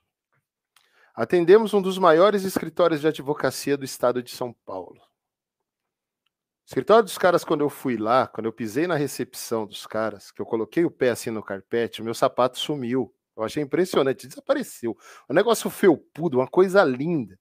Atendemos 1.14 1.72
um 1.72 1.80
dos 1.80 1.96
maiores 1.96 2.44
escritórios 2.44 3.00
de 3.00 3.08
advocacia 3.08 3.76
do 3.76 3.84
estado 3.84 4.22
de 4.22 4.30
São 4.30 4.52
Paulo. 4.52 5.00
O 5.00 6.68
escritório 6.68 7.04
dos 7.04 7.16
caras, 7.16 7.44
quando 7.44 7.62
eu 7.62 7.70
fui 7.70 7.96
lá, 7.96 8.26
quando 8.26 8.46
eu 8.46 8.52
pisei 8.52 8.86
na 8.86 8.96
recepção 8.96 9.64
dos 9.64 9.86
caras, 9.86 10.32
que 10.32 10.42
eu 10.42 10.46
coloquei 10.46 10.84
o 10.84 10.90
pé 10.90 11.10
assim 11.10 11.30
no 11.30 11.42
carpete, 11.42 12.02
o 12.02 12.04
meu 12.04 12.12
sapato 12.12 12.58
sumiu. 12.58 13.15
Eu 13.36 13.44
achei 13.44 13.62
impressionante, 13.62 14.26
desapareceu. 14.26 14.96
Um 15.28 15.34
negócio 15.34 15.68
felpudo, 15.68 16.38
uma 16.38 16.48
coisa 16.48 16.82
linda. 16.82 17.38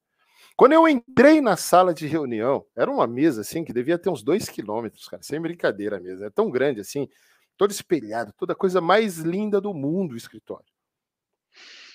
Quando 0.58 0.74
eu 0.74 0.88
entrei 0.88 1.42
na 1.42 1.58
sala 1.58 1.94
de 1.94 2.08
reunião, 2.08 2.66
era 2.76 2.90
uma 2.90 3.08
mesa 3.08 3.42
assim 3.42 3.64
que 3.64 3.74
devia 3.74 3.98
ter 3.98 4.10
uns 4.10 4.24
dois 4.24 4.50
quilômetros, 4.50 5.08
cara, 5.08 5.24
sem 5.24 5.40
brincadeira 5.40 6.00
mesmo. 6.00 6.26
É 6.26 6.30
tão 6.30 6.50
grande 6.50 6.82
assim, 6.82 7.10
todo 7.58 7.72
espelhado, 7.72 8.34
toda 8.38 8.54
a 8.54 8.56
coisa 8.56 8.80
mais 8.80 9.18
linda 9.18 9.60
do 9.60 9.74
mundo 9.74 10.14
o 10.14 10.18
escritório. 10.18 10.66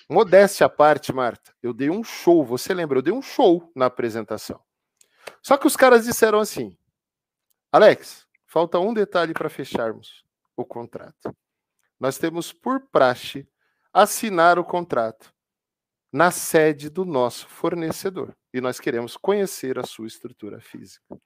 Modéstia 0.09 0.65
à 0.65 0.69
parte, 0.69 1.13
Marta, 1.13 1.53
eu 1.61 1.73
dei 1.73 1.89
um 1.89 2.03
show, 2.03 2.43
você 2.43 2.73
lembra? 2.73 2.97
Eu 2.97 3.01
dei 3.01 3.13
um 3.13 3.21
show 3.21 3.71
na 3.75 3.85
apresentação. 3.85 4.59
Só 5.41 5.57
que 5.57 5.65
os 5.65 5.75
caras 5.75 6.05
disseram 6.05 6.39
assim: 6.39 6.77
Alex, 7.71 8.27
falta 8.45 8.79
um 8.79 8.93
detalhe 8.93 9.33
para 9.33 9.49
fecharmos 9.49 10.25
o 10.55 10.65
contrato. 10.65 11.35
Nós 11.99 12.17
temos 12.17 12.51
por 12.51 12.81
praxe 12.91 13.47
assinar 13.93 14.57
o 14.59 14.63
contrato 14.63 15.33
na 16.11 16.31
sede 16.31 16.89
do 16.89 17.05
nosso 17.05 17.47
fornecedor 17.47 18.35
e 18.53 18.59
nós 18.59 18.79
queremos 18.79 19.15
conhecer 19.15 19.79
a 19.79 19.83
sua 19.83 20.07
estrutura 20.07 20.59
física. 20.59 21.17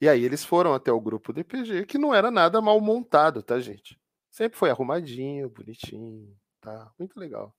E 0.00 0.08
aí 0.08 0.24
eles 0.24 0.44
foram 0.44 0.74
até 0.74 0.92
o 0.92 1.00
grupo 1.00 1.32
DPG, 1.32 1.86
que 1.86 1.96
não 1.96 2.14
era 2.14 2.30
nada 2.30 2.60
mal 2.60 2.78
montado, 2.80 3.42
tá, 3.42 3.58
gente? 3.58 3.98
Sempre 4.30 4.58
foi 4.58 4.68
arrumadinho, 4.68 5.48
bonitinho, 5.48 6.36
Tá 6.60 6.92
muito 6.98 7.18
legal. 7.20 7.54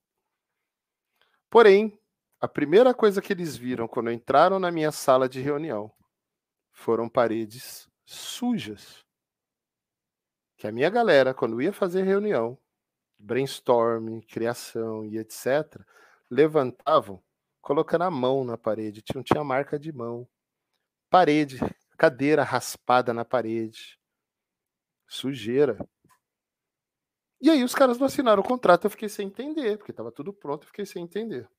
Porém, 1.49 1.97
a 2.41 2.47
primeira 2.47 2.93
coisa 2.93 3.21
que 3.21 3.31
eles 3.31 3.55
viram 3.55 3.87
quando 3.87 4.11
entraram 4.11 4.59
na 4.59 4.69
minha 4.69 4.91
sala 4.91 5.29
de 5.29 5.39
reunião 5.39 5.89
foram 6.73 7.07
paredes 7.07 7.89
sujas. 8.05 9.05
Que 10.57 10.67
a 10.67 10.73
minha 10.73 10.89
galera, 10.89 11.33
quando 11.33 11.61
ia 11.61 11.71
fazer 11.71 12.03
reunião, 12.03 12.57
brainstorming, 13.19 14.21
criação 14.21 15.05
e 15.05 15.17
etc., 15.17 15.79
levantavam 16.29 17.23
colocando 17.61 18.03
a 18.03 18.11
mão 18.11 18.43
na 18.43 18.57
parede. 18.57 19.03
Não 19.13 19.23
tinha 19.23 19.43
marca 19.43 19.77
de 19.77 19.91
mão. 19.91 20.27
Parede, 21.09 21.57
cadeira 21.97 22.43
raspada 22.43 23.13
na 23.13 23.25
parede. 23.25 23.99
Sujeira. 25.07 25.77
E 27.39 27.49
aí 27.49 27.63
os 27.63 27.75
caras 27.75 27.97
não 27.97 28.07
assinaram 28.07 28.41
o 28.41 28.45
contrato, 28.45 28.85
eu 28.85 28.89
fiquei 28.89 29.09
sem 29.09 29.27
entender, 29.27 29.77
porque 29.77 29.91
estava 29.91 30.11
tudo 30.11 30.33
pronto, 30.33 30.63
eu 30.63 30.67
fiquei 30.67 30.85
sem 30.85 31.03
entender. 31.03 31.49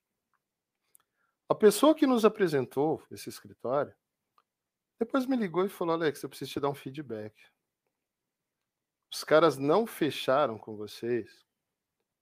A 1.49 1.55
pessoa 1.55 1.95
que 1.95 2.07
nos 2.07 2.25
apresentou 2.25 3.03
esse 3.11 3.29
escritório, 3.29 3.95
depois 4.99 5.25
me 5.25 5.37
ligou 5.37 5.65
e 5.65 5.69
falou: 5.69 5.95
Alex, 5.95 6.23
eu 6.23 6.29
preciso 6.29 6.53
te 6.53 6.61
dar 6.61 6.69
um 6.69 6.75
feedback. 6.75 7.35
Os 9.11 9.25
caras 9.25 9.57
não 9.57 9.87
fecharam 9.87 10.59
com 10.59 10.77
vocês 10.77 11.48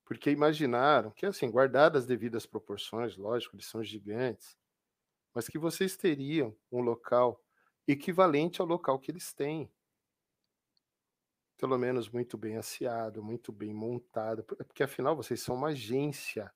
porque 0.07 0.31
imaginaram 0.31 1.11
que, 1.11 1.27
assim, 1.27 1.51
guardadas 1.51 2.05
as 2.05 2.07
devidas 2.07 2.47
proporções, 2.47 3.17
lógico, 3.17 3.57
eles 3.57 3.67
são 3.67 3.83
gigantes, 3.83 4.57
mas 5.35 5.49
que 5.49 5.59
vocês 5.59 5.97
teriam 5.97 6.57
um 6.71 6.81
local 6.81 7.45
equivalente 7.89 8.61
ao 8.61 8.67
local 8.67 9.01
que 9.01 9.11
eles 9.11 9.35
têm. 9.35 9.71
Pelo 11.59 11.77
menos 11.77 12.09
muito 12.09 12.39
bem 12.39 12.57
asseado, 12.57 13.23
muito 13.23 13.51
bem 13.51 13.75
montado, 13.75 14.45
porque 14.45 14.85
afinal 14.85 15.17
vocês 15.17 15.43
são 15.43 15.57
uma 15.57 15.69
agência 15.69 16.53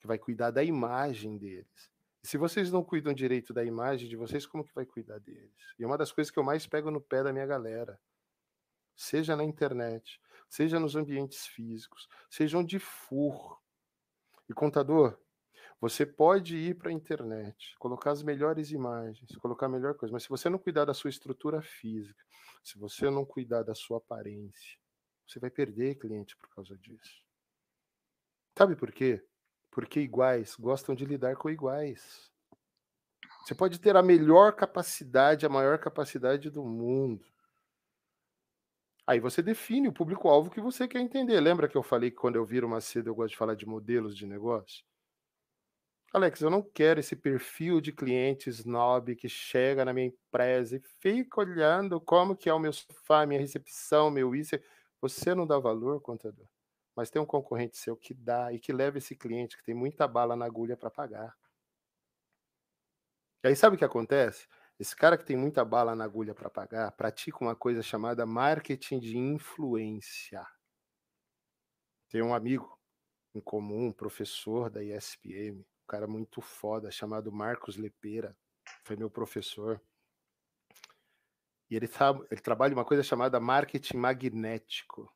que 0.00 0.06
vai 0.06 0.18
cuidar 0.18 0.50
da 0.50 0.64
imagem 0.64 1.38
deles. 1.38 1.90
E 2.22 2.26
se 2.26 2.36
vocês 2.36 2.72
não 2.72 2.82
cuidam 2.82 3.14
direito 3.14 3.54
da 3.54 3.64
imagem 3.64 4.08
de 4.08 4.16
vocês, 4.16 4.44
como 4.44 4.64
que 4.64 4.74
vai 4.74 4.84
cuidar 4.84 5.20
deles? 5.20 5.74
E 5.78 5.84
é 5.84 5.86
uma 5.86 5.96
das 5.96 6.10
coisas 6.10 6.30
que 6.30 6.38
eu 6.38 6.44
mais 6.44 6.66
pego 6.66 6.90
no 6.90 7.00
pé 7.00 7.22
da 7.22 7.32
minha 7.32 7.46
galera. 7.46 8.00
Seja 8.96 9.36
na 9.36 9.44
internet, 9.44 10.20
seja 10.50 10.80
nos 10.80 10.96
ambientes 10.96 11.46
físicos, 11.46 12.08
seja 12.28 12.58
onde 12.58 12.78
for. 12.80 13.58
E 14.48 14.52
contador, 14.52 15.16
você 15.80 16.04
pode 16.04 16.56
ir 16.56 16.76
para 16.76 16.90
a 16.90 16.92
internet, 16.92 17.74
colocar 17.78 18.10
as 18.10 18.22
melhores 18.22 18.72
imagens, 18.72 19.34
colocar 19.36 19.66
a 19.66 19.68
melhor 19.70 19.94
coisa, 19.94 20.12
mas 20.12 20.24
se 20.24 20.28
você 20.28 20.50
não 20.50 20.58
cuidar 20.58 20.84
da 20.84 20.92
sua 20.92 21.08
estrutura 21.08 21.62
física, 21.62 22.22
se 22.62 22.76
você 22.78 23.08
não 23.08 23.24
cuidar 23.24 23.62
da 23.62 23.74
sua 23.74 23.98
aparência, 23.98 24.78
você 25.26 25.38
vai 25.38 25.48
perder 25.48 25.94
cliente 25.94 26.36
por 26.36 26.50
causa 26.50 26.76
disso. 26.76 27.24
Sabe 28.58 28.74
por 28.74 28.90
quê? 28.90 29.24
Porque 29.70 30.00
iguais 30.00 30.56
gostam 30.56 30.94
de 30.94 31.04
lidar 31.04 31.36
com 31.36 31.48
iguais. 31.48 32.30
Você 33.44 33.54
pode 33.54 33.80
ter 33.80 33.96
a 33.96 34.02
melhor 34.02 34.52
capacidade, 34.52 35.46
a 35.46 35.48
maior 35.48 35.78
capacidade 35.78 36.50
do 36.50 36.64
mundo. 36.64 37.24
Aí 39.10 39.18
você 39.18 39.42
define 39.42 39.88
o 39.88 39.92
público-alvo 39.92 40.52
que 40.52 40.60
você 40.60 40.86
quer 40.86 41.00
entender. 41.00 41.40
Lembra 41.40 41.66
que 41.66 41.76
eu 41.76 41.82
falei 41.82 42.12
que 42.12 42.16
quando 42.16 42.36
eu 42.36 42.44
viro 42.44 42.64
uma 42.64 42.80
seda 42.80 43.10
eu 43.10 43.14
gosto 43.16 43.30
de 43.32 43.36
falar 43.36 43.56
de 43.56 43.66
modelos 43.66 44.16
de 44.16 44.24
negócio? 44.24 44.84
Alex, 46.12 46.40
eu 46.40 46.48
não 46.48 46.62
quero 46.62 47.00
esse 47.00 47.16
perfil 47.16 47.80
de 47.80 47.90
cliente 47.90 48.48
snob 48.50 49.16
que 49.16 49.28
chega 49.28 49.84
na 49.84 49.92
minha 49.92 50.06
empresa 50.06 50.76
e 50.76 50.80
fica 51.00 51.40
olhando 51.40 52.00
como 52.00 52.36
que 52.36 52.48
é 52.48 52.54
o 52.54 52.60
meu 52.60 52.72
sofá, 52.72 53.26
minha 53.26 53.40
recepção, 53.40 54.12
meu 54.12 54.32
isso. 54.32 54.56
Você 55.00 55.34
não 55.34 55.44
dá 55.44 55.58
valor, 55.58 56.00
contador 56.00 56.46
mas 56.94 57.10
tem 57.10 57.20
um 57.20 57.26
concorrente 57.26 57.78
seu 57.78 57.96
que 57.96 58.14
dá 58.14 58.52
e 58.52 58.60
que 58.60 58.72
leva 58.72 58.98
esse 58.98 59.16
cliente 59.16 59.56
que 59.56 59.64
tem 59.64 59.74
muita 59.74 60.06
bala 60.06 60.36
na 60.36 60.44
agulha 60.44 60.76
para 60.76 60.88
pagar. 60.88 61.36
E 63.42 63.48
aí 63.48 63.56
sabe 63.56 63.74
o 63.74 63.78
que 63.78 63.84
acontece? 63.84 64.46
Esse 64.80 64.96
cara 64.96 65.18
que 65.18 65.26
tem 65.26 65.36
muita 65.36 65.62
bala 65.62 65.94
na 65.94 66.04
agulha 66.04 66.34
para 66.34 66.48
pagar 66.48 66.90
pratica 66.92 67.36
uma 67.42 67.54
coisa 67.54 67.82
chamada 67.82 68.24
marketing 68.24 68.98
de 68.98 69.18
influência. 69.18 70.42
Tem 72.08 72.22
um 72.22 72.32
amigo 72.32 72.80
em 73.34 73.42
comum, 73.42 73.88
um 73.88 73.92
professor 73.92 74.70
da 74.70 74.82
ESPM, 74.82 75.60
um 75.60 75.86
cara 75.86 76.06
muito 76.06 76.40
foda, 76.40 76.90
chamado 76.90 77.30
Marcos 77.30 77.76
Lepeira, 77.76 78.34
foi 78.82 78.96
meu 78.96 79.10
professor. 79.10 79.78
E 81.68 81.76
ele, 81.76 81.86
tá, 81.86 82.18
ele 82.30 82.40
trabalha 82.40 82.72
uma 82.72 82.84
coisa 82.84 83.02
chamada 83.02 83.38
marketing 83.38 83.98
magnético 83.98 85.14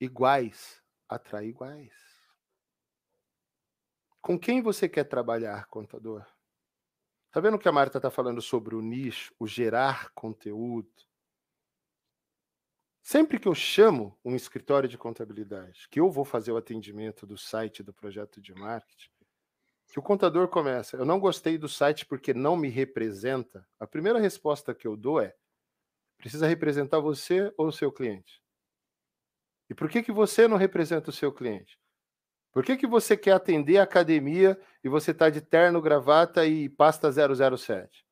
iguais 0.00 0.82
atrai 1.06 1.48
iguais. 1.48 1.92
Com 4.22 4.38
quem 4.38 4.62
você 4.62 4.88
quer 4.88 5.04
trabalhar, 5.04 5.66
contador? 5.66 6.24
Tá 7.30 7.40
vendo 7.40 7.58
que 7.58 7.68
a 7.68 7.72
Marta 7.72 7.98
está 7.98 8.10
falando 8.10 8.40
sobre 8.40 8.74
o 8.74 8.80
nicho, 8.80 9.34
o 9.38 9.46
gerar 9.46 10.10
conteúdo? 10.14 10.88
Sempre 13.02 13.38
que 13.38 13.48
eu 13.48 13.54
chamo 13.54 14.18
um 14.24 14.34
escritório 14.34 14.88
de 14.88 14.98
contabilidade, 14.98 15.88
que 15.90 16.00
eu 16.00 16.10
vou 16.10 16.24
fazer 16.24 16.52
o 16.52 16.56
atendimento 16.56 17.26
do 17.26 17.36
site 17.36 17.82
do 17.82 17.92
projeto 17.92 18.40
de 18.40 18.54
marketing, 18.54 19.10
que 19.90 19.98
o 19.98 20.02
contador 20.02 20.48
começa, 20.48 20.96
eu 20.96 21.04
não 21.04 21.18
gostei 21.18 21.56
do 21.56 21.68
site 21.68 22.04
porque 22.04 22.34
não 22.34 22.56
me 22.56 22.68
representa, 22.68 23.66
a 23.78 23.86
primeira 23.86 24.18
resposta 24.18 24.74
que 24.74 24.86
eu 24.86 24.96
dou 24.96 25.20
é: 25.20 25.34
precisa 26.18 26.46
representar 26.46 27.00
você 27.00 27.52
ou 27.56 27.68
o 27.68 27.72
seu 27.72 27.90
cliente? 27.90 28.42
E 29.70 29.74
por 29.74 29.88
que, 29.88 30.02
que 30.02 30.12
você 30.12 30.48
não 30.48 30.56
representa 30.56 31.10
o 31.10 31.12
seu 31.12 31.32
cliente? 31.32 31.78
Por 32.52 32.64
que, 32.64 32.76
que 32.76 32.86
você 32.86 33.16
quer 33.16 33.32
atender 33.32 33.78
a 33.78 33.82
academia 33.82 34.58
e 34.82 34.88
você 34.88 35.10
está 35.10 35.30
de 35.30 35.40
terno, 35.40 35.80
gravata 35.80 36.46
e 36.46 36.68
pasta 36.68 37.10
007? 37.10 38.04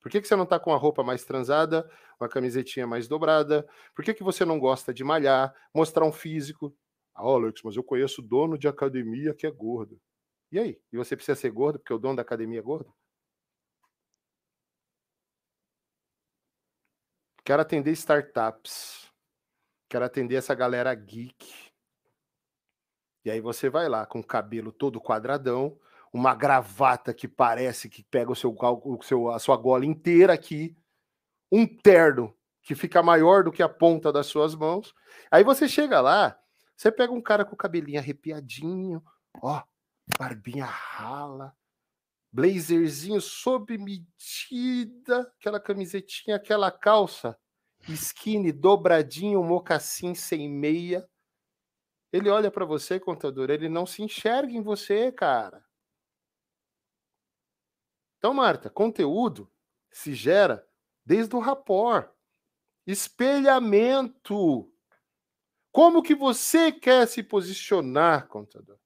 Por 0.00 0.10
que, 0.10 0.20
que 0.20 0.28
você 0.28 0.36
não 0.36 0.44
está 0.44 0.58
com 0.60 0.72
a 0.72 0.76
roupa 0.76 1.02
mais 1.02 1.24
transada, 1.24 1.88
uma 2.20 2.28
camisetinha 2.28 2.86
mais 2.86 3.08
dobrada? 3.08 3.66
Por 3.94 4.04
que, 4.04 4.14
que 4.14 4.22
você 4.22 4.44
não 4.44 4.58
gosta 4.58 4.94
de 4.94 5.02
malhar, 5.02 5.54
mostrar 5.74 6.04
um 6.04 6.12
físico? 6.12 6.74
Ah, 7.14 7.22
Alex, 7.22 7.60
mas 7.64 7.76
eu 7.76 7.82
conheço 7.82 8.22
dono 8.22 8.56
de 8.58 8.68
academia 8.68 9.34
que 9.34 9.46
é 9.46 9.50
gordo. 9.50 10.00
E 10.52 10.58
aí? 10.58 10.80
E 10.92 10.96
você 10.96 11.16
precisa 11.16 11.38
ser 11.38 11.50
gordo 11.50 11.78
porque 11.78 11.92
o 11.92 11.98
dono 11.98 12.16
da 12.16 12.22
academia 12.22 12.60
é 12.60 12.62
gordo? 12.62 12.94
Quero 17.44 17.62
atender 17.62 17.92
startups 17.92 19.08
quero 19.88 20.04
atender 20.04 20.36
essa 20.36 20.54
galera 20.54 20.94
geek. 20.94 21.67
E 23.28 23.30
aí 23.30 23.42
você 23.42 23.68
vai 23.68 23.90
lá 23.90 24.06
com 24.06 24.20
o 24.20 24.26
cabelo 24.26 24.72
todo 24.72 24.98
quadradão, 24.98 25.78
uma 26.10 26.34
gravata 26.34 27.12
que 27.12 27.28
parece 27.28 27.86
que 27.86 28.02
pega 28.02 28.32
o 28.32 28.34
seu, 28.34 28.56
o 28.58 29.02
seu, 29.02 29.28
a 29.28 29.38
sua 29.38 29.54
gola 29.54 29.84
inteira 29.84 30.32
aqui, 30.32 30.74
um 31.52 31.66
terno 31.66 32.34
que 32.62 32.74
fica 32.74 33.02
maior 33.02 33.44
do 33.44 33.52
que 33.52 33.62
a 33.62 33.68
ponta 33.68 34.10
das 34.10 34.28
suas 34.28 34.54
mãos. 34.54 34.94
Aí 35.30 35.44
você 35.44 35.68
chega 35.68 36.00
lá, 36.00 36.40
você 36.74 36.90
pega 36.90 37.12
um 37.12 37.20
cara 37.20 37.44
com 37.44 37.52
o 37.52 37.58
cabelinho 37.58 37.98
arrepiadinho, 37.98 39.04
ó, 39.42 39.62
barbinha 40.18 40.64
rala, 40.64 41.54
blazerzinho 42.32 43.20
sob 43.20 43.76
medida, 43.76 45.30
aquela 45.38 45.60
camisetinha, 45.60 46.36
aquela 46.36 46.70
calça 46.70 47.36
skinny, 47.86 48.52
dobradinho, 48.52 49.44
mocassim 49.44 50.14
sem 50.14 50.48
meia. 50.48 51.06
Ele 52.12 52.30
olha 52.30 52.50
para 52.50 52.64
você, 52.64 52.98
contador, 52.98 53.50
ele 53.50 53.68
não 53.68 53.86
se 53.86 54.02
enxerga 54.02 54.52
em 54.52 54.62
você, 54.62 55.12
cara. 55.12 55.64
Então, 58.16 58.32
Marta, 58.32 58.70
conteúdo 58.70 59.50
se 59.90 60.14
gera 60.14 60.66
desde 61.04 61.36
o 61.36 61.38
rapport, 61.38 62.10
espelhamento. 62.86 64.72
Como 65.70 66.02
que 66.02 66.14
você 66.14 66.72
quer 66.72 67.06
se 67.06 67.22
posicionar, 67.22 68.26
contador? 68.26 68.78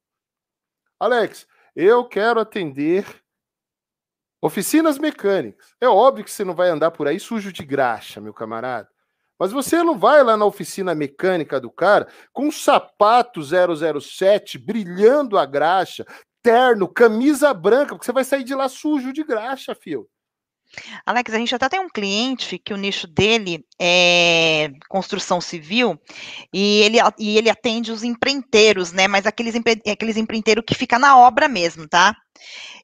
Alex, 0.98 1.46
eu 1.74 2.06
quero 2.06 2.40
atender 2.40 3.22
Oficinas 4.44 4.98
mecânicas. 4.98 5.72
É 5.80 5.86
óbvio 5.86 6.24
que 6.24 6.30
você 6.30 6.44
não 6.44 6.52
vai 6.52 6.68
andar 6.68 6.90
por 6.90 7.06
aí 7.06 7.20
sujo 7.20 7.52
de 7.52 7.64
graxa, 7.64 8.20
meu 8.20 8.34
camarada. 8.34 8.91
Mas 9.42 9.50
você 9.50 9.82
não 9.82 9.98
vai 9.98 10.22
lá 10.22 10.36
na 10.36 10.44
oficina 10.44 10.94
mecânica 10.94 11.58
do 11.58 11.68
cara 11.68 12.06
com 12.32 12.46
um 12.46 12.52
sapato 12.52 13.40
007 13.42 14.56
brilhando 14.56 15.36
a 15.36 15.44
graxa, 15.44 16.06
terno, 16.40 16.86
camisa 16.86 17.52
branca, 17.52 17.96
porque 17.96 18.06
você 18.06 18.12
vai 18.12 18.22
sair 18.22 18.44
de 18.44 18.54
lá 18.54 18.68
sujo 18.68 19.12
de 19.12 19.24
graxa, 19.24 19.74
fio. 19.74 20.06
Alex, 21.04 21.34
a 21.34 21.38
gente 21.38 21.52
até 21.56 21.68
tem 21.70 21.80
um 21.80 21.88
cliente 21.88 22.56
que 22.56 22.72
o 22.72 22.76
nicho 22.76 23.08
dele 23.08 23.66
é 23.80 24.70
construção 24.88 25.40
civil 25.40 26.00
e 26.54 26.80
ele, 26.82 26.98
e 27.18 27.36
ele 27.36 27.50
atende 27.50 27.90
os 27.90 28.04
empreiteiros, 28.04 28.92
né? 28.92 29.08
Mas 29.08 29.26
aqueles, 29.26 29.56
aqueles 29.90 30.16
empreiteiros 30.16 30.62
que 30.64 30.76
fica 30.76 31.00
na 31.00 31.18
obra 31.18 31.48
mesmo, 31.48 31.88
tá? 31.88 32.14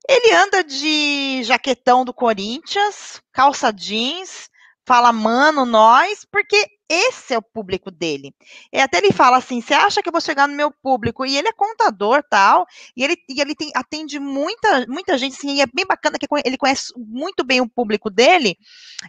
Ele 0.09 0.35
anda 0.35 0.65
de 0.65 1.41
jaquetão 1.45 2.05
do 2.05 2.13
Corinthians, 2.13 3.23
calça 3.33 3.73
jeans, 3.73 4.51
fala, 4.89 5.12
mano, 5.12 5.66
nós, 5.66 6.24
porque 6.24 6.57
esse 6.89 7.34
é 7.34 7.39
o 7.39 7.43
público 7.43 7.91
dele. 7.91 8.34
E 8.72 8.80
até 8.80 8.99
ele 8.99 9.12
fala 9.12 9.36
assim: 9.36 9.61
você 9.61 9.74
acha 9.74 10.03
que 10.03 10.09
eu 10.09 10.12
vou 10.12 10.20
chegar 10.20 10.49
no 10.49 10.55
meu 10.55 10.70
público? 10.70 11.26
E 11.26 11.36
ele 11.36 11.49
é 11.49 11.53
contador 11.53 12.22
tal, 12.28 12.66
e 12.97 13.05
ele, 13.05 13.16
e 13.28 13.41
ele 13.41 13.55
tem, 13.55 13.70
atende 13.74 14.18
muita, 14.18 14.86
muita 14.89 15.18
gente, 15.18 15.36
assim, 15.36 15.57
e 15.57 15.61
é 15.61 15.66
bem 15.66 15.86
bacana 15.86 16.18
que 16.18 16.26
ele 16.45 16.57
conhece 16.57 16.93
muito 16.97 17.45
bem 17.45 17.61
o 17.61 17.68
público 17.68 18.09
dele, 18.11 18.57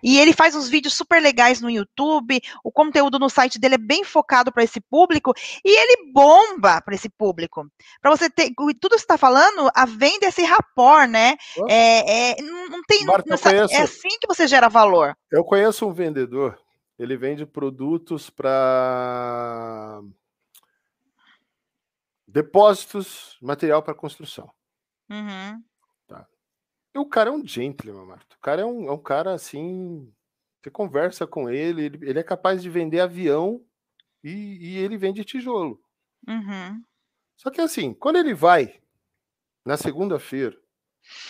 e 0.04 0.20
ele 0.20 0.34
faz 0.34 0.56
uns 0.56 0.68
vídeos 0.68 0.94
super 0.94 1.22
legais 1.22 1.62
no 1.62 1.70
YouTube, 1.70 2.42
o 2.64 2.72
conteúdo 2.72 3.18
no 3.18 3.30
site 3.30 3.60
dele 3.60 3.76
é 3.76 3.80
bem 3.80 4.04
focado 4.04 4.52
para 4.52 4.64
esse 4.64 4.82
público, 4.82 5.34
e 5.64 5.70
ele 5.70 6.12
bomba 6.12 6.82
para 6.82 6.96
esse 6.96 7.10
público. 7.10 7.66
Para 8.02 8.12
você 8.12 8.30
ter, 8.30 8.52
tudo 8.56 8.92
que 8.92 9.00
você 9.00 9.04
está 9.04 9.18
falando, 9.18 9.70
a 9.74 9.86
venda 9.86 10.26
é 10.26 10.30
esse 10.30 10.44
rapport, 10.44 11.08
né? 11.10 11.36
É, 11.68 12.32
é, 12.32 12.42
não 12.42 12.82
tem. 12.84 13.06
Marta, 13.06 13.36
é 13.72 13.82
assim 13.82 14.10
que 14.20 14.28
você 14.28 14.48
gera 14.48 14.68
valor. 14.68 15.16
Eu 15.32 15.44
conheço 15.44 15.88
um 15.88 15.94
vendedor 15.94 16.58
ele 17.00 17.16
vende 17.16 17.46
produtos 17.46 18.30
para 18.30 20.04
depósitos, 22.28 23.38
material 23.42 23.82
para 23.82 23.96
construção. 23.96 24.52
Uhum. 25.10 25.64
Tá. 26.06 26.28
E 26.94 27.00
o 27.00 27.06
cara 27.06 27.30
é 27.30 27.34
um 27.34 27.46
gentleman, 27.46 28.06
Marta. 28.06 28.36
O 28.36 28.40
cara 28.40 28.62
é 28.64 28.66
um, 28.66 28.88
é 28.88 28.92
um 28.92 29.02
cara 29.02 29.34
assim. 29.34 30.14
Você 30.62 30.70
conversa 30.70 31.26
com 31.26 31.50
ele, 31.50 31.86
ele, 31.86 32.10
ele 32.10 32.20
é 32.20 32.24
capaz 32.24 32.62
de 32.62 32.70
vender 32.70 33.00
avião 33.00 33.66
e, 34.22 34.74
e 34.74 34.78
ele 34.78 34.98
vende 34.98 35.24
tijolo. 35.24 35.82
Uhum. 36.28 36.84
Só 37.38 37.50
que 37.50 37.62
assim, 37.62 37.94
quando 37.94 38.18
ele 38.18 38.34
vai 38.34 38.82
na 39.66 39.78
segunda-feira, 39.78 40.60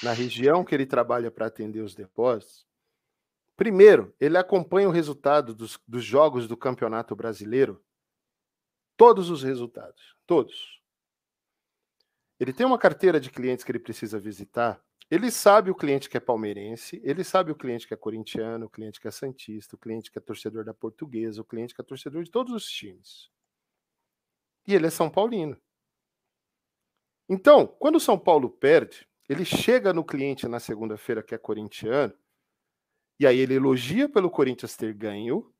na 0.01 0.13
região 0.13 0.65
que 0.65 0.73
ele 0.73 0.87
trabalha 0.87 1.29
para 1.29 1.45
atender 1.45 1.81
os 1.81 1.93
depósitos, 1.93 2.65
primeiro, 3.59 4.15
ele 4.21 4.37
acompanha 4.37 4.87
o 4.87 4.91
resultado 4.91 5.53
dos, 5.53 5.77
dos 5.85 6.01
jogos 6.01 6.47
do 6.47 6.55
Campeonato 6.55 7.13
Brasileiro, 7.13 7.83
todos 8.95 9.29
os 9.29 9.43
resultados, 9.43 10.15
todos. 10.25 10.81
Ele 12.39 12.53
tem 12.53 12.65
uma 12.65 12.77
carteira 12.77 13.19
de 13.19 13.29
clientes 13.29 13.65
que 13.65 13.71
ele 13.73 13.79
precisa 13.79 14.17
visitar. 14.17 14.81
Ele 15.11 15.29
sabe 15.29 15.69
o 15.69 15.75
cliente 15.75 16.09
que 16.09 16.15
é 16.15 16.21
palmeirense, 16.21 17.01
ele 17.03 17.21
sabe 17.21 17.51
o 17.51 17.55
cliente 17.55 17.85
que 17.85 17.93
é 17.93 17.97
corintiano, 17.97 18.67
o 18.67 18.69
cliente 18.69 18.97
que 18.97 19.09
é 19.09 19.11
santista, 19.11 19.75
o 19.75 19.79
cliente 19.79 20.09
que 20.09 20.17
é 20.17 20.21
torcedor 20.21 20.63
da 20.63 20.73
portuguesa, 20.73 21.41
o 21.41 21.45
cliente 21.45 21.75
que 21.75 21.81
é 21.81 21.83
torcedor 21.83 22.23
de 22.23 22.31
todos 22.31 22.53
os 22.53 22.65
times. 22.65 23.29
E 24.65 24.73
ele 24.73 24.87
é 24.87 24.89
São 24.89 25.09
Paulino. 25.09 25.59
Então, 27.27 27.67
quando 27.67 27.97
o 27.97 27.99
São 27.99 28.17
Paulo 28.17 28.49
perde, 28.49 29.05
ele 29.27 29.43
chega 29.43 29.91
no 29.91 30.05
cliente 30.05 30.47
na 30.47 30.61
segunda-feira 30.61 31.21
que 31.21 31.35
é 31.35 31.37
corintiano, 31.37 32.17
e 33.19 33.27
aí 33.27 33.37
ele 33.37 33.55
elogia 33.55 34.07
pelo 34.07 34.29
Corinthians 34.29 34.75
ter 34.75 34.93
ganho, 34.93 35.53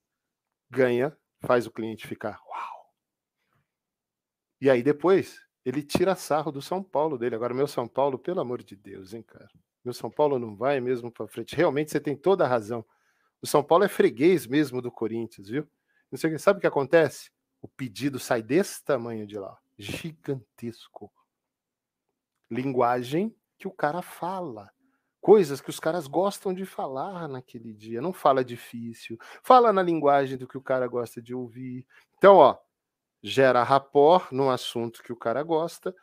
ganha, 0.70 1.16
faz 1.42 1.68
o 1.68 1.72
cliente 1.72 2.08
ficar 2.08 2.40
uau. 2.48 2.94
E 4.62 4.70
aí 4.70 4.82
depois 4.82 5.46
ele 5.66 5.84
tira 5.84 6.16
sarro 6.16 6.52
do 6.52 6.62
São 6.62 6.84
Paulo 6.84 7.18
dele. 7.18 7.36
Agora, 7.36 7.54
meu 7.54 7.68
São 7.68 7.88
Paulo, 7.88 8.18
pelo 8.18 8.40
amor 8.40 8.64
de 8.64 8.76
Deus, 8.76 9.14
hein, 9.14 9.24
cara? 9.24 9.50
Meu 9.84 9.94
São 9.94 10.10
Paulo 10.10 10.40
não 10.40 10.56
vai 10.56 10.80
mesmo 10.80 11.12
para 11.12 11.28
frente. 11.28 11.56
Realmente 11.56 11.92
você 11.92 12.00
tem 12.00 12.16
toda 12.16 12.46
a 12.46 12.48
razão. 12.48 12.86
O 13.42 13.48
São 13.48 13.64
Paulo 13.64 13.84
é 13.84 13.88
freguês 13.88 14.46
mesmo 14.48 14.82
do 14.82 14.92
Corinthians, 14.92 15.50
viu? 15.50 15.68
Não 16.12 16.18
sei, 16.18 16.38
sabe 16.38 16.58
o 16.58 16.62
que 16.62 16.68
acontece? 16.68 17.32
O 17.62 17.68
pedido 17.68 18.20
sai 18.20 18.42
desse 18.42 18.84
tamanho 18.84 19.28
de 19.28 19.38
lá, 19.38 19.58
gigantesco 19.78 21.12
linguagem 22.50 23.36
que 23.58 23.68
o 23.68 23.72
cara 23.72 24.02
fala. 24.02 24.72
Coisas 25.22 25.60
que 25.60 25.70
os 25.70 25.80
caras 25.80 26.08
gostam 26.08 26.54
de 26.54 26.66
falar 26.66 27.28
naquele 27.28 27.74
dia. 27.74 28.02
Não 28.02 28.14
fala 28.14 28.44
difícil. 28.44 29.18
Fala 29.44 29.74
na 29.74 29.82
linguagem 29.82 30.38
do 30.38 30.48
que 30.48 30.58
o 30.58 30.62
cara 30.62 30.88
gosta 30.88 31.22
de 31.22 31.36
ouvir. 31.36 31.86
Então, 32.18 32.38
ó, 32.38 32.58
gera 33.22 33.64
rapport 33.64 34.32
no 34.32 34.50
assunto 34.50 35.04
que 35.04 35.12
o 35.12 35.18
cara 35.18 35.44
gosta, 35.44 35.94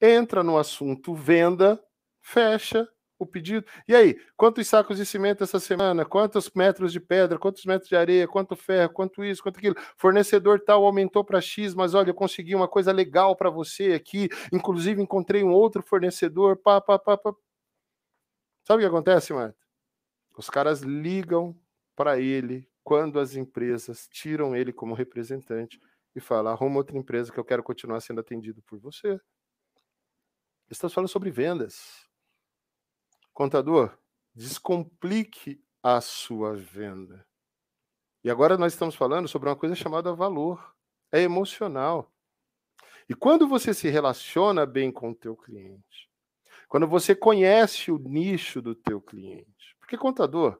entra 0.00 0.42
no 0.42 0.56
assunto 0.56 1.14
venda, 1.14 1.82
fecha, 2.20 2.88
o 3.18 3.26
pedido. 3.26 3.66
E 3.86 3.94
aí, 3.94 4.18
quantos 4.34 4.66
sacos 4.66 4.96
de 4.96 5.04
cimento 5.04 5.44
essa 5.44 5.60
semana? 5.60 6.06
Quantos 6.06 6.50
metros 6.54 6.90
de 6.90 6.98
pedra? 6.98 7.38
Quantos 7.38 7.64
metros 7.66 7.88
de 7.88 7.94
areia? 7.94 8.26
Quanto 8.26 8.56
ferro? 8.56 8.92
Quanto 8.94 9.22
isso? 9.22 9.42
Quanto 9.42 9.58
aquilo? 9.58 9.76
Fornecedor 9.96 10.60
tal 10.60 10.84
aumentou 10.84 11.22
para 11.22 11.40
X, 11.40 11.74
mas 11.74 11.92
olha, 11.92 12.10
eu 12.10 12.14
consegui 12.14 12.54
uma 12.54 12.66
coisa 12.66 12.92
legal 12.92 13.36
para 13.36 13.50
você 13.50 13.92
aqui. 13.92 14.30
Inclusive, 14.50 15.02
encontrei 15.02 15.44
um 15.44 15.52
outro 15.52 15.82
fornecedor. 15.82 16.56
Pá, 16.56 16.80
pá, 16.80 16.98
pá, 16.98 17.18
pá. 17.18 17.34
Sabe 18.70 18.84
o 18.84 18.86
que 18.86 18.94
acontece, 18.94 19.32
Marta? 19.32 19.58
Os 20.38 20.48
caras 20.48 20.82
ligam 20.82 21.60
para 21.96 22.20
ele 22.20 22.70
quando 22.84 23.18
as 23.18 23.34
empresas 23.34 24.06
tiram 24.06 24.54
ele 24.54 24.72
como 24.72 24.94
representante 24.94 25.80
e 26.14 26.20
falam: 26.20 26.52
arruma 26.52 26.76
outra 26.76 26.96
empresa 26.96 27.32
que 27.32 27.40
eu 27.40 27.44
quero 27.44 27.64
continuar 27.64 28.00
sendo 28.00 28.20
atendido 28.20 28.62
por 28.62 28.78
você. 28.78 29.20
Estamos 30.70 30.94
falando 30.94 31.08
sobre 31.08 31.32
vendas. 31.32 32.08
Contador, 33.32 33.98
descomplique 34.32 35.60
a 35.82 36.00
sua 36.00 36.54
venda. 36.54 37.26
E 38.22 38.30
agora 38.30 38.56
nós 38.56 38.72
estamos 38.72 38.94
falando 38.94 39.26
sobre 39.26 39.48
uma 39.48 39.56
coisa 39.56 39.74
chamada 39.74 40.14
valor. 40.14 40.76
É 41.10 41.20
emocional. 41.20 42.14
E 43.08 43.16
quando 43.16 43.48
você 43.48 43.74
se 43.74 43.88
relaciona 43.88 44.64
bem 44.64 44.92
com 44.92 45.10
o 45.10 45.14
teu 45.16 45.36
cliente, 45.36 46.09
quando 46.70 46.88
você 46.88 47.14
conhece 47.14 47.90
o 47.92 47.98
nicho 47.98 48.62
do 48.62 48.74
teu 48.74 48.98
cliente, 48.98 49.76
porque 49.78 49.98
contador, 49.98 50.58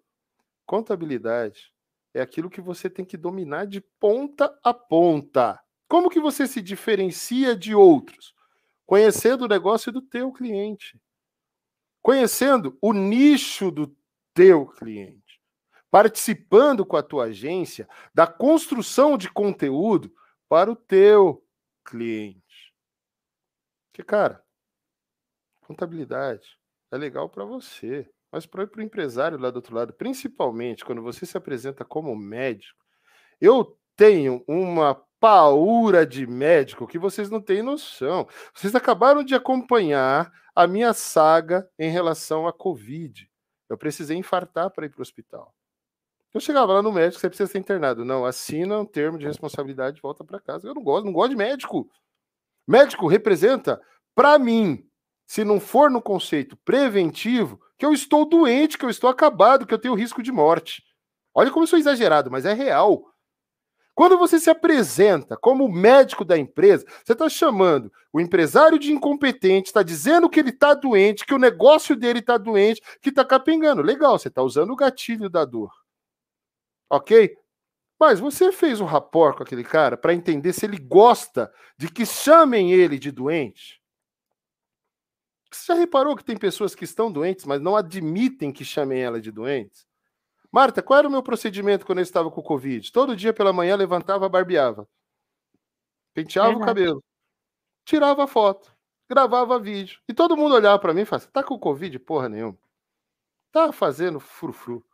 contabilidade 0.67 1.73
é 2.13 2.21
aquilo 2.21 2.51
que 2.51 2.61
você 2.61 2.91
tem 2.91 3.07
que 3.07 3.17
dominar 3.17 3.67
de 3.67 3.81
ponta 3.81 4.55
a 4.63 4.75
ponta. 4.75 5.59
Como 5.89 6.11
que 6.11 6.21
você 6.21 6.47
se 6.47 6.61
diferencia 6.61 7.57
de 7.57 7.75
outros? 7.75 8.35
Conhecendo 8.85 9.47
o 9.47 9.49
negócio 9.49 9.91
do 9.91 10.03
teu 10.03 10.31
cliente 10.31 11.01
conhecendo 12.03 12.77
o 12.81 12.93
nicho 12.93 13.71
do 13.71 13.95
teu 14.35 14.67
cliente, 14.67 15.41
participando 15.91 16.85
com 16.85 16.97
a 16.97 17.03
tua 17.03 17.25
agência 17.25 17.89
da 18.15 18.27
construção 18.27 19.19
de 19.19 19.31
conteúdo 19.31 20.13
para 20.49 20.71
o 20.71 20.77
teu 20.77 21.45
cliente. 21.85 22.75
Que 23.93 24.03
cara, 24.03 24.43
contabilidade 25.71 26.59
é 26.91 26.97
legal 26.97 27.29
para 27.29 27.45
você, 27.45 28.11
mas 28.33 28.45
para 28.45 28.69
o 28.77 28.83
empresário 28.83 29.39
lá 29.39 29.51
do 29.51 29.57
outro 29.57 29.75
lado, 29.75 29.93
principalmente 29.93 30.85
quando 30.85 31.01
você 31.01 31.25
se 31.25 31.37
apresenta 31.37 31.85
como 31.85 32.15
médico, 32.17 32.85
eu 33.41 33.79
tenho 33.95 34.45
uma 34.49 35.01
paura 35.21 36.05
de 36.05 36.27
médico 36.27 36.89
que 36.89 36.99
vocês 36.99 37.31
não 37.31 37.41
têm 37.41 37.63
noção. 37.63 38.27
Vocês 38.53 38.75
acabaram 38.75 39.23
de 39.23 39.35
acompanhar 39.35 40.33
a 40.55 40.67
minha 40.67 40.93
saga 40.93 41.69
em 41.79 41.91
relação 41.91 42.49
à 42.49 42.53
Covid. 42.53 43.31
Eu 43.69 43.79
precisei 43.79 44.17
infartar 44.17 44.71
para 44.71 44.87
ir 44.87 44.89
para 44.89 45.01
o 45.01 45.03
hospital. 45.03 45.55
Eu 46.35 46.41
chegava 46.41 46.73
lá 46.73 46.83
no 46.83 46.93
médico, 46.93 47.21
você 47.21 47.29
precisa 47.29 47.51
ser 47.51 47.59
internado. 47.59 48.05
Não, 48.05 48.25
assina 48.25 48.79
um 48.79 48.87
termo 48.87 49.19
de 49.19 49.27
responsabilidade 49.27 49.99
e 49.99 50.03
volta 50.03 50.25
para 50.25 50.41
casa. 50.41 50.67
Eu 50.67 50.75
não 50.75 50.83
gosto, 50.83 51.05
não 51.05 51.13
gosto 51.13 51.31
de 51.31 51.37
médico. 51.37 51.89
Médico 52.67 53.07
representa, 53.07 53.81
para 54.15 54.39
mim, 54.39 54.90
se 55.31 55.45
não 55.45 55.61
for 55.61 55.89
no 55.89 56.03
conceito 56.03 56.57
preventivo, 56.57 57.61
que 57.79 57.87
eu 57.87 57.93
estou 57.93 58.29
doente, 58.29 58.77
que 58.77 58.85
eu 58.85 58.91
estou 58.91 59.09
acabado, 59.09 59.65
que 59.65 59.73
eu 59.73 59.79
tenho 59.79 59.95
risco 59.95 60.25
de 60.25 60.33
morte. 60.33 60.83
Olha 61.33 61.53
como 61.53 61.63
eu 61.63 61.69
sou 61.69 61.79
exagerado, 61.79 62.29
mas 62.33 62.45
é 62.45 62.53
real. 62.53 63.15
Quando 63.95 64.19
você 64.19 64.41
se 64.41 64.51
apresenta 64.51 65.37
como 65.37 65.69
médico 65.69 66.25
da 66.25 66.37
empresa, 66.37 66.85
você 67.05 67.13
está 67.13 67.29
chamando 67.29 67.93
o 68.13 68.21
empresário 68.21 68.77
de 68.77 68.93
incompetente, 68.93 69.69
está 69.69 69.85
dizendo 69.85 70.29
que 70.29 70.41
ele 70.41 70.51
está 70.51 70.75
doente, 70.75 71.25
que 71.25 71.33
o 71.33 71.39
negócio 71.39 71.95
dele 71.95 72.19
está 72.19 72.37
doente, 72.37 72.83
que 73.01 73.11
está 73.11 73.25
capengando. 73.25 73.83
Legal, 73.83 74.19
você 74.19 74.27
está 74.27 74.43
usando 74.43 74.73
o 74.73 74.77
gatilho 74.77 75.31
da 75.31 75.45
dor. 75.45 75.71
Ok? 76.91 77.37
Mas 78.01 78.19
você 78.19 78.51
fez 78.51 78.81
um 78.81 78.85
rapport 78.85 79.37
com 79.37 79.45
aquele 79.45 79.63
cara 79.63 79.97
para 79.97 80.13
entender 80.13 80.53
se 80.53 80.67
ele 80.67 80.79
gosta 80.79 81.53
de 81.79 81.89
que 81.89 82.05
chamem 82.05 82.73
ele 82.73 82.99
de 82.99 83.13
doente? 83.13 83.80
Você 85.51 85.73
já 85.73 85.79
reparou 85.79 86.17
que 86.17 86.25
tem 86.25 86.37
pessoas 86.37 86.75
que 86.75 86.85
estão 86.85 87.11
doentes, 87.11 87.45
mas 87.45 87.61
não 87.61 87.77
admitem 87.77 88.53
que 88.53 88.65
chamem 88.65 89.03
ela 89.03 89.21
de 89.21 89.33
doentes? 89.33 89.87
Marta, 90.53 90.83
qual 90.83 90.99
era 90.99 91.09
o 91.09 91.11
meu 91.11 91.23
procedimento 91.23 91.87
quando 91.87 91.99
eu 91.99 92.03
estava 92.03 92.31
com 92.31 92.41
o 92.41 92.45
Covid? 92.45 92.91
Todo 92.93 93.17
dia 93.17 93.33
pela 93.33 93.53
manhã 93.53 93.77
levantava, 93.77 94.29
barbeava. 94.29 94.89
Penteava 96.13 96.57
o 96.57 96.61
cabelo. 96.61 97.03
Tirava 97.85 98.27
foto. 98.27 98.73
Gravava 99.09 99.59
vídeo. 99.59 100.01
E 100.09 100.15
todo 100.15 100.37
mundo 100.37 100.55
olhava 100.55 100.79
para 100.79 100.95
mim 100.95 101.03
e 101.03 101.05
falava: 101.05 101.29
tá 101.29 101.43
com 101.43 101.59
Covid? 101.59 101.99
Porra 102.01 102.29
nenhuma. 102.29 102.59
Tá 103.51 103.73
fazendo 103.73 104.21
frufru. 104.21 104.85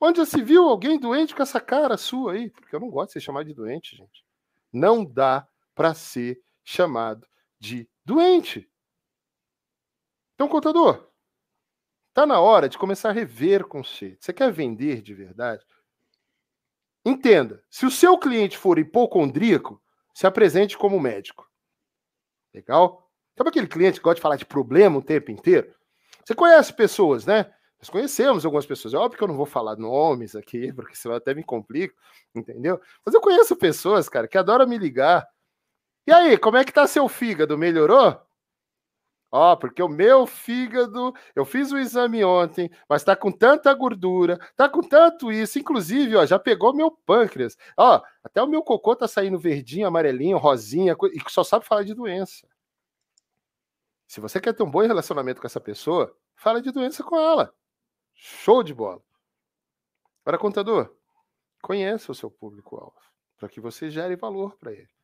Onde 0.00 0.18
já 0.18 0.26
se 0.26 0.42
viu 0.42 0.68
alguém 0.68 0.98
doente 0.98 1.34
com 1.34 1.42
essa 1.42 1.60
cara 1.60 1.96
sua 1.96 2.32
aí? 2.32 2.50
Porque 2.50 2.74
eu 2.74 2.80
não 2.80 2.88
gosto 2.88 3.08
de 3.08 3.12
ser 3.14 3.20
chamado 3.20 3.46
de 3.46 3.54
doente, 3.54 3.96
gente. 3.96 4.24
Não 4.72 5.04
dá 5.04 5.46
para 5.74 5.94
ser 5.94 6.40
chamado 6.62 7.26
de 7.58 7.88
doente. 8.04 8.68
Então, 10.38 10.48
contador, 10.48 11.08
Está 12.18 12.26
na 12.26 12.40
hora 12.40 12.68
de 12.68 12.76
começar 12.76 13.10
a 13.10 13.12
rever 13.12 13.64
conceitos. 13.64 14.24
Você 14.24 14.32
quer 14.32 14.50
vender 14.50 15.00
de 15.02 15.14
verdade? 15.14 15.64
Entenda, 17.04 17.62
se 17.70 17.86
o 17.86 17.92
seu 17.92 18.18
cliente 18.18 18.58
for 18.58 18.76
hipocondríaco, 18.76 19.80
se 20.12 20.26
apresente 20.26 20.76
como 20.76 20.98
médico. 20.98 21.48
Legal? 22.52 23.08
Sabe 23.36 23.50
aquele 23.50 23.68
cliente 23.68 24.00
que 24.00 24.02
gosta 24.02 24.16
de 24.16 24.20
falar 24.20 24.34
de 24.34 24.44
problema 24.44 24.98
o 24.98 25.02
tempo 25.02 25.30
inteiro? 25.30 25.72
Você 26.24 26.34
conhece 26.34 26.72
pessoas, 26.72 27.24
né? 27.24 27.54
Nós 27.80 27.88
conhecemos 27.88 28.44
algumas 28.44 28.66
pessoas. 28.66 28.94
É 28.94 28.96
óbvio 28.96 29.16
que 29.16 29.22
eu 29.22 29.28
não 29.28 29.36
vou 29.36 29.46
falar 29.46 29.76
nomes 29.76 30.34
aqui, 30.34 30.72
porque 30.74 30.96
senão 30.96 31.14
até 31.14 31.34
me 31.34 31.44
complica, 31.44 31.94
entendeu? 32.34 32.80
Mas 33.06 33.14
eu 33.14 33.20
conheço 33.20 33.54
pessoas, 33.54 34.08
cara, 34.08 34.26
que 34.26 34.36
adoram 34.36 34.66
me 34.66 34.76
ligar. 34.76 35.24
E 36.04 36.10
aí, 36.10 36.36
como 36.36 36.56
é 36.56 36.64
que 36.64 36.72
tá 36.72 36.84
seu 36.88 37.08
fígado? 37.08 37.56
Melhorou? 37.56 38.27
Ó, 39.30 39.56
porque 39.56 39.82
o 39.82 39.88
meu 39.88 40.26
fígado, 40.26 41.12
eu 41.34 41.44
fiz 41.44 41.70
o 41.70 41.78
exame 41.78 42.24
ontem, 42.24 42.70
mas 42.88 43.04
tá 43.04 43.14
com 43.14 43.30
tanta 43.30 43.72
gordura, 43.74 44.38
tá 44.56 44.68
com 44.68 44.80
tanto 44.80 45.30
isso, 45.30 45.58
inclusive, 45.58 46.16
ó, 46.16 46.24
já 46.24 46.38
pegou 46.38 46.74
meu 46.74 46.90
pâncreas. 46.90 47.56
Ó, 47.76 48.02
até 48.24 48.42
o 48.42 48.46
meu 48.46 48.62
cocô 48.62 48.96
tá 48.96 49.06
saindo 49.06 49.38
verdinho, 49.38 49.86
amarelinho, 49.86 50.38
rosinha, 50.38 50.96
e 51.12 51.30
só 51.30 51.44
sabe 51.44 51.66
falar 51.66 51.82
de 51.84 51.94
doença. 51.94 52.48
Se 54.06 54.20
você 54.20 54.40
quer 54.40 54.54
ter 54.54 54.62
um 54.62 54.70
bom 54.70 54.80
relacionamento 54.80 55.40
com 55.40 55.46
essa 55.46 55.60
pessoa, 55.60 56.16
fala 56.34 56.62
de 56.62 56.70
doença 56.72 57.04
com 57.04 57.16
ela. 57.16 57.54
Show 58.14 58.62
de 58.62 58.72
bola. 58.72 59.02
Agora, 60.24 60.38
contador, 60.38 60.94
conheça 61.62 62.12
o 62.12 62.14
seu 62.14 62.30
público-alvo. 62.30 62.96
para 63.38 63.48
que 63.48 63.60
você 63.60 63.88
gere 63.88 64.16
valor 64.16 64.56
para 64.56 64.72
ele. 64.72 64.97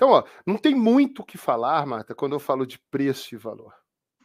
Então, 0.00 0.12
ó, 0.12 0.24
não 0.46 0.56
tem 0.56 0.74
muito 0.74 1.20
o 1.20 1.24
que 1.26 1.36
falar, 1.36 1.84
Marta, 1.84 2.14
quando 2.14 2.32
eu 2.32 2.40
falo 2.40 2.64
de 2.64 2.78
preço 2.78 3.34
e 3.34 3.36
valor. 3.36 3.74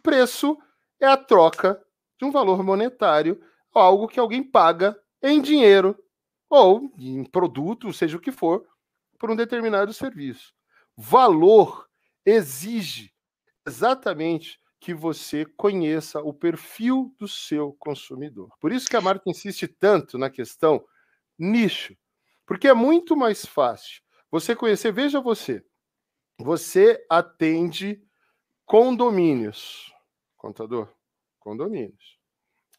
Preço 0.01 0.57
é 1.01 1.05
a 1.05 1.17
troca 1.17 1.85
de 2.17 2.23
um 2.23 2.31
valor 2.31 2.63
monetário, 2.63 3.41
algo 3.73 4.07
que 4.07 4.17
alguém 4.17 4.41
paga 4.41 4.97
em 5.21 5.41
dinheiro 5.41 6.01
ou 6.49 6.89
em 6.97 7.25
produto, 7.25 7.91
seja 7.91 8.15
o 8.15 8.21
que 8.21 8.31
for, 8.31 8.65
por 9.19 9.29
um 9.29 9.35
determinado 9.35 9.91
serviço. 9.91 10.53
Valor 10.95 11.89
exige 12.25 13.11
exatamente 13.67 14.61
que 14.79 14.93
você 14.93 15.43
conheça 15.57 16.21
o 16.21 16.33
perfil 16.33 17.13
do 17.19 17.27
seu 17.27 17.73
consumidor. 17.73 18.47
Por 18.61 18.71
isso 18.71 18.87
que 18.87 18.95
a 18.95 19.01
marca 19.01 19.29
insiste 19.29 19.67
tanto 19.67 20.17
na 20.17 20.29
questão 20.29 20.85
nicho, 21.37 21.97
porque 22.45 22.69
é 22.69 22.73
muito 22.73 23.13
mais 23.13 23.45
fácil 23.45 24.04
você 24.35 24.53
conhecer. 24.53 24.91
Veja 24.91 25.21
você, 25.21 25.65
você 26.37 27.05
atende 27.09 28.05
condomínios, 28.65 29.93
contador, 30.35 30.93
condomínios. 31.39 32.19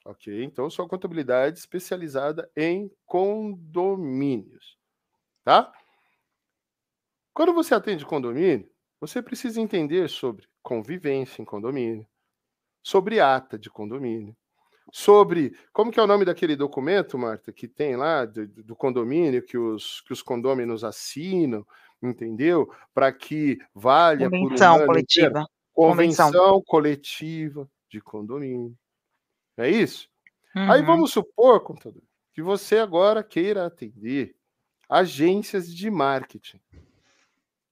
Ok, 0.04 0.44
então 0.44 0.68
sua 0.68 0.86
contabilidade 0.86 1.58
especializada 1.58 2.48
em 2.54 2.94
condomínios, 3.06 4.78
tá? 5.42 5.72
Quando 7.32 7.54
você 7.54 7.74
atende 7.74 8.04
condomínio, 8.04 8.70
você 9.00 9.22
precisa 9.22 9.58
entender 9.58 10.08
sobre 10.10 10.46
convivência 10.62 11.40
em 11.40 11.44
condomínio, 11.44 12.06
sobre 12.82 13.18
ata 13.18 13.58
de 13.58 13.70
condomínio, 13.70 14.36
sobre 14.92 15.56
como 15.72 15.90
que 15.90 15.98
é 15.98 16.02
o 16.02 16.06
nome 16.06 16.24
daquele 16.24 16.56
documento, 16.56 17.18
Marta, 17.18 17.52
que 17.52 17.66
tem 17.66 17.96
lá 17.96 18.24
do, 18.24 18.46
do 18.46 18.76
condomínio 18.76 19.42
que 19.42 19.58
os 19.58 20.00
que 20.02 20.12
os 20.12 20.22
condôminos 20.22 20.84
assinam, 20.84 21.66
entendeu? 22.02 22.70
Para 22.94 23.12
que 23.12 23.58
valha 23.74 24.30
convenção 24.30 24.78
por 24.78 24.86
coletiva. 24.86 25.26
Inteiro. 25.26 25.48
Convenção, 25.72 26.26
convenção 26.32 26.62
coletiva 26.62 27.70
de 27.90 28.00
condomínio. 28.00 28.76
É 29.56 29.68
isso? 29.68 30.08
Uhum. 30.54 30.72
Aí 30.72 30.82
vamos 30.82 31.10
supor, 31.10 31.60
contador, 31.60 32.02
que 32.32 32.40
você 32.40 32.78
agora 32.78 33.22
queira 33.22 33.66
atender 33.66 34.34
agências 34.88 35.74
de 35.74 35.90
marketing 35.90 36.60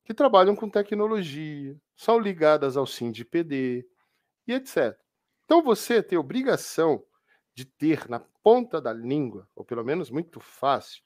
que 0.05 0.12
trabalham 0.12 0.55
com 0.55 0.69
tecnologia, 0.69 1.75
são 1.97 2.19
ligadas 2.19 2.77
ao 2.77 2.87
SINDPD 2.87 3.87
e 4.47 4.53
etc. 4.53 4.99
Então 5.45 5.62
você 5.62 6.03
tem 6.03 6.18
obrigação 6.18 7.05
de 7.55 7.64
ter 7.64 8.09
na 8.09 8.20
ponta 8.20 8.80
da 8.80 8.92
língua, 8.92 9.49
ou 9.55 9.64
pelo 9.64 9.84
menos 9.84 10.11
muito 10.11 10.40
fácil, 10.40 11.03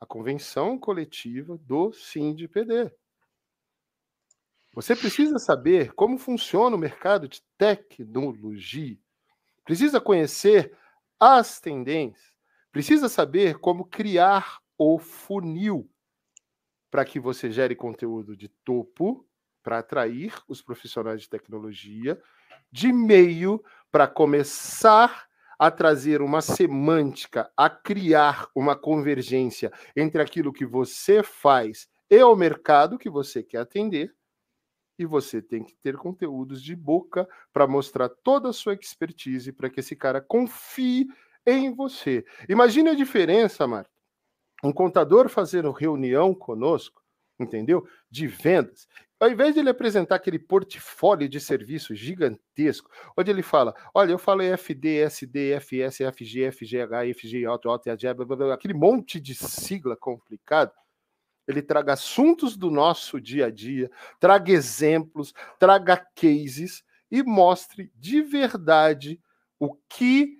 a 0.00 0.06
convenção 0.06 0.78
coletiva 0.78 1.58
do 1.58 1.92
SINDPD. 1.92 2.92
Você 4.74 4.96
precisa 4.96 5.38
saber 5.38 5.92
como 5.92 6.18
funciona 6.18 6.74
o 6.74 6.78
mercado 6.78 7.28
de 7.28 7.42
tecnologia. 7.56 8.98
Precisa 9.64 10.00
conhecer 10.00 10.76
as 11.18 11.60
tendências. 11.60 12.34
Precisa 12.72 13.08
saber 13.08 13.58
como 13.58 13.84
criar 13.84 14.58
o 14.76 14.98
funil 14.98 15.88
para 16.90 17.04
que 17.04 17.20
você 17.20 17.50
gere 17.50 17.76
conteúdo 17.76 18.36
de 18.36 18.48
topo 18.48 19.26
para 19.62 19.78
atrair 19.78 20.34
os 20.48 20.60
profissionais 20.60 21.22
de 21.22 21.28
tecnologia, 21.28 22.20
de 22.74 22.92
meio 22.92 23.62
para 23.88 24.08
começar 24.08 25.28
a 25.56 25.70
trazer 25.70 26.20
uma 26.20 26.40
semântica, 26.40 27.48
a 27.56 27.70
criar 27.70 28.48
uma 28.52 28.74
convergência 28.74 29.70
entre 29.94 30.20
aquilo 30.20 30.52
que 30.52 30.66
você 30.66 31.22
faz 31.22 31.86
e 32.10 32.20
o 32.20 32.34
mercado 32.34 32.98
que 32.98 33.08
você 33.08 33.44
quer 33.44 33.58
atender. 33.58 34.12
E 34.98 35.06
você 35.06 35.40
tem 35.40 35.62
que 35.62 35.76
ter 35.76 35.96
conteúdos 35.96 36.60
de 36.60 36.74
boca 36.74 37.28
para 37.52 37.68
mostrar 37.68 38.08
toda 38.08 38.48
a 38.48 38.52
sua 38.52 38.74
expertise 38.74 39.52
para 39.52 39.70
que 39.70 39.78
esse 39.78 39.94
cara 39.94 40.20
confie 40.20 41.06
em 41.46 41.72
você. 41.72 42.24
Imagine 42.48 42.90
a 42.90 42.94
diferença, 42.94 43.68
Marta 43.68 43.94
um 44.64 44.72
contador 44.72 45.28
fazendo 45.28 45.70
reunião 45.70 46.34
conosco, 46.34 47.03
entendeu? 47.38 47.86
De 48.10 48.26
vendas, 48.26 48.86
ao 49.24 49.30
invés 49.30 49.54
de 49.54 49.60
ele 49.60 49.70
apresentar 49.70 50.16
aquele 50.16 50.38
portfólio 50.38 51.28
de 51.28 51.40
serviços 51.40 51.98
gigantesco, 51.98 52.90
onde 53.16 53.30
ele 53.30 53.42
fala: 53.42 53.74
olha, 53.94 54.12
eu 54.12 54.18
falo 54.18 54.42
FD, 54.42 54.98
SD, 54.98 55.60
FS, 55.60 55.98
FG, 56.12 56.52
FGH, 56.52 57.18
FG, 57.18 57.46
Auto, 57.46 57.70
aquele 57.70 58.74
monte 58.74 59.18
de 59.18 59.34
sigla 59.34 59.96
complicado. 59.96 60.72
Ele 61.46 61.62
traga 61.62 61.92
assuntos 61.92 62.56
do 62.56 62.70
nosso 62.70 63.20
dia 63.20 63.46
a 63.46 63.50
dia, 63.50 63.90
traga 64.18 64.50
exemplos, 64.52 65.32
traga 65.58 65.96
cases 66.14 66.82
e 67.10 67.22
mostre 67.22 67.90
de 67.94 68.22
verdade 68.22 69.20
o 69.58 69.74
que 69.88 70.38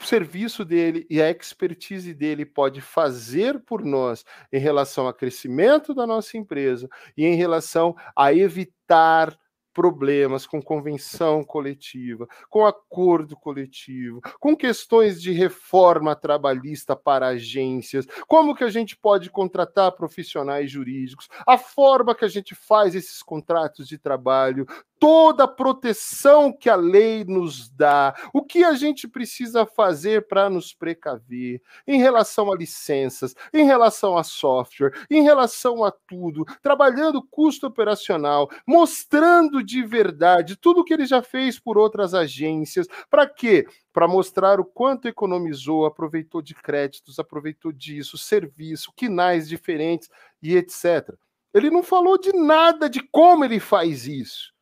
o 0.00 0.04
serviço 0.04 0.64
dele 0.64 1.06
e 1.08 1.22
a 1.22 1.30
expertise 1.30 2.12
dele 2.12 2.44
pode 2.44 2.80
fazer 2.80 3.60
por 3.60 3.84
nós 3.84 4.24
em 4.52 4.58
relação 4.58 5.06
ao 5.06 5.14
crescimento 5.14 5.94
da 5.94 6.06
nossa 6.06 6.36
empresa 6.36 6.88
e 7.16 7.24
em 7.24 7.34
relação 7.34 7.94
a 8.16 8.32
evitar 8.32 9.38
problemas 9.74 10.46
com 10.46 10.62
convenção 10.62 11.42
coletiva, 11.42 12.26
com 12.48 12.64
acordo 12.64 13.36
coletivo, 13.36 14.20
com 14.38 14.56
questões 14.56 15.20
de 15.20 15.32
reforma 15.32 16.14
trabalhista 16.14 16.94
para 16.94 17.26
agências, 17.26 18.06
como 18.28 18.54
que 18.54 18.62
a 18.62 18.70
gente 18.70 18.96
pode 18.96 19.28
contratar 19.28 19.90
profissionais 19.92 20.70
jurídicos, 20.70 21.28
a 21.46 21.58
forma 21.58 22.14
que 22.14 22.24
a 22.24 22.28
gente 22.28 22.54
faz 22.54 22.94
esses 22.94 23.20
contratos 23.20 23.88
de 23.88 23.98
trabalho, 23.98 24.64
toda 25.04 25.44
a 25.44 25.48
proteção 25.48 26.50
que 26.50 26.70
a 26.70 26.76
lei 26.76 27.26
nos 27.26 27.68
dá, 27.68 28.14
o 28.32 28.42
que 28.42 28.64
a 28.64 28.72
gente 28.72 29.06
precisa 29.06 29.66
fazer 29.66 30.26
para 30.26 30.48
nos 30.48 30.72
precaver 30.72 31.60
em 31.86 31.98
relação 31.98 32.50
a 32.50 32.56
licenças, 32.56 33.34
em 33.52 33.66
relação 33.66 34.16
a 34.16 34.24
software, 34.24 34.94
em 35.10 35.22
relação 35.22 35.84
a 35.84 35.90
tudo, 35.92 36.46
trabalhando 36.62 37.22
custo 37.22 37.66
operacional, 37.66 38.48
mostrando 38.66 39.62
de 39.62 39.82
verdade 39.82 40.56
tudo 40.56 40.82
que 40.82 40.94
ele 40.94 41.04
já 41.04 41.20
fez 41.20 41.58
por 41.58 41.76
outras 41.76 42.14
agências. 42.14 42.86
Para 43.10 43.26
quê? 43.26 43.66
Para 43.92 44.08
mostrar 44.08 44.58
o 44.58 44.64
quanto 44.64 45.06
economizou, 45.06 45.84
aproveitou 45.84 46.40
de 46.40 46.54
créditos, 46.54 47.18
aproveitou 47.18 47.72
disso, 47.72 48.16
serviço, 48.16 48.90
quinais 48.96 49.46
diferentes 49.46 50.08
e 50.42 50.56
etc. 50.56 51.14
Ele 51.52 51.68
não 51.68 51.82
falou 51.82 52.18
de 52.18 52.32
nada 52.32 52.88
de 52.88 53.00
como 53.12 53.44
ele 53.44 53.60
faz 53.60 54.06
isso 54.06 54.53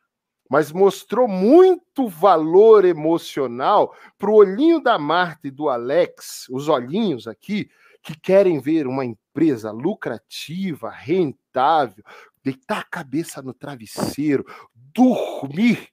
mas 0.53 0.70
mostrou 0.70 1.26
muito 1.26 2.09
valor 2.09 2.84
emocional 2.84 3.96
para 4.18 4.30
o 4.30 4.34
olhinho 4.34 4.82
da 4.82 4.98
Marta 4.98 5.48
e 5.48 5.50
do 5.50 5.70
Alex, 5.70 6.46
os 6.50 6.68
olhinhos 6.68 7.26
aqui, 7.26 7.70
que 8.03 8.14
querem 8.14 8.61
ver 8.61 8.86
uma 8.86 9.03
empresa 9.03 9.70
lucrativa, 9.70 10.90
rentável, 10.90 12.05
deitar 12.44 12.80
a 12.80 12.84
cabeça 12.84 13.40
no 13.40 13.55
travesseiro, 13.55 14.44
dormir, 14.74 15.88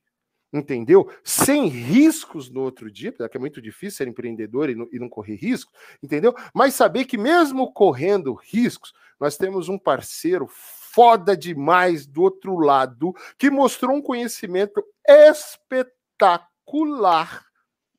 entendeu? 0.52 1.10
Sem 1.24 1.70
riscos 1.70 2.50
no 2.50 2.60
outro 2.60 2.92
dia, 2.92 3.14
porque 3.14 3.38
é 3.38 3.40
muito 3.40 3.62
difícil 3.62 3.96
ser 4.00 4.08
empreendedor 4.10 4.70
e 4.70 4.76
não, 4.76 4.90
e 4.92 5.00
não 5.00 5.08
correr 5.08 5.36
risco, 5.36 5.72
entendeu? 6.04 6.36
Mas 6.54 6.74
saber 6.74 7.06
que 7.06 7.18
mesmo 7.18 7.72
correndo 7.72 8.34
riscos, 8.34 8.92
nós 9.18 9.38
temos 9.38 9.70
um 9.70 9.80
parceiro 9.80 10.50
foda 10.94 11.36
demais 11.38 12.06
do 12.08 12.22
outro 12.22 12.58
lado, 12.58 13.14
que 13.38 13.50
mostrou 13.50 13.96
um 13.96 14.02
conhecimento 14.02 14.84
espetacular. 15.08 16.48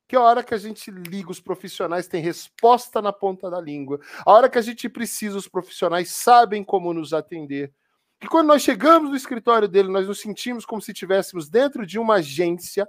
Que 0.08 0.16
a 0.16 0.20
hora 0.20 0.42
que 0.42 0.54
a 0.54 0.58
gente 0.58 0.90
liga, 0.90 1.30
os 1.30 1.40
profissionais 1.40 2.08
têm 2.08 2.20
resposta 2.20 3.00
na 3.00 3.12
ponta 3.12 3.48
da 3.48 3.60
língua. 3.60 4.00
A 4.26 4.32
hora 4.32 4.50
que 4.50 4.58
a 4.58 4.62
gente 4.62 4.88
precisa, 4.88 5.38
os 5.38 5.46
profissionais 5.46 6.10
sabem 6.10 6.64
como 6.64 6.92
nos 6.92 7.12
atender. 7.12 7.72
E 8.20 8.26
quando 8.26 8.48
nós 8.48 8.62
chegamos 8.62 9.10
no 9.10 9.16
escritório 9.16 9.68
dele, 9.68 9.88
nós 9.88 10.08
nos 10.08 10.20
sentimos 10.20 10.66
como 10.66 10.82
se 10.82 10.90
estivéssemos 10.92 11.48
dentro 11.48 11.86
de 11.86 11.98
uma 11.98 12.16
agência, 12.16 12.88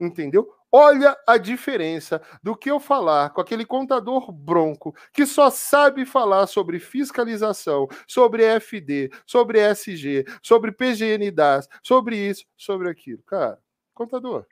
entendeu? 0.00 0.48
Olha 0.70 1.16
a 1.26 1.38
diferença 1.38 2.20
do 2.42 2.54
que 2.54 2.70
eu 2.70 2.78
falar 2.78 3.30
com 3.30 3.40
aquele 3.40 3.64
contador 3.64 4.30
bronco 4.30 4.94
que 5.12 5.24
só 5.24 5.48
sabe 5.48 6.04
falar 6.04 6.46
sobre 6.46 6.78
fiscalização, 6.78 7.88
sobre 8.06 8.44
FD, 8.60 9.10
sobre 9.26 9.60
SG, 9.60 10.26
sobre 10.42 10.70
PGN 10.70 11.30
DAS, 11.30 11.68
sobre 11.82 12.16
isso, 12.16 12.44
sobre 12.54 12.90
aquilo. 12.90 13.22
Cara, 13.22 13.58
contador. 13.94 14.44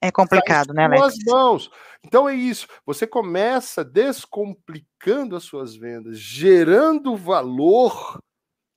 É 0.00 0.12
complicado, 0.12 0.72
né, 0.72 0.84
Alex? 0.84 1.16
mãos. 1.26 1.70
Então 2.04 2.28
é 2.28 2.34
isso. 2.34 2.68
Você 2.86 3.04
começa 3.04 3.84
descomplicando 3.84 5.34
as 5.34 5.42
suas 5.42 5.74
vendas, 5.74 6.18
gerando 6.18 7.16
valor, 7.16 8.20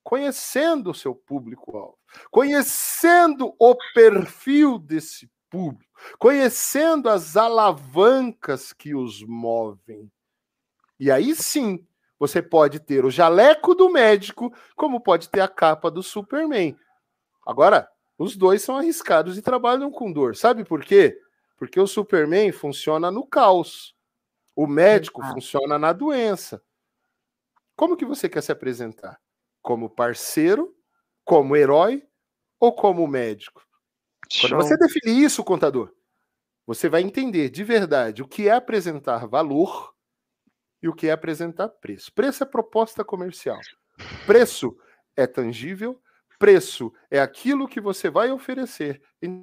conhecendo 0.03 0.91
o 0.91 0.95
seu 0.95 1.13
público-alvo, 1.13 1.97
conhecendo 2.31 3.55
o 3.59 3.75
perfil 3.93 4.79
desse 4.79 5.29
público, 5.49 5.91
conhecendo 6.19 7.09
as 7.09 7.37
alavancas 7.37 8.73
que 8.73 8.95
os 8.95 9.23
movem. 9.23 10.11
E 10.99 11.11
aí 11.11 11.35
sim, 11.35 11.85
Você 12.17 12.41
pode 12.41 12.79
ter 12.79 13.03
o 13.03 13.11
jaleco 13.11 13.75
do 13.75 13.89
médico, 13.89 14.53
como 14.75 15.01
pode 15.01 15.29
ter 15.29 15.41
a 15.41 15.47
capa 15.47 15.91
do 15.91 16.01
Superman. 16.01 16.77
Agora, 17.45 17.89
os 18.17 18.37
dois 18.37 18.61
são 18.61 18.77
arriscados 18.77 19.37
e 19.37 19.41
trabalham 19.41 19.91
com 19.91 20.11
dor. 20.11 20.35
Sabe 20.35 20.63
por 20.63 20.83
quê? 20.83 21.19
Porque 21.57 21.79
o 21.79 21.87
Superman 21.87 22.51
funciona 22.51 23.11
no 23.11 23.27
caos. 23.27 23.93
O 24.55 24.65
médico 24.65 25.21
ah. 25.21 25.33
funciona 25.33 25.77
na 25.77 25.91
doença. 25.91 26.61
Como 27.75 27.97
que 27.97 28.05
você 28.05 28.29
quer 28.29 28.41
se 28.41 28.51
apresentar? 28.51 29.19
Como 29.61 29.89
parceiro, 29.89 30.73
como 31.25 31.55
herói 31.55 32.07
ou 32.59 32.73
como 32.73 33.05
médico? 33.05 33.61
Show. 34.31 34.49
Quando 34.49 34.63
você 34.63 34.77
definir 34.77 35.23
isso, 35.23 35.43
contador, 35.43 35.93
você 36.65 36.89
vai 36.89 37.01
entender 37.01 37.49
de 37.49 37.63
verdade 37.63 38.21
o 38.21 38.27
que 38.27 38.47
é 38.47 38.51
apresentar 38.51 39.25
valor 39.27 39.93
e 40.81 40.87
o 40.87 40.93
que 40.93 41.07
é 41.07 41.11
apresentar 41.11 41.69
preço. 41.69 42.11
Preço 42.13 42.43
é 42.43 42.45
proposta 42.45 43.03
comercial. 43.03 43.59
Preço 44.25 44.77
é 45.15 45.25
tangível, 45.25 46.01
preço 46.37 46.93
é 47.09 47.19
aquilo 47.19 47.67
que 47.67 47.79
você 47.79 48.09
vai 48.09 48.31
oferecer 48.31 49.01
em 49.21 49.41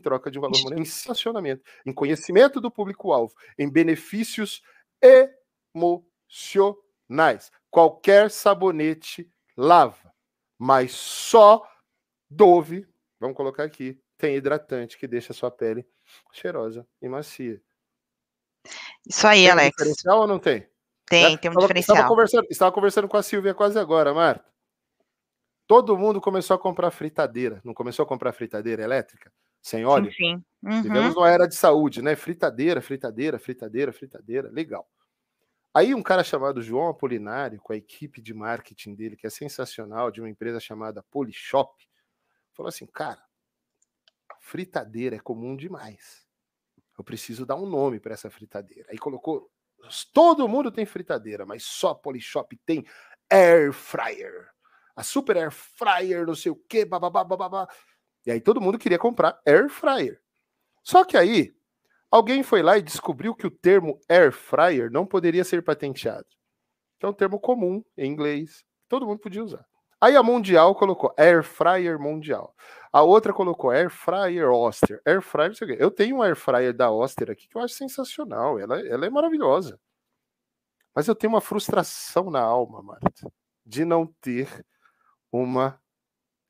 troca 0.00 0.30
de 0.30 0.38
um 0.38 0.42
valor 0.42 0.56
monetário, 0.58 0.78
em 0.78 0.82
estacionamento, 0.82 1.64
em 1.84 1.92
conhecimento 1.92 2.60
do 2.60 2.70
público-alvo, 2.70 3.34
em 3.58 3.68
benefícios 3.68 4.62
emocionais. 5.74 7.50
Qualquer 7.68 8.30
sabonete 8.30 9.28
lava, 9.56 10.07
mas 10.58 10.92
só 10.92 11.66
Dove, 12.28 12.86
vamos 13.18 13.36
colocar 13.36 13.64
aqui, 13.64 14.00
tem 14.18 14.36
hidratante 14.36 14.98
que 14.98 15.06
deixa 15.06 15.32
a 15.32 15.36
sua 15.36 15.50
pele 15.50 15.86
cheirosa 16.32 16.86
e 17.00 17.08
macia. 17.08 17.60
Isso 19.08 19.26
aí, 19.26 19.42
tem 19.42 19.50
Alex. 19.50 19.68
Um 19.68 19.70
diferencial 19.70 20.20
ou 20.20 20.26
não 20.26 20.38
tem? 20.38 20.68
Tem, 21.06 21.38
tem 21.38 21.50
um 21.50 21.52
estava, 21.52 21.60
diferencial. 21.60 21.96
Estava 21.96 22.08
conversando, 22.08 22.46
estava 22.50 22.72
conversando 22.72 23.08
com 23.08 23.16
a 23.16 23.22
Silvia 23.22 23.54
quase 23.54 23.78
agora, 23.78 24.12
Marta. 24.12 24.44
Todo 25.66 25.96
mundo 25.96 26.20
começou 26.20 26.54
a 26.54 26.58
comprar 26.58 26.90
fritadeira. 26.90 27.60
Não 27.64 27.74
começou 27.74 28.02
a 28.02 28.06
comprar 28.06 28.32
fritadeira 28.32 28.82
elétrica? 28.82 29.32
Sem 29.62 29.84
óleo? 29.84 30.10
Sim, 30.12 30.36
sim. 30.36 30.44
Uhum. 30.62 30.82
Vivemos 30.82 31.16
uma 31.16 31.30
era 31.30 31.46
de 31.46 31.54
saúde, 31.54 32.02
né? 32.02 32.16
Fritadeira, 32.16 32.80
fritadeira, 32.80 33.38
fritadeira, 33.38 33.92
fritadeira. 33.92 34.50
Legal. 34.50 34.88
Aí 35.78 35.94
um 35.94 36.02
cara 36.02 36.24
chamado 36.24 36.60
João 36.60 36.88
Apolinário, 36.88 37.60
com 37.60 37.72
a 37.72 37.76
equipe 37.76 38.20
de 38.20 38.34
marketing 38.34 38.96
dele, 38.96 39.16
que 39.16 39.28
é 39.28 39.30
sensacional, 39.30 40.10
de 40.10 40.20
uma 40.20 40.28
empresa 40.28 40.58
chamada 40.58 41.04
Polishop, 41.04 41.88
falou 42.52 42.68
assim, 42.68 42.84
cara, 42.84 43.24
fritadeira 44.40 45.14
é 45.14 45.20
comum 45.20 45.54
demais. 45.54 46.26
Eu 46.98 47.04
preciso 47.04 47.46
dar 47.46 47.54
um 47.54 47.64
nome 47.64 48.00
para 48.00 48.12
essa 48.12 48.28
fritadeira. 48.28 48.88
Aí 48.90 48.98
colocou, 48.98 49.52
todo 50.12 50.48
mundo 50.48 50.72
tem 50.72 50.84
fritadeira, 50.84 51.46
mas 51.46 51.62
só 51.62 51.94
Polishop 51.94 52.58
tem 52.66 52.84
air 53.30 53.72
fryer. 53.72 54.50
A 54.96 55.04
super 55.04 55.36
air 55.36 55.52
fryer, 55.52 56.26
não 56.26 56.34
sei 56.34 56.50
o 56.50 56.56
quê, 56.56 56.84
bababá. 56.84 57.68
E 58.26 58.32
aí 58.32 58.40
todo 58.40 58.60
mundo 58.60 58.80
queria 58.80 58.98
comprar 58.98 59.40
air 59.46 59.68
fryer. 59.68 60.20
Só 60.82 61.04
que 61.04 61.16
aí 61.16 61.56
alguém 62.10 62.42
foi 62.42 62.62
lá 62.62 62.78
e 62.78 62.82
descobriu 62.82 63.34
que 63.34 63.46
o 63.46 63.50
termo 63.50 63.98
air 64.08 64.32
fryer 64.32 64.90
não 64.90 65.06
poderia 65.06 65.44
ser 65.44 65.62
patenteado. 65.62 66.26
Que 66.98 67.06
é 67.06 67.08
um 67.08 67.12
termo 67.12 67.38
comum 67.38 67.84
em 67.96 68.10
inglês, 68.10 68.64
todo 68.88 69.06
mundo 69.06 69.20
podia 69.20 69.44
usar. 69.44 69.64
Aí 70.00 70.14
a 70.14 70.22
Mundial 70.22 70.76
colocou 70.76 71.12
Air 71.16 71.42
Fryer 71.42 71.98
Mundial. 71.98 72.54
A 72.92 73.02
outra 73.02 73.32
colocou 73.32 73.70
Air 73.70 73.90
Fryer 73.90 74.48
Oster. 74.48 75.02
Air 75.04 75.20
Fryer, 75.20 75.48
não 75.48 75.54
sei 75.56 75.66
o 75.66 75.70
quê. 75.70 75.82
Eu 75.82 75.90
tenho 75.90 76.16
um 76.16 76.22
Air 76.22 76.36
Fryer 76.36 76.72
da 76.72 76.90
Oster 76.90 77.30
aqui 77.30 77.48
que 77.48 77.56
eu 77.56 77.62
acho 77.62 77.74
sensacional. 77.74 78.60
Ela, 78.60 78.80
ela 78.86 79.06
é 79.06 79.10
maravilhosa. 79.10 79.78
Mas 80.94 81.08
eu 81.08 81.16
tenho 81.16 81.32
uma 81.32 81.40
frustração 81.40 82.30
na 82.30 82.40
alma, 82.40 82.80
Marta, 82.82 83.32
de 83.66 83.84
não 83.84 84.06
ter 84.20 84.64
uma 85.32 85.80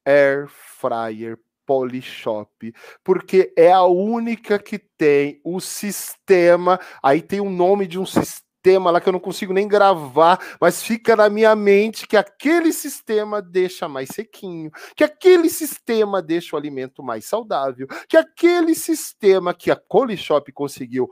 Air 0.05 0.47
Fryer 0.49 1.39
Polishop, 1.69 2.73
porque 3.05 3.53
é 3.55 3.71
a 3.71 3.85
única 3.85 4.59
que 4.59 4.79
tem 4.79 5.39
o 5.45 5.61
sistema. 5.61 6.81
Aí 7.03 7.21
tem 7.21 7.43
o 7.43 7.51
nome 7.51 7.87
de 7.87 7.99
um 7.99 8.07
sistema 8.07 8.91
lá 8.91 9.03
que 9.03 9.09
eu 9.11 9.13
não 9.13 9.21
consigo 9.21 9.53
nem 9.53 9.69
gravar, 9.69 10.39
mas 10.59 10.83
fica 10.83 11.15
na 11.15 11.29
minha 11.29 11.55
mente 11.55 12.09
que 12.09 12.17
aquele 12.17 12.73
sistema 12.73 13.43
deixa 13.43 13.87
mais 13.87 14.09
sequinho, 14.09 14.71
que 14.97 15.05
aquele 15.05 15.51
sistema 15.51 16.23
deixa 16.23 16.57
o 16.57 16.59
alimento 16.59 17.03
mais 17.03 17.27
saudável, 17.27 17.87
que 18.09 18.17
aquele 18.17 18.75
sistema 18.75 19.53
que 19.53 19.71
a 19.71 19.77
Colishop 19.77 20.51
conseguiu 20.53 21.11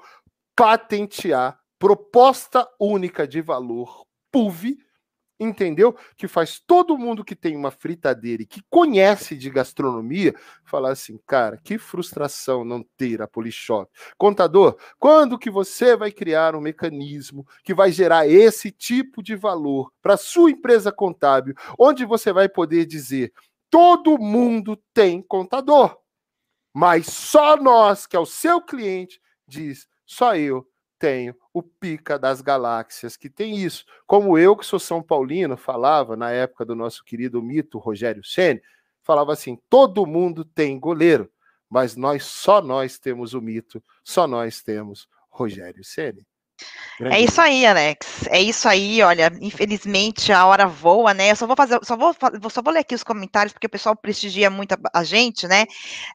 patentear, 0.56 1.58
proposta 1.78 2.66
única 2.80 3.28
de 3.28 3.42
valor, 3.42 4.06
PUV, 4.32 4.78
entendeu? 5.38 5.96
Que 6.16 6.26
faz 6.26 6.58
todo 6.58 6.98
mundo 6.98 7.24
que 7.24 7.36
tem 7.36 7.56
uma 7.56 7.70
fritadeira 7.70 8.42
e 8.42 8.46
que 8.46 8.62
conhece 8.70 9.36
de 9.36 9.50
gastronomia 9.50 10.34
falar 10.64 10.92
assim, 10.92 11.18
cara, 11.26 11.58
que 11.62 11.78
frustração 11.78 12.64
não 12.64 12.82
ter 12.96 13.22
a 13.22 13.28
Polishop. 13.28 13.90
Contador, 14.16 14.76
quando 14.98 15.38
que 15.38 15.50
você 15.50 15.96
vai 15.96 16.10
criar 16.10 16.54
um 16.54 16.60
mecanismo 16.60 17.46
que 17.62 17.74
vai 17.74 17.92
gerar 17.92 18.26
esse 18.26 18.70
tipo 18.70 19.22
de 19.22 19.36
valor 19.36 19.92
para 20.02 20.16
sua 20.16 20.50
empresa 20.50 20.90
contábil, 20.90 21.54
onde 21.78 22.04
você 22.04 22.32
vai 22.32 22.48
poder 22.48 22.86
dizer, 22.86 23.32
todo 23.70 24.18
mundo 24.18 24.80
tem 24.94 25.20
contador, 25.20 25.98
mas 26.72 27.06
só 27.06 27.56
nós, 27.56 28.06
que 28.06 28.16
é 28.16 28.18
o 28.18 28.26
seu 28.26 28.60
cliente, 28.60 29.20
diz, 29.46 29.88
só 30.04 30.36
eu 30.36 30.66
tenho 30.98 31.34
o 31.52 31.62
pica 31.62 32.18
das 32.18 32.40
galáxias, 32.40 33.16
que 33.16 33.30
tem 33.30 33.56
isso. 33.56 33.84
Como 34.06 34.38
eu, 34.38 34.56
que 34.56 34.64
sou 34.64 34.78
São 34.78 35.02
Paulino, 35.02 35.56
falava 35.56 36.16
na 36.16 36.30
época 36.30 36.64
do 36.64 36.74
nosso 36.74 37.04
querido 37.04 37.42
mito 37.42 37.78
Rogério 37.78 38.24
Ceni, 38.24 38.60
falava 39.02 39.32
assim: 39.32 39.58
todo 39.68 40.06
mundo 40.06 40.44
tem 40.44 40.78
goleiro, 40.78 41.30
mas 41.68 41.96
nós 41.96 42.24
só 42.24 42.60
nós 42.60 42.98
temos 42.98 43.34
o 43.34 43.40
mito, 43.40 43.82
só 44.02 44.26
nós 44.26 44.62
temos 44.62 45.08
Rogério 45.30 45.84
Ceni. 45.84 46.26
É 46.98 47.20
isso 47.20 47.40
aí, 47.40 47.66
Alex. 47.66 48.26
É 48.30 48.40
isso 48.40 48.66
aí. 48.66 49.02
Olha, 49.02 49.30
infelizmente 49.40 50.32
a 50.32 50.46
hora 50.46 50.66
voa, 50.66 51.12
né? 51.12 51.30
Eu 51.30 51.36
só 51.36 51.46
vou 51.46 51.54
fazer, 51.54 51.78
só 51.82 51.94
vou, 51.94 52.16
só 52.50 52.62
vou 52.62 52.72
ler 52.72 52.80
aqui 52.80 52.94
os 52.94 53.02
comentários 53.02 53.52
porque 53.52 53.66
o 53.66 53.70
pessoal 53.70 53.94
prestigia 53.94 54.48
muito 54.48 54.72
a, 54.72 54.78
a 54.94 55.04
gente, 55.04 55.46
né? 55.46 55.66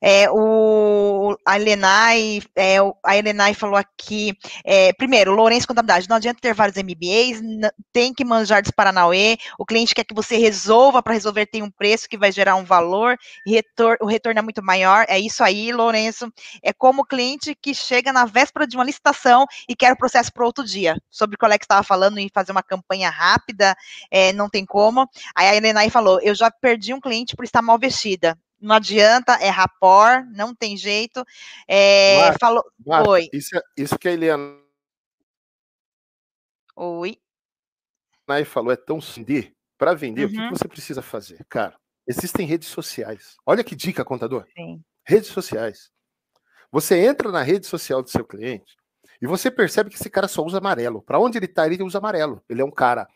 É, 0.01 0.27
o 0.31 1.37
a 1.45 1.59
Elenai, 1.59 2.41
é, 2.55 2.77
a 3.05 3.15
Elenai 3.15 3.53
falou 3.53 3.75
aqui. 3.75 4.33
É, 4.65 4.91
primeiro, 4.93 5.33
Lourenço 5.33 5.67
Contabilidade. 5.67 6.09
Não 6.09 6.15
adianta 6.15 6.41
ter 6.41 6.53
vários 6.53 6.77
MBAs, 6.77 7.41
tem 7.93 8.11
que 8.11 8.25
manjar 8.25 8.63
dos 8.63 8.71
Paranauê. 8.71 9.37
O 9.59 9.65
cliente 9.65 9.93
quer 9.93 10.03
que 10.03 10.15
você 10.15 10.37
resolva 10.37 11.03
para 11.03 11.13
resolver 11.13 11.45
tem 11.45 11.61
um 11.61 11.69
preço 11.69 12.09
que 12.09 12.17
vai 12.17 12.31
gerar 12.31 12.55
um 12.55 12.63
valor. 12.63 13.17
Retor, 13.45 13.97
o 14.01 14.07
retorno 14.07 14.39
é 14.39 14.41
muito 14.41 14.63
maior. 14.63 15.05
É 15.07 15.19
isso 15.19 15.43
aí, 15.43 15.71
Lourenço. 15.71 16.31
É 16.63 16.73
como 16.73 17.03
o 17.03 17.05
cliente 17.05 17.55
que 17.61 17.75
chega 17.75 18.11
na 18.11 18.25
véspera 18.25 18.65
de 18.65 18.75
uma 18.75 18.83
licitação 18.83 19.45
e 19.69 19.75
quer 19.75 19.93
o 19.93 19.97
processo 19.97 20.30
para 20.31 20.45
outro 20.45 20.63
dia, 20.63 20.95
sobre 21.09 21.35
o 21.35 21.37
que 21.37 21.45
o 21.45 21.47
Alex 21.47 21.63
estava 21.63 21.83
falando 21.83 22.17
em 22.17 22.29
fazer 22.29 22.51
uma 22.51 22.63
campanha 22.63 23.09
rápida, 23.09 23.75
é, 24.09 24.33
não 24.33 24.49
tem 24.49 24.65
como. 24.65 25.09
Aí 25.35 25.47
a 25.47 25.55
Helena 25.55 25.89
falou: 25.89 26.19
eu 26.21 26.33
já 26.33 26.49
perdi 26.49 26.93
um 26.93 27.01
cliente 27.01 27.35
por 27.35 27.45
estar 27.45 27.61
mal 27.61 27.77
vestida. 27.77 28.37
Não 28.59 28.75
adianta, 28.75 29.33
é 29.41 29.49
rapor, 29.49 30.23
não 30.33 30.53
tem 30.53 30.77
jeito. 30.77 31.25
É, 31.67 32.19
Marta, 32.19 32.39
falou. 32.39 32.63
Marta, 32.85 33.09
Oi. 33.09 33.29
Isso, 33.33 33.57
é, 33.57 33.61
isso 33.75 33.97
que 33.97 34.07
a 34.07 34.11
Helena. 34.11 34.55
Oi. 36.75 37.17
Aí 38.27 38.45
falou, 38.45 38.71
é 38.71 38.75
tão 38.75 38.99
vender. 38.99 39.53
Para 39.77 39.95
vender, 39.95 40.25
uhum. 40.25 40.27
o 40.27 40.31
que, 40.31 40.37
que 40.37 40.59
você 40.59 40.67
precisa 40.67 41.01
fazer? 41.01 41.43
Cara, 41.49 41.75
existem 42.07 42.45
redes 42.45 42.67
sociais. 42.67 43.35
Olha 43.45 43.63
que 43.63 43.75
dica, 43.75 44.05
contador. 44.05 44.45
Sim. 44.55 44.81
Redes 45.03 45.29
sociais. 45.29 45.91
Você 46.71 47.03
entra 47.03 47.31
na 47.31 47.41
rede 47.41 47.65
social 47.65 48.01
do 48.01 48.09
seu 48.09 48.23
cliente, 48.23 48.77
e 49.21 49.27
você 49.27 49.51
percebe 49.51 49.89
que 49.89 49.95
esse 49.95 50.09
cara 50.09 50.27
só 50.27 50.43
usa 50.43 50.57
amarelo. 50.57 51.01
Para 51.01 51.19
onde 51.19 51.37
ele 51.37 51.45
está, 51.45 51.67
ele 51.67 51.83
usa 51.83 51.99
amarelo. 51.99 52.43
Ele 52.49 52.61
é 52.61 52.65
um 52.65 52.71
cara 52.71 53.07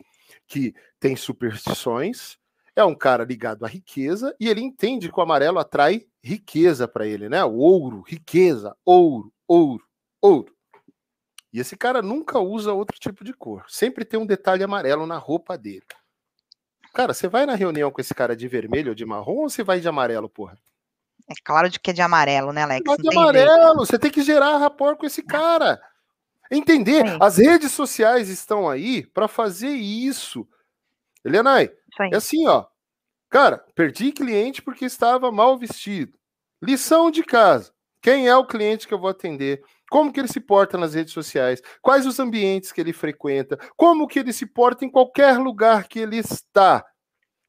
que 0.48 0.74
tem 1.00 1.16
superstições, 1.16 2.38
é 2.76 2.84
um 2.84 2.94
cara 2.94 3.24
ligado 3.24 3.66
à 3.66 3.68
riqueza 3.68 4.36
e 4.40 4.48
ele 4.48 4.62
entende 4.62 5.12
que 5.12 5.20
o 5.20 5.24
amarelo 5.24 5.58
atrai 5.58 6.06
riqueza 6.22 6.88
para 6.88 7.08
ele, 7.08 7.28
né? 7.28 7.44
O 7.44 7.56
ouro, 7.56 8.02
riqueza, 8.02 8.76
ouro, 8.86 9.34
ouro, 9.48 9.84
ouro. 10.22 10.54
E 11.52 11.60
esse 11.60 11.76
cara 11.78 12.02
nunca 12.02 12.38
usa 12.38 12.74
outro 12.74 13.00
tipo 13.00 13.24
de 13.24 13.34
cor. 13.34 13.64
Sempre 13.68 14.04
tem 14.04 14.20
um 14.20 14.26
detalhe 14.26 14.64
amarelo 14.64 15.08
na 15.08 15.18
roupa 15.18 15.58
dele. 15.58 15.86
Cara, 16.94 17.14
você 17.14 17.28
vai 17.28 17.46
na 17.46 17.56
reunião 17.56 17.90
com 17.90 18.00
esse 18.00 18.14
cara 18.14 18.36
de 18.36 18.48
vermelho 18.48 18.90
ou 18.90 18.96
de 18.96 19.06
marrom 19.06 19.38
ou 19.38 19.50
você 19.50 19.64
vai 19.64 19.80
de 19.80 19.88
amarelo, 19.88 20.30
porra? 20.30 20.58
É 21.30 21.34
claro 21.44 21.70
de 21.70 21.80
que 21.80 21.90
é 21.90 21.94
de 21.94 22.02
amarelo, 22.02 22.54
né, 22.54 22.64
Alex? 22.64 22.84
Vai 22.86 22.98
de 22.98 23.10
amarelo, 23.10 23.50
jeito. 23.50 23.76
você 23.78 23.98
tem 23.98 24.12
que 24.12 24.22
gerar 24.22 24.58
rapport 24.58 24.98
com 24.98 25.06
esse 25.06 25.24
cara. 25.24 25.82
Entender, 26.52 27.08
Sim. 27.08 27.18
as 27.22 27.38
redes 27.38 27.72
sociais 27.72 28.30
estão 28.30 28.70
aí 28.70 29.06
para 29.08 29.28
fazer 29.28 29.72
isso. 29.72 30.48
Elianai, 31.24 31.72
é 32.12 32.16
assim, 32.16 32.48
ó. 32.48 32.66
Cara, 33.30 33.66
perdi 33.74 34.12
cliente 34.12 34.62
porque 34.62 34.86
estava 34.86 35.32
mal 35.32 35.58
vestido. 35.58 36.18
Lição 36.62 37.10
de 37.10 37.24
casa. 37.24 37.74
Quem 38.02 38.28
é 38.28 38.36
o 38.36 38.46
cliente 38.46 38.88
que 38.88 38.94
eu 38.94 39.00
vou 39.00 39.10
atender 39.10 39.64
como 39.90 40.12
que 40.12 40.20
ele 40.20 40.28
se 40.28 40.40
porta 40.40 40.78
nas 40.78 40.94
redes 40.94 41.14
sociais, 41.14 41.62
quais 41.82 42.06
os 42.06 42.20
ambientes 42.20 42.72
que 42.72 42.82
ele 42.82 42.94
frequenta, 42.94 43.58
como 43.78 44.08
que 44.08 44.20
ele 44.20 44.34
se 44.34 44.46
porta 44.46 44.84
em 44.84 44.90
qualquer 44.90 45.38
lugar 45.38 45.88
que 45.88 46.00
ele 46.00 46.18
está 46.18 46.84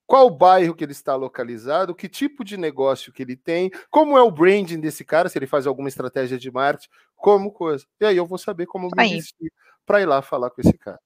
qual 0.07 0.27
o 0.27 0.31
bairro 0.31 0.75
que 0.75 0.85
ele 0.85 0.93
está 0.93 1.15
localizado, 1.17 1.95
que 1.95 2.09
tipo 2.09 2.45
de 2.45 2.57
negócio 2.57 3.13
que 3.13 3.23
ele 3.23 3.37
tem, 3.37 3.71
como 3.91 4.17
é 4.17 4.23
o 4.23 4.31
branding 4.31 4.81
desse 4.81 5.05
cara, 5.05 5.29
se 5.29 5.39
ele 5.39 5.47
faz 5.47 5.67
alguma 5.67 5.89
estratégia 5.89 6.39
de 6.39 6.51
marketing, 6.51 6.89
como 7.17 7.51
coisa. 7.51 7.85
E 8.01 8.05
aí 8.05 8.17
eu 8.17 8.27
vou 8.27 8.39
saber 8.39 8.67
como 8.67 8.89
me 8.95 9.09
vestir 9.09 9.53
para 9.85 10.01
ir 10.01 10.07
lá 10.07 10.23
falar 10.23 10.51
com 10.51 10.61
esse 10.61 10.77
cara. 10.79 11.01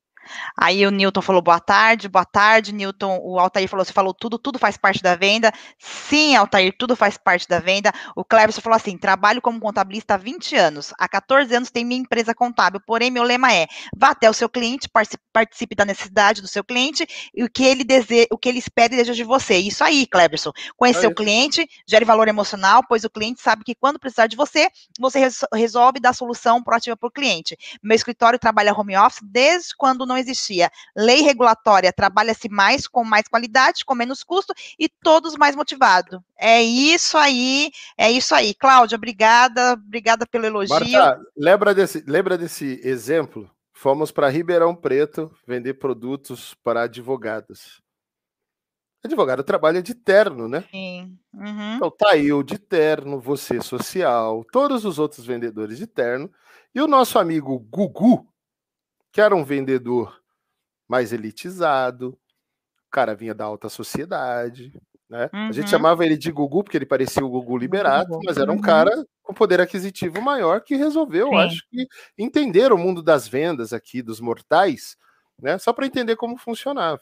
Aí 0.56 0.86
o 0.86 0.90
Newton 0.90 1.22
falou 1.22 1.42
boa 1.42 1.60
tarde, 1.60 2.08
boa 2.08 2.24
tarde, 2.24 2.72
Newton. 2.72 3.18
O 3.22 3.38
Altair 3.38 3.68
falou: 3.68 3.84
você 3.84 3.92
falou 3.92 4.14
tudo, 4.14 4.38
tudo 4.38 4.58
faz 4.58 4.76
parte 4.76 5.02
da 5.02 5.14
venda. 5.14 5.52
Sim, 5.78 6.36
Altair, 6.36 6.74
tudo 6.78 6.94
faz 6.96 7.16
parte 7.16 7.48
da 7.48 7.58
venda. 7.58 7.92
O 8.14 8.24
Cleverson 8.24 8.60
falou 8.60 8.76
assim: 8.76 8.96
trabalho 8.96 9.40
como 9.40 9.60
contabilista 9.60 10.14
há 10.14 10.16
20 10.16 10.56
anos. 10.56 10.92
Há 10.98 11.08
14 11.08 11.54
anos 11.54 11.70
tenho 11.70 11.86
minha 11.86 12.00
empresa 12.00 12.34
contábil, 12.34 12.80
porém, 12.86 13.10
meu 13.10 13.22
lema 13.22 13.52
é: 13.52 13.66
vá 13.96 14.10
até 14.10 14.28
o 14.28 14.34
seu 14.34 14.48
cliente, 14.48 14.88
participe 15.32 15.74
da 15.74 15.84
necessidade 15.84 16.42
do 16.42 16.48
seu 16.48 16.64
cliente 16.64 17.06
e 17.34 17.44
o 17.44 17.50
que 17.50 17.64
ele 17.64 17.84
deseja, 17.84 18.26
o 18.30 18.38
que 18.38 18.48
ele 18.48 18.58
espera 18.58 18.92
e 18.94 18.96
deseja 18.96 19.14
de 19.14 19.24
você. 19.24 19.56
Isso 19.56 19.82
aí, 19.84 20.06
Cleverson. 20.06 20.52
Conhecer 20.76 21.06
o 21.06 21.14
cliente, 21.14 21.68
gere 21.86 22.04
valor 22.04 22.28
emocional, 22.28 22.82
pois 22.88 23.04
o 23.04 23.10
cliente 23.10 23.40
sabe 23.40 23.64
que 23.64 23.74
quando 23.74 23.98
precisar 23.98 24.26
de 24.26 24.36
você, 24.36 24.68
você 24.98 25.28
resolve 25.54 26.00
dar 26.00 26.12
solução 26.12 26.62
proativa 26.62 26.96
para 26.96 27.08
o 27.08 27.10
cliente. 27.10 27.56
Meu 27.82 27.94
escritório 27.94 28.38
trabalha 28.38 28.72
home 28.72 28.96
office 28.96 29.20
desde 29.22 29.76
quando 29.76 30.06
não 30.06 30.16
existia 30.20 30.70
lei 30.96 31.22
regulatória, 31.22 31.92
trabalha-se 31.92 32.48
mais 32.48 32.86
com 32.86 33.02
mais 33.04 33.26
qualidade, 33.26 33.84
com 33.84 33.94
menos 33.94 34.22
custo 34.22 34.54
e 34.78 34.88
todos 34.88 35.36
mais 35.36 35.56
motivados. 35.56 36.20
É 36.38 36.62
isso 36.62 37.18
aí, 37.18 37.70
é 37.96 38.10
isso 38.10 38.34
aí. 38.34 38.54
Cláudia, 38.54 38.96
obrigada, 38.96 39.72
obrigada 39.72 40.26
pelo 40.26 40.46
elogio. 40.46 40.74
Marta, 40.74 41.20
lembra 41.36 41.74
desse, 41.74 42.04
lembra 42.06 42.38
desse 42.38 42.80
exemplo? 42.84 43.50
Fomos 43.72 44.12
para 44.12 44.28
Ribeirão 44.28 44.74
Preto 44.74 45.34
vender 45.46 45.74
produtos 45.74 46.54
para 46.62 46.82
advogados. 46.82 47.80
Advogado 49.02 49.42
trabalha 49.42 49.82
de 49.82 49.94
terno, 49.94 50.46
né? 50.46 50.62
Sim. 50.70 51.18
Uhum. 51.32 51.76
Então 51.76 51.90
tá 51.90 52.18
eu 52.18 52.42
de 52.42 52.58
terno, 52.58 53.18
você 53.18 53.62
social, 53.62 54.44
todos 54.52 54.84
os 54.84 54.98
outros 54.98 55.24
vendedores 55.24 55.78
de 55.78 55.86
terno. 55.86 56.30
E 56.74 56.80
o 56.80 56.86
nosso 56.86 57.18
amigo 57.18 57.58
Gugu, 57.58 58.28
que 59.12 59.20
era 59.20 59.34
um 59.34 59.44
vendedor 59.44 60.20
mais 60.88 61.12
elitizado, 61.12 62.18
o 62.86 62.90
cara 62.90 63.14
vinha 63.14 63.34
da 63.34 63.44
alta 63.44 63.68
sociedade, 63.68 64.72
né? 65.08 65.28
Uhum. 65.32 65.48
A 65.48 65.52
gente 65.52 65.64
uhum. 65.64 65.70
chamava 65.70 66.04
ele 66.04 66.16
de 66.16 66.30
Gugu 66.30 66.62
porque 66.62 66.76
ele 66.76 66.86
parecia 66.86 67.24
o 67.24 67.28
Gugu 67.28 67.56
Liberato, 67.56 68.18
mas 68.24 68.36
era 68.36 68.50
um 68.50 68.56
uhum. 68.56 68.60
cara 68.60 69.06
com 69.22 69.34
poder 69.34 69.60
aquisitivo 69.60 70.20
maior 70.20 70.60
que 70.60 70.76
resolveu, 70.76 71.28
Sim. 71.28 71.36
acho 71.36 71.62
que, 71.70 71.86
entender 72.16 72.72
o 72.72 72.78
mundo 72.78 73.02
das 73.02 73.28
vendas 73.28 73.72
aqui, 73.72 74.02
dos 74.02 74.20
mortais, 74.20 74.96
né? 75.40 75.58
Só 75.58 75.72
para 75.72 75.86
entender 75.86 76.16
como 76.16 76.36
funcionava. 76.36 77.00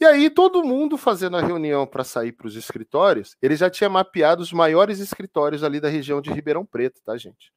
E 0.00 0.04
aí, 0.06 0.30
todo 0.30 0.64
mundo 0.64 0.96
fazendo 0.96 1.36
a 1.36 1.42
reunião 1.42 1.86
para 1.86 2.02
sair 2.04 2.32
para 2.32 2.46
os 2.46 2.56
escritórios, 2.56 3.36
ele 3.42 3.54
já 3.54 3.68
tinha 3.68 3.90
mapeado 3.90 4.42
os 4.42 4.50
maiores 4.50 4.98
escritórios 4.98 5.62
ali 5.62 5.78
da 5.78 5.90
região 5.90 6.22
de 6.22 6.32
Ribeirão 6.32 6.64
Preto, 6.64 7.02
tá, 7.04 7.18
gente? 7.18 7.52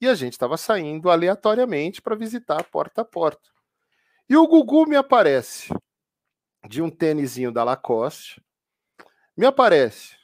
E 0.00 0.08
a 0.08 0.14
gente 0.14 0.32
estava 0.32 0.56
saindo 0.56 1.10
aleatoriamente 1.10 2.02
para 2.02 2.14
visitar 2.14 2.62
porta 2.64 3.02
a 3.02 3.04
porta. 3.04 3.48
E 4.28 4.36
o 4.36 4.46
Gugu 4.46 4.86
me 4.86 4.96
aparece 4.96 5.72
de 6.68 6.82
um 6.82 6.90
tênisinho 6.90 7.52
da 7.52 7.62
Lacoste, 7.64 8.42
me 9.36 9.46
aparece 9.46 10.16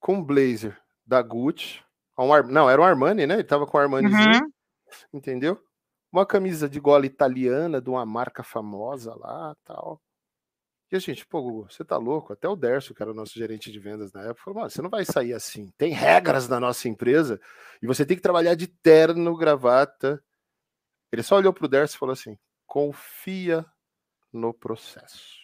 com 0.00 0.14
um 0.14 0.24
blazer 0.24 0.80
da 1.04 1.20
Gucci, 1.20 1.82
um 2.18 2.32
Ar... 2.32 2.44
não, 2.44 2.68
era 2.68 2.80
um 2.80 2.84
Armani, 2.84 3.26
né? 3.26 3.34
Ele 3.34 3.44
tava 3.44 3.66
com 3.66 3.76
o 3.76 3.80
Armanizinho, 3.80 4.42
uhum. 4.42 4.50
entendeu? 5.12 5.62
Uma 6.10 6.24
camisa 6.24 6.68
de 6.68 6.80
gola 6.80 7.04
italiana 7.04 7.80
de 7.80 7.90
uma 7.90 8.06
marca 8.06 8.42
famosa 8.42 9.14
lá, 9.14 9.54
tal. 9.64 10.00
E 10.90 10.96
a 10.96 10.98
gente, 11.00 11.26
pô, 11.26 11.42
Gugu, 11.42 11.70
você 11.70 11.84
tá 11.84 11.96
louco? 11.96 12.32
Até 12.32 12.48
o 12.48 12.54
Derso, 12.54 12.94
que 12.94 13.02
era 13.02 13.10
o 13.10 13.14
nosso 13.14 13.34
gerente 13.34 13.72
de 13.72 13.78
vendas 13.78 14.12
na 14.12 14.22
época, 14.22 14.42
falou: 14.44 14.70
você 14.70 14.80
não 14.80 14.90
vai 14.90 15.04
sair 15.04 15.32
assim. 15.32 15.72
Tem 15.76 15.92
regras 15.92 16.48
na 16.48 16.60
nossa 16.60 16.88
empresa 16.88 17.40
e 17.82 17.86
você 17.86 18.06
tem 18.06 18.16
que 18.16 18.22
trabalhar 18.22 18.54
de 18.54 18.68
terno, 18.68 19.36
gravata. 19.36 20.22
Ele 21.10 21.22
só 21.22 21.36
olhou 21.36 21.52
pro 21.52 21.68
Derso 21.68 21.96
e 21.96 21.98
falou 21.98 22.12
assim: 22.12 22.38
confia 22.66 23.66
no 24.32 24.54
processo. 24.54 25.34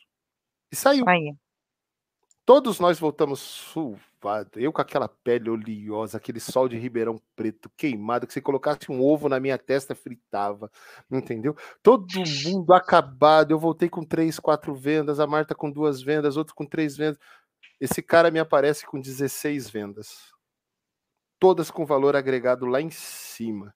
E 0.71 0.77
saiu. 0.77 1.09
Aí. 1.09 1.35
Todos 2.45 2.79
nós 2.79 2.99
voltamos 2.99 3.41
Eu 4.55 4.73
com 4.73 4.81
aquela 4.81 5.09
pele 5.09 5.51
oleosa, 5.51 6.17
aquele 6.17 6.41
sol 6.41 6.69
de 6.69 6.77
Ribeirão 6.77 7.21
Preto 7.35 7.71
queimado, 7.77 8.27
que 8.27 8.33
se 8.33 8.41
colocasse 8.41 8.91
um 8.91 9.03
ovo 9.03 9.29
na 9.29 9.41
minha 9.41 9.59
testa, 9.59 9.95
fritava. 9.95 10.71
Entendeu? 11.11 11.57
Todo 11.83 12.07
mundo 12.45 12.73
acabado. 12.73 13.51
Eu 13.51 13.59
voltei 13.59 13.89
com 13.89 14.05
três, 14.05 14.39
quatro 14.39 14.75
vendas, 14.75 15.21
a 15.21 15.27
Marta 15.27 15.55
com 15.55 15.71
duas 15.71 16.03
vendas, 16.03 16.37
outro 16.37 16.55
com 16.55 16.67
três 16.67 16.97
vendas. 16.97 17.19
Esse 17.81 18.01
cara 18.01 18.31
me 18.31 18.39
aparece 18.39 18.87
com 18.87 19.01
16 19.01 19.69
vendas. 19.69 20.33
Todas 21.39 21.71
com 21.71 21.85
valor 21.85 22.15
agregado 22.15 22.67
lá 22.67 22.81
em 22.81 22.91
cima. 22.91 23.75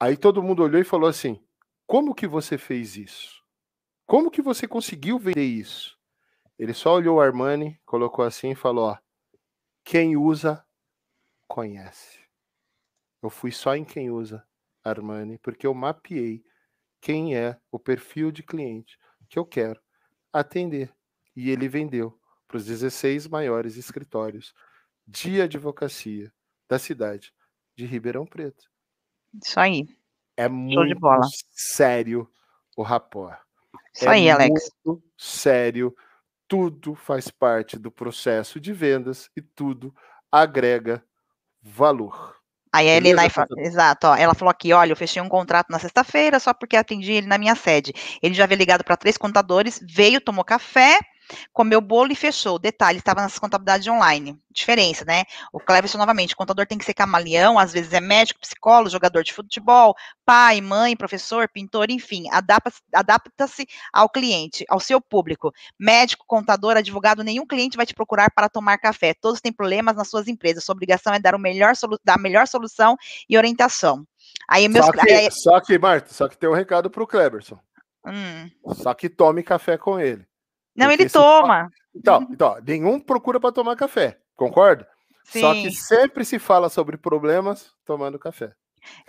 Aí 0.00 0.16
todo 0.16 0.42
mundo 0.42 0.62
olhou 0.62 0.80
e 0.80 0.84
falou 0.84 1.08
assim: 1.08 1.42
Como 1.86 2.14
que 2.14 2.26
você 2.26 2.56
fez 2.56 2.96
isso? 2.96 3.42
Como 4.06 4.30
que 4.30 4.40
você 4.40 4.68
conseguiu 4.68 5.18
vender 5.18 5.44
isso? 5.44 5.95
Ele 6.58 6.72
só 6.72 6.94
olhou 6.94 7.16
o 7.16 7.20
Armani, 7.20 7.78
colocou 7.84 8.24
assim 8.24 8.52
e 8.52 8.56
falou: 8.56 8.90
ó, 8.90 8.98
quem 9.84 10.16
usa, 10.16 10.64
conhece. 11.46 12.20
Eu 13.22 13.30
fui 13.30 13.52
só 13.52 13.74
em 13.76 13.84
quem 13.84 14.10
usa 14.10 14.46
Armani, 14.82 15.38
porque 15.38 15.66
eu 15.66 15.74
mapeei 15.74 16.44
quem 17.00 17.36
é 17.36 17.58
o 17.70 17.78
perfil 17.78 18.30
de 18.30 18.42
cliente 18.42 18.98
que 19.28 19.38
eu 19.38 19.44
quero 19.44 19.80
atender. 20.32 20.92
E 21.34 21.50
ele 21.50 21.68
vendeu 21.68 22.18
para 22.48 22.56
os 22.56 22.64
16 22.64 23.28
maiores 23.28 23.76
escritórios 23.76 24.54
de 25.06 25.40
advocacia 25.40 26.32
da 26.68 26.78
cidade 26.78 27.32
de 27.74 27.84
Ribeirão 27.84 28.26
Preto. 28.26 28.70
Isso 29.44 29.60
aí. 29.60 29.86
É 30.36 30.48
muito 30.48 30.98
sério 31.52 32.30
o 32.76 32.82
rapport. 32.82 33.38
Isso 33.94 34.04
é 34.04 34.08
aí, 34.08 34.30
Alex. 34.30 34.70
Muito 34.84 35.02
sério 35.16 35.96
tudo 36.48 36.94
faz 36.94 37.30
parte 37.30 37.78
do 37.78 37.90
processo 37.90 38.60
de 38.60 38.72
vendas 38.72 39.30
e 39.36 39.42
tudo 39.42 39.94
agrega 40.30 41.04
valor. 41.62 42.36
Aí 42.72 42.90
a 42.90 42.96
Helena, 42.96 43.22
exato, 43.58 44.06
ó, 44.06 44.16
ela 44.16 44.34
falou 44.34 44.50
aqui, 44.50 44.72
olha, 44.72 44.92
eu 44.92 44.96
fechei 44.96 45.22
um 45.22 45.28
contrato 45.28 45.68
na 45.70 45.78
sexta-feira 45.78 46.38
só 46.38 46.52
porque 46.52 46.76
atendi 46.76 47.12
ele 47.12 47.26
na 47.26 47.38
minha 47.38 47.54
sede. 47.54 47.92
Ele 48.22 48.34
já 48.34 48.44
havia 48.44 48.56
ligado 48.56 48.84
para 48.84 48.96
três 48.96 49.16
contadores, 49.16 49.80
veio, 49.82 50.20
tomou 50.20 50.44
café, 50.44 50.98
comeu 51.52 51.80
bolo 51.80 52.12
e 52.12 52.16
fechou. 52.16 52.58
Detalhe, 52.58 52.98
estava 52.98 53.22
nas 53.22 53.38
contabilidades 53.38 53.86
online. 53.86 54.38
Diferença, 54.50 55.04
né? 55.04 55.24
O 55.52 55.60
Cleverson, 55.60 55.98
novamente, 55.98 56.34
o 56.34 56.36
contador 56.36 56.66
tem 56.66 56.78
que 56.78 56.84
ser 56.84 56.94
camaleão, 56.94 57.58
às 57.58 57.72
vezes 57.72 57.92
é 57.92 58.00
médico, 58.00 58.40
psicólogo, 58.40 58.90
jogador 58.90 59.22
de 59.22 59.32
futebol, 59.32 59.94
pai, 60.24 60.60
mãe, 60.60 60.96
professor, 60.96 61.48
pintor, 61.48 61.90
enfim, 61.90 62.24
adapta-se 62.30 62.80
adapta 62.92 63.46
ao 63.92 64.08
cliente, 64.08 64.64
ao 64.68 64.80
seu 64.80 65.00
público. 65.00 65.52
Médico, 65.78 66.24
contador, 66.26 66.76
advogado, 66.76 67.22
nenhum 67.22 67.46
cliente 67.46 67.76
vai 67.76 67.86
te 67.86 67.94
procurar 67.94 68.30
para 68.30 68.48
tomar 68.48 68.78
café. 68.78 69.14
Todos 69.14 69.40
têm 69.40 69.52
problemas 69.52 69.96
nas 69.96 70.08
suas 70.08 70.26
empresas. 70.26 70.64
Sua 70.64 70.74
obrigação 70.74 71.12
é 71.12 71.18
dar, 71.18 71.34
o 71.34 71.38
melhor 71.38 71.74
dar 72.04 72.14
a 72.14 72.18
melhor 72.18 72.46
solução 72.46 72.96
e 73.28 73.36
orientação. 73.36 74.06
Aí, 74.48 74.68
meus... 74.68 74.86
só, 74.86 74.92
que, 74.92 75.12
aí... 75.12 75.30
só 75.30 75.60
que, 75.60 75.78
Marta, 75.78 76.12
só 76.12 76.28
que 76.28 76.38
tem 76.38 76.48
um 76.48 76.54
recado 76.54 76.90
para 76.90 77.02
o 77.02 77.06
Cleverson. 77.06 77.58
Hum. 78.06 78.50
Só 78.74 78.94
que 78.94 79.08
tome 79.08 79.42
café 79.42 79.76
com 79.76 79.98
ele. 79.98 80.24
Não, 80.76 80.90
ele 80.90 81.08
toma. 81.08 81.70
Então, 81.94 82.26
então, 82.30 82.58
nenhum 82.66 83.00
procura 83.00 83.40
para 83.40 83.52
tomar 83.52 83.76
café, 83.76 84.18
concorda? 84.34 84.86
Sim. 85.24 85.40
Só 85.40 85.52
que 85.54 85.70
sempre 85.72 86.24
se 86.24 86.38
fala 86.38 86.68
sobre 86.68 86.96
problemas 86.96 87.72
tomando 87.84 88.18
café. 88.18 88.52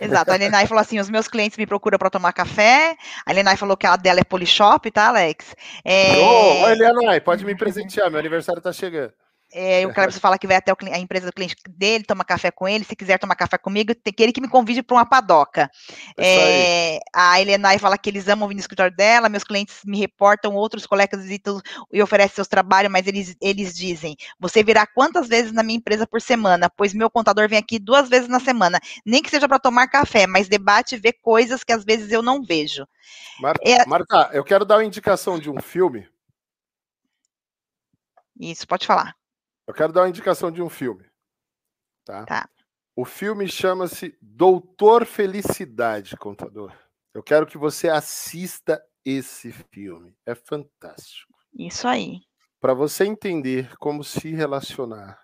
Exato. 0.00 0.32
A 0.32 0.36
Lenai 0.36 0.66
falou 0.66 0.80
assim: 0.80 0.98
os 0.98 1.08
meus 1.08 1.28
clientes 1.28 1.56
me 1.56 1.66
procuram 1.66 1.98
para 1.98 2.10
tomar 2.10 2.32
café. 2.32 2.96
A 3.24 3.32
Lenai 3.32 3.56
falou 3.56 3.76
que 3.76 3.86
a 3.86 3.96
dela 3.96 4.20
é 4.20 4.24
Polishop, 4.24 4.90
tá, 4.90 5.08
Alex? 5.08 5.54
É... 5.84 6.16
Ô, 6.16 6.64
oh, 6.64 6.66
Lenai, 6.68 7.20
pode 7.20 7.44
me 7.44 7.54
presentear, 7.56 8.10
meu 8.10 8.18
aniversário 8.18 8.60
tá 8.60 8.72
chegando. 8.72 9.12
É, 9.50 9.86
o 9.86 9.94
Cleber 9.94 10.12
fala 10.20 10.38
que 10.38 10.46
vai 10.46 10.56
até 10.56 10.72
a 10.92 10.98
empresa 10.98 11.26
do 11.26 11.32
cliente 11.32 11.56
dele, 11.68 12.04
toma 12.04 12.24
café 12.24 12.50
com 12.50 12.68
ele. 12.68 12.84
Se 12.84 12.94
quiser 12.94 13.18
tomar 13.18 13.34
café 13.34 13.56
comigo, 13.56 13.94
tem 13.94 14.12
que 14.12 14.22
ele 14.22 14.32
que 14.32 14.40
me 14.40 14.48
convide 14.48 14.82
para 14.82 14.96
uma 14.96 15.06
padoca. 15.06 15.70
É, 16.18 16.98
a 17.14 17.40
Helenai 17.40 17.78
fala 17.78 17.96
que 17.96 18.10
eles 18.10 18.28
amam 18.28 18.46
vir 18.46 18.54
no 18.54 18.60
escritório 18.60 18.94
dela. 18.94 19.28
Meus 19.28 19.44
clientes 19.44 19.80
me 19.86 19.98
reportam, 19.98 20.54
outros 20.54 20.86
colegas 20.86 21.22
visitam 21.22 21.60
e 21.90 22.02
oferecem 22.02 22.34
seus 22.34 22.48
trabalhos, 22.48 22.92
mas 22.92 23.06
eles, 23.06 23.36
eles 23.40 23.74
dizem: 23.74 24.16
Você 24.38 24.62
virá 24.62 24.86
quantas 24.86 25.28
vezes 25.28 25.50
na 25.50 25.62
minha 25.62 25.78
empresa 25.78 26.06
por 26.06 26.20
semana? 26.20 26.68
Pois 26.68 26.92
meu 26.92 27.08
contador 27.08 27.48
vem 27.48 27.58
aqui 27.58 27.78
duas 27.78 28.08
vezes 28.08 28.28
na 28.28 28.40
semana. 28.40 28.78
Nem 29.04 29.22
que 29.22 29.30
seja 29.30 29.48
para 29.48 29.58
tomar 29.58 29.88
café, 29.88 30.26
mas 30.26 30.48
debate 30.48 30.94
e 30.94 30.98
vê 30.98 31.12
coisas 31.12 31.64
que 31.64 31.72
às 31.72 31.84
vezes 31.84 32.12
eu 32.12 32.20
não 32.20 32.42
vejo. 32.42 32.86
Marta, 33.40 33.62
é... 33.66 33.86
Marta, 33.86 34.30
eu 34.32 34.44
quero 34.44 34.66
dar 34.66 34.76
uma 34.76 34.84
indicação 34.84 35.38
de 35.38 35.50
um 35.50 35.60
filme. 35.60 36.06
Isso, 38.38 38.66
pode 38.68 38.86
falar. 38.86 39.16
Eu 39.68 39.74
quero 39.74 39.92
dar 39.92 40.00
uma 40.00 40.08
indicação 40.08 40.50
de 40.50 40.62
um 40.62 40.70
filme. 40.70 41.04
Tá? 42.02 42.24
tá. 42.24 42.48
O 42.96 43.04
filme 43.04 43.46
chama-se 43.46 44.16
Doutor 44.22 45.04
Felicidade, 45.04 46.16
contador. 46.16 46.72
Eu 47.12 47.22
quero 47.22 47.46
que 47.46 47.58
você 47.58 47.90
assista 47.90 48.82
esse 49.04 49.52
filme. 49.52 50.16
É 50.24 50.34
fantástico. 50.34 51.34
Isso 51.54 51.86
aí. 51.86 52.22
Para 52.58 52.72
você 52.72 53.04
entender 53.04 53.76
como 53.76 54.02
se 54.02 54.32
relacionar, 54.32 55.20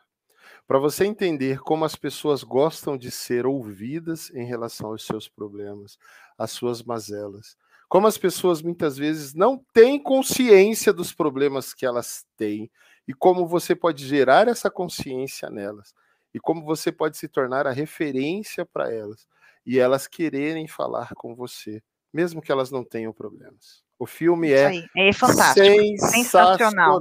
para 0.66 0.78
você 0.78 1.06
entender 1.06 1.60
como 1.60 1.86
as 1.86 1.96
pessoas 1.96 2.44
gostam 2.44 2.98
de 2.98 3.10
ser 3.10 3.46
ouvidas 3.46 4.28
em 4.34 4.44
relação 4.44 4.90
aos 4.90 5.06
seus 5.06 5.26
problemas, 5.26 5.98
às 6.36 6.50
suas 6.50 6.82
mazelas. 6.82 7.56
Como 7.88 8.06
as 8.06 8.18
pessoas 8.18 8.60
muitas 8.60 8.98
vezes 8.98 9.32
não 9.32 9.64
têm 9.72 9.98
consciência 9.98 10.92
dos 10.92 11.14
problemas 11.14 11.72
que 11.72 11.86
elas 11.86 12.26
têm 12.36 12.70
e 13.06 13.12
como 13.12 13.46
você 13.46 13.74
pode 13.74 14.06
gerar 14.06 14.48
essa 14.48 14.70
consciência 14.70 15.50
nelas 15.50 15.94
e 16.32 16.40
como 16.40 16.64
você 16.64 16.90
pode 16.90 17.16
se 17.16 17.28
tornar 17.28 17.66
a 17.66 17.72
referência 17.72 18.64
para 18.66 18.92
elas 18.92 19.26
e 19.64 19.78
elas 19.78 20.06
quererem 20.06 20.66
falar 20.66 21.14
com 21.14 21.34
você, 21.34 21.82
mesmo 22.12 22.42
que 22.42 22.50
elas 22.50 22.70
não 22.70 22.84
tenham 22.84 23.12
problemas. 23.12 23.82
O 23.98 24.06
filme 24.06 24.52
é, 24.52 24.84
é 24.96 25.12
fantástico, 25.12 25.98
sensacional. 25.98 26.98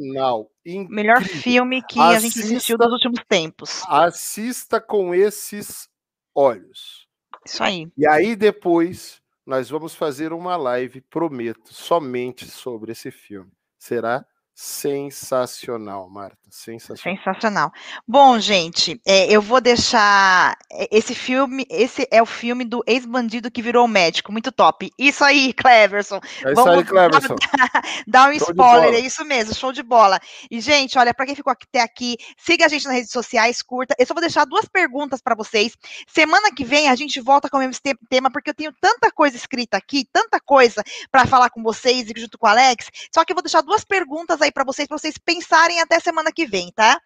Incrível. 0.63 0.95
Melhor 0.95 1.23
filme 1.23 1.81
que 1.81 1.99
assista, 1.99 2.17
a 2.17 2.19
gente 2.19 2.39
assistiu 2.39 2.77
nos 2.77 2.91
últimos 2.91 3.19
tempos. 3.27 3.81
Assista 3.87 4.79
com 4.79 5.13
esses 5.13 5.89
olhos. 6.35 7.07
Isso 7.45 7.63
aí. 7.63 7.91
E 7.97 8.07
aí 8.07 8.35
depois 8.35 9.21
nós 9.45 9.69
vamos 9.69 9.93
fazer 9.95 10.31
uma 10.31 10.55
live, 10.55 11.01
prometo, 11.01 11.73
somente 11.73 12.45
sobre 12.45 12.91
esse 12.91 13.11
filme. 13.11 13.51
Será 13.77 14.25
Sensacional, 14.55 16.07
Marta. 16.09 16.37
Sensacional. 16.53 17.17
Sensacional. 17.17 17.71
Bom, 18.07 18.39
gente, 18.39 19.01
é, 19.03 19.25
eu 19.25 19.41
vou 19.41 19.59
deixar 19.59 20.55
esse 20.91 21.15
filme. 21.15 21.65
Esse 21.67 22.07
é 22.11 22.21
o 22.21 22.27
filme 22.27 22.63
do 22.63 22.83
ex-bandido 22.85 23.49
que 23.49 23.63
virou 23.63 23.87
médico. 23.87 24.31
Muito 24.31 24.51
top. 24.51 24.91
Isso 24.99 25.23
aí, 25.23 25.51
Cleverson. 25.53 26.17
É 26.17 26.51
isso 26.51 26.55
Vamos 26.55 26.77
aí, 26.77 26.83
Cleverson. 26.83 27.35
Dar, 28.05 28.29
um 28.29 28.37
show 28.37 28.49
spoiler, 28.51 28.93
é 28.93 28.99
isso 28.99 29.25
mesmo, 29.25 29.55
show 29.55 29.73
de 29.73 29.81
bola. 29.81 30.19
E, 30.51 30.61
gente, 30.61 30.99
olha, 30.99 31.11
para 31.11 31.25
quem 31.25 31.33
ficou 31.33 31.51
até 31.51 31.81
aqui, 31.81 32.17
siga 32.37 32.65
a 32.65 32.69
gente 32.69 32.85
nas 32.85 32.93
redes 32.93 33.11
sociais, 33.11 33.63
curta. 33.63 33.95
Eu 33.97 34.05
só 34.05 34.13
vou 34.13 34.21
deixar 34.21 34.45
duas 34.45 34.65
perguntas 34.65 35.19
para 35.19 35.33
vocês. 35.33 35.75
Semana 36.07 36.51
que 36.53 36.63
vem 36.63 36.87
a 36.87 36.95
gente 36.95 37.19
volta 37.19 37.49
com 37.49 37.57
o 37.57 37.59
mesmo 37.59 37.81
tema, 38.07 38.29
porque 38.31 38.51
eu 38.51 38.55
tenho 38.55 38.71
tanta 38.79 39.11
coisa 39.11 39.35
escrita 39.35 39.77
aqui, 39.77 40.07
tanta 40.13 40.39
coisa 40.39 40.83
para 41.11 41.25
falar 41.25 41.49
com 41.49 41.63
vocês 41.63 42.07
e 42.07 42.13
junto 42.15 42.37
com 42.37 42.45
o 42.45 42.49
Alex. 42.49 42.91
Só 43.11 43.25
que 43.25 43.31
eu 43.31 43.35
vou 43.35 43.41
deixar 43.41 43.61
duas 43.61 43.83
perguntas 43.83 44.42
aí 44.43 44.51
para 44.51 44.63
vocês, 44.63 44.87
para 44.87 44.97
vocês 44.97 45.17
pensarem 45.17 45.81
até 45.81 45.99
semana 45.99 46.31
que 46.31 46.45
vem, 46.45 46.71
tá? 46.71 46.99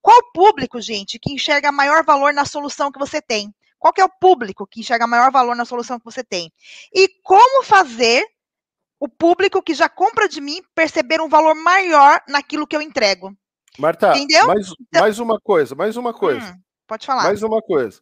Qual 0.00 0.18
público, 0.32 0.80
gente, 0.80 1.18
que 1.18 1.32
enxerga 1.32 1.70
maior 1.70 2.04
valor 2.04 2.32
na 2.32 2.44
solução 2.44 2.90
que 2.90 2.98
você 2.98 3.20
tem? 3.20 3.54
Qual 3.78 3.92
que 3.92 4.00
é 4.00 4.04
o 4.04 4.08
público 4.08 4.66
que 4.66 4.80
enxerga 4.80 5.06
maior 5.06 5.30
valor 5.30 5.54
na 5.54 5.66
solução 5.66 5.98
que 5.98 6.04
você 6.04 6.24
tem? 6.24 6.50
E 6.92 7.08
como 7.22 7.62
fazer 7.62 8.24
o 8.98 9.08
público 9.08 9.62
que 9.62 9.74
já 9.74 9.88
compra 9.88 10.26
de 10.26 10.40
mim 10.40 10.62
perceber 10.74 11.20
um 11.20 11.28
valor 11.28 11.54
maior 11.54 12.22
naquilo 12.26 12.66
que 12.66 12.74
eu 12.74 12.80
entrego? 12.80 13.36
Marta, 13.78 14.16
Entendeu? 14.16 14.46
Mais, 14.46 14.68
então, 14.80 15.02
mais 15.02 15.18
uma 15.18 15.38
coisa, 15.38 15.74
mais 15.74 15.96
uma 15.96 16.14
coisa. 16.14 16.46
Hum, 16.46 16.60
pode 16.86 17.06
falar. 17.06 17.24
Mais 17.24 17.42
uma 17.42 17.60
coisa. 17.60 18.00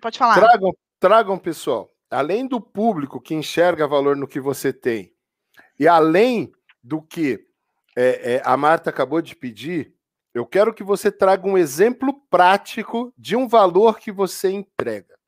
Pode 0.00 0.18
falar. 0.18 0.34
Tragam, 0.34 0.72
tragam, 0.98 1.38
pessoal, 1.38 1.90
além 2.10 2.46
do 2.46 2.60
público 2.60 3.20
que 3.20 3.34
enxerga 3.34 3.86
valor 3.86 4.16
no 4.16 4.28
que 4.28 4.40
você 4.40 4.72
tem, 4.72 5.12
e 5.78 5.86
além 5.86 6.52
do 6.82 7.02
que 7.02 7.47
é, 8.00 8.34
é, 8.34 8.42
a 8.44 8.56
Marta 8.56 8.90
acabou 8.90 9.20
de 9.20 9.34
pedir, 9.34 9.92
eu 10.32 10.46
quero 10.46 10.72
que 10.72 10.84
você 10.84 11.10
traga 11.10 11.48
um 11.48 11.58
exemplo 11.58 12.14
prático 12.30 13.12
de 13.18 13.34
um 13.34 13.48
valor 13.48 13.98
que 13.98 14.12
você 14.12 14.52
entrega. 14.52 15.18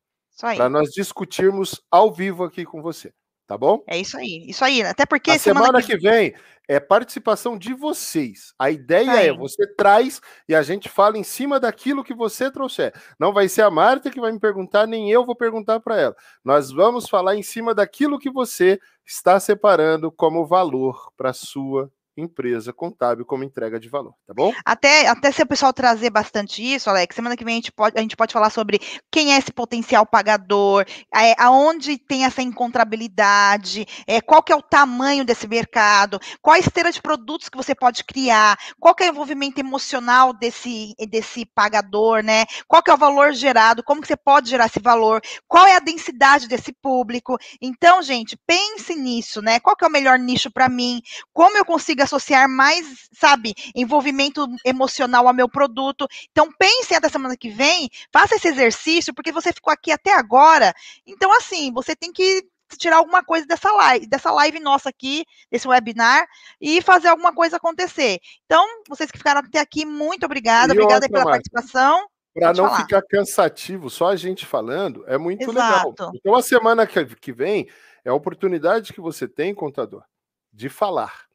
Para 0.41 0.69
nós 0.69 0.91
discutirmos 0.91 1.83
ao 1.91 2.13
vivo 2.13 2.45
aqui 2.45 2.65
com 2.65 2.81
você. 2.81 3.13
Tá 3.45 3.59
bom? 3.59 3.83
É 3.89 3.99
isso 3.99 4.17
aí, 4.17 4.45
isso 4.49 4.65
aí. 4.65 4.81
Até 4.83 5.05
porque 5.05 5.33
a 5.33 5.39
semana, 5.39 5.67
semana 5.67 5.83
que... 5.83 5.99
que... 5.99 6.09
vem 6.09 6.33
é 6.69 6.79
participação 6.79 7.59
de 7.59 7.75
vocês. 7.75 8.55
A 8.57 8.71
ideia 8.71 9.11
é 9.11 9.33
você 9.33 9.67
traz 9.75 10.21
e 10.49 10.55
a 10.55 10.63
gente 10.63 10.89
fala 10.89 11.19
em 11.19 11.25
cima 11.25 11.59
daquilo 11.59 12.05
que 12.05 12.15
você 12.15 12.49
trouxer. 12.49 12.95
Não 13.19 13.33
vai 13.33 13.49
ser 13.49 13.63
a 13.63 13.71
Marta 13.71 14.09
que 14.09 14.21
vai 14.21 14.31
me 14.31 14.39
perguntar, 14.39 14.87
nem 14.87 15.11
eu 15.11 15.27
vou 15.27 15.35
perguntar 15.35 15.81
para 15.81 16.01
ela. 16.01 16.17
Nós 16.45 16.71
vamos 16.71 17.09
falar 17.09 17.35
em 17.35 17.43
cima 17.43 17.75
daquilo 17.75 18.21
que 18.21 18.31
você 18.31 18.79
está 19.05 19.41
separando 19.41 20.13
como 20.13 20.47
valor 20.47 21.13
para 21.17 21.33
sua 21.33 21.91
empresa 22.21 22.73
contábil 22.73 23.25
como 23.25 23.45
entrega 23.45 23.79
de 23.79 23.89
valor, 23.89 24.15
tá 24.27 24.35
bom? 24.35 24.53
Até, 24.65 25.07
até 25.09 25.31
se 25.33 25.43
o 25.43 25.47
pessoal 25.47 25.73
trazer 25.73 26.11
bastante 26.11 26.63
isso, 26.63 26.89
Alex, 26.89 27.15
semana 27.15 27.37
que 27.37 27.45
vem 27.45 27.55
a 27.55 27.57
gente 27.57 27.73
pode, 27.73 27.99
a 27.99 28.01
gente 28.01 28.17
pode 28.17 28.33
falar 28.33 28.51
sobre 28.51 28.81
quem 29.11 29.35
é 29.35 29.39
esse 29.39 29.53
potencial 29.53 30.07
pagador, 30.07 30.85
é, 31.15 31.35
aonde 31.39 31.99
tem 31.99 32.25
essa 32.25 32.43
encontrabilidade, 32.43 33.87
é, 34.07 34.21
qual 34.21 34.43
que 34.43 34.53
é 34.53 34.57
o 34.57 34.63
tamanho 34.63 35.25
desse 35.25 35.49
mercado, 35.49 36.21
qual 36.41 36.55
a 36.55 36.59
esteira 36.59 36.93
de 36.93 37.01
produtos 37.01 37.49
que 37.49 37.57
você 37.57 37.75
pode 37.75 38.05
criar, 38.05 38.59
qual 38.79 38.95
que 38.95 39.05
é 39.05 39.07
o 39.09 39.13
envolvimento 39.13 39.61
emocional 39.61 40.33
desse, 40.33 40.95
desse 41.09 41.45
pagador, 41.47 42.23
né? 42.23 42.45
Qual 42.69 42.83
que 42.83 42.91
é 42.91 42.95
o 42.95 42.99
valor 42.99 43.33
gerado, 43.33 43.83
como 43.83 44.01
que 44.01 44.09
você 44.09 44.17
pode 44.17 44.51
gerar 44.51 44.67
esse 44.67 44.81
valor, 44.81 45.21
qual 45.49 45.67
é 45.67 45.77
a 45.77 45.81
densidade 45.81 46.49
desse 46.49 46.73
público. 46.73 47.37
Então, 47.61 48.03
gente, 48.03 48.39
pense 48.47 48.95
nisso, 48.95 49.41
né? 49.41 49.61
Qual 49.61 49.77
que 49.77 49.85
é 49.85 49.89
o 49.89 49.91
melhor 49.91 50.19
nicho 50.19 50.51
para 50.51 50.69
mim? 50.69 51.01
Como 51.33 51.57
eu 51.57 51.65
consigo 51.65 52.03
associar 52.11 52.49
mais, 52.49 53.09
sabe, 53.13 53.55
envolvimento 53.75 54.47
emocional 54.65 55.29
ao 55.29 55.35
meu 55.35 55.49
produto. 55.49 56.07
Então, 56.31 56.51
pense 56.59 56.95
até 56.95 57.09
semana 57.09 57.37
que 57.37 57.51
vem, 57.51 57.89
faça 58.13 58.35
esse 58.35 58.49
exercício, 58.49 59.15
porque 59.15 59.33
você 59.33 59.53
ficou 59.53 59.73
aqui 59.73 59.93
até 59.93 60.13
agora. 60.13 60.75
Então, 61.07 61.33
assim, 61.37 61.73
você 61.73 61.95
tem 61.95 62.13
que 62.13 62.45
tirar 62.77 62.97
alguma 62.97 63.25
coisa 63.25 63.47
dessa 63.47 63.71
live, 63.73 64.07
dessa 64.07 64.31
live 64.31 64.61
nossa 64.61 64.89
aqui, 64.91 65.25
desse 65.51 65.67
webinar, 65.67 66.25
e 66.61 66.81
fazer 66.83 67.09
alguma 67.09 67.35
coisa 67.35 67.57
acontecer. 67.57 68.19
Então, 68.45 68.65
vocês 68.89 69.11
que 69.11 69.19
ficaram 69.19 69.41
até 69.41 69.59
aqui, 69.59 69.85
muito 69.85 70.25
obrigada, 70.25 70.73
obrigada 70.73 71.09
pela 71.09 71.25
participação. 71.25 72.07
Para 72.33 72.53
não 72.53 72.67
falar. 72.67 72.83
ficar 72.83 73.03
cansativo, 73.03 73.91
só 73.91 74.09
a 74.09 74.17
gente 74.17 74.47
falando, 74.47 75.05
é 75.09 75.19
muito 75.19 75.51
Exato. 75.51 75.89
legal. 75.89 76.13
Então, 76.15 76.35
a 76.37 76.43
semana 76.43 76.87
que 76.87 77.33
vem 77.33 77.69
é 78.05 78.11
a 78.11 78.15
oportunidade 78.15 78.93
que 78.93 79.01
você 79.01 79.27
tem, 79.27 79.53
contador, 79.53 80.05
de 80.53 80.69
falar 80.69 81.30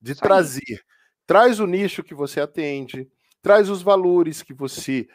de 0.00 0.12
Isso 0.12 0.20
trazer. 0.20 0.62
Aí. 0.68 0.80
Traz 1.26 1.60
o 1.60 1.66
nicho 1.66 2.02
que 2.02 2.14
você 2.14 2.40
atende, 2.40 3.08
traz 3.42 3.68
os 3.68 3.82
valores 3.82 4.42
que 4.42 4.54
você 4.54 5.06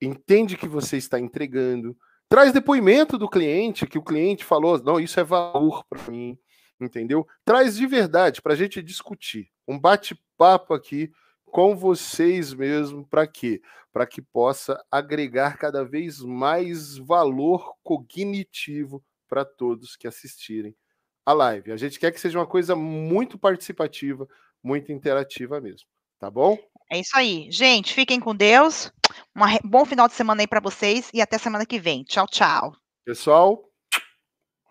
entende 0.00 0.56
que 0.56 0.68
você 0.68 0.96
está 0.96 1.18
entregando, 1.18 1.96
traz 2.28 2.52
depoimento 2.52 3.16
do 3.16 3.28
cliente, 3.28 3.86
que 3.86 3.98
o 3.98 4.02
cliente 4.02 4.44
falou, 4.44 4.82
não, 4.82 5.00
isso 5.00 5.18
é 5.18 5.24
valor 5.24 5.84
para 5.88 6.10
mim, 6.10 6.38
entendeu? 6.78 7.26
Traz 7.44 7.76
de 7.76 7.86
verdade 7.86 8.42
para 8.42 8.52
a 8.52 8.56
gente 8.56 8.82
discutir. 8.82 9.48
Um 9.66 9.78
bate-papo 9.78 10.74
aqui 10.74 11.10
com 11.46 11.76
vocês 11.76 12.52
mesmo, 12.52 13.06
para 13.06 13.26
quê? 13.26 13.62
Para 13.92 14.06
que 14.06 14.20
possa 14.20 14.84
agregar 14.90 15.56
cada 15.56 15.84
vez 15.84 16.20
mais 16.20 16.98
valor 16.98 17.74
cognitivo 17.82 19.02
para 19.28 19.44
todos 19.44 19.96
que 19.96 20.06
assistirem 20.06 20.76
a 21.24 21.32
live. 21.32 21.72
A 21.72 21.76
gente 21.76 21.98
quer 21.98 22.12
que 22.12 22.20
seja 22.20 22.38
uma 22.38 22.46
coisa 22.46 22.76
muito 22.76 23.38
participativa, 23.38 24.28
muito 24.62 24.92
interativa 24.92 25.60
mesmo. 25.60 25.88
Tá 26.18 26.30
bom? 26.30 26.58
É 26.90 26.98
isso 26.98 27.16
aí. 27.16 27.50
Gente, 27.50 27.94
fiquem 27.94 28.20
com 28.20 28.34
Deus. 28.34 28.92
Um 29.36 29.68
bom 29.68 29.84
final 29.84 30.06
de 30.06 30.14
semana 30.14 30.42
aí 30.42 30.46
para 30.46 30.60
vocês 30.60 31.10
e 31.12 31.20
até 31.20 31.38
semana 31.38 31.66
que 31.66 31.78
vem. 31.78 32.04
Tchau, 32.04 32.26
tchau. 32.26 32.76
Pessoal, 33.04 33.62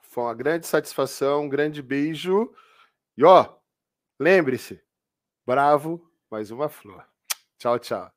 foi 0.10 0.24
uma 0.24 0.34
grande 0.34 0.68
satisfação, 0.68 1.44
um 1.44 1.50
grande 1.50 1.82
beijo. 1.82 2.52
E 3.18 3.24
ó, 3.24 3.56
lembre-se, 4.20 4.82
bravo, 5.46 6.02
mais 6.30 6.50
uma 6.52 6.70
flor. 6.70 7.06
Tchau, 7.60 7.78
tchau. 7.80 8.12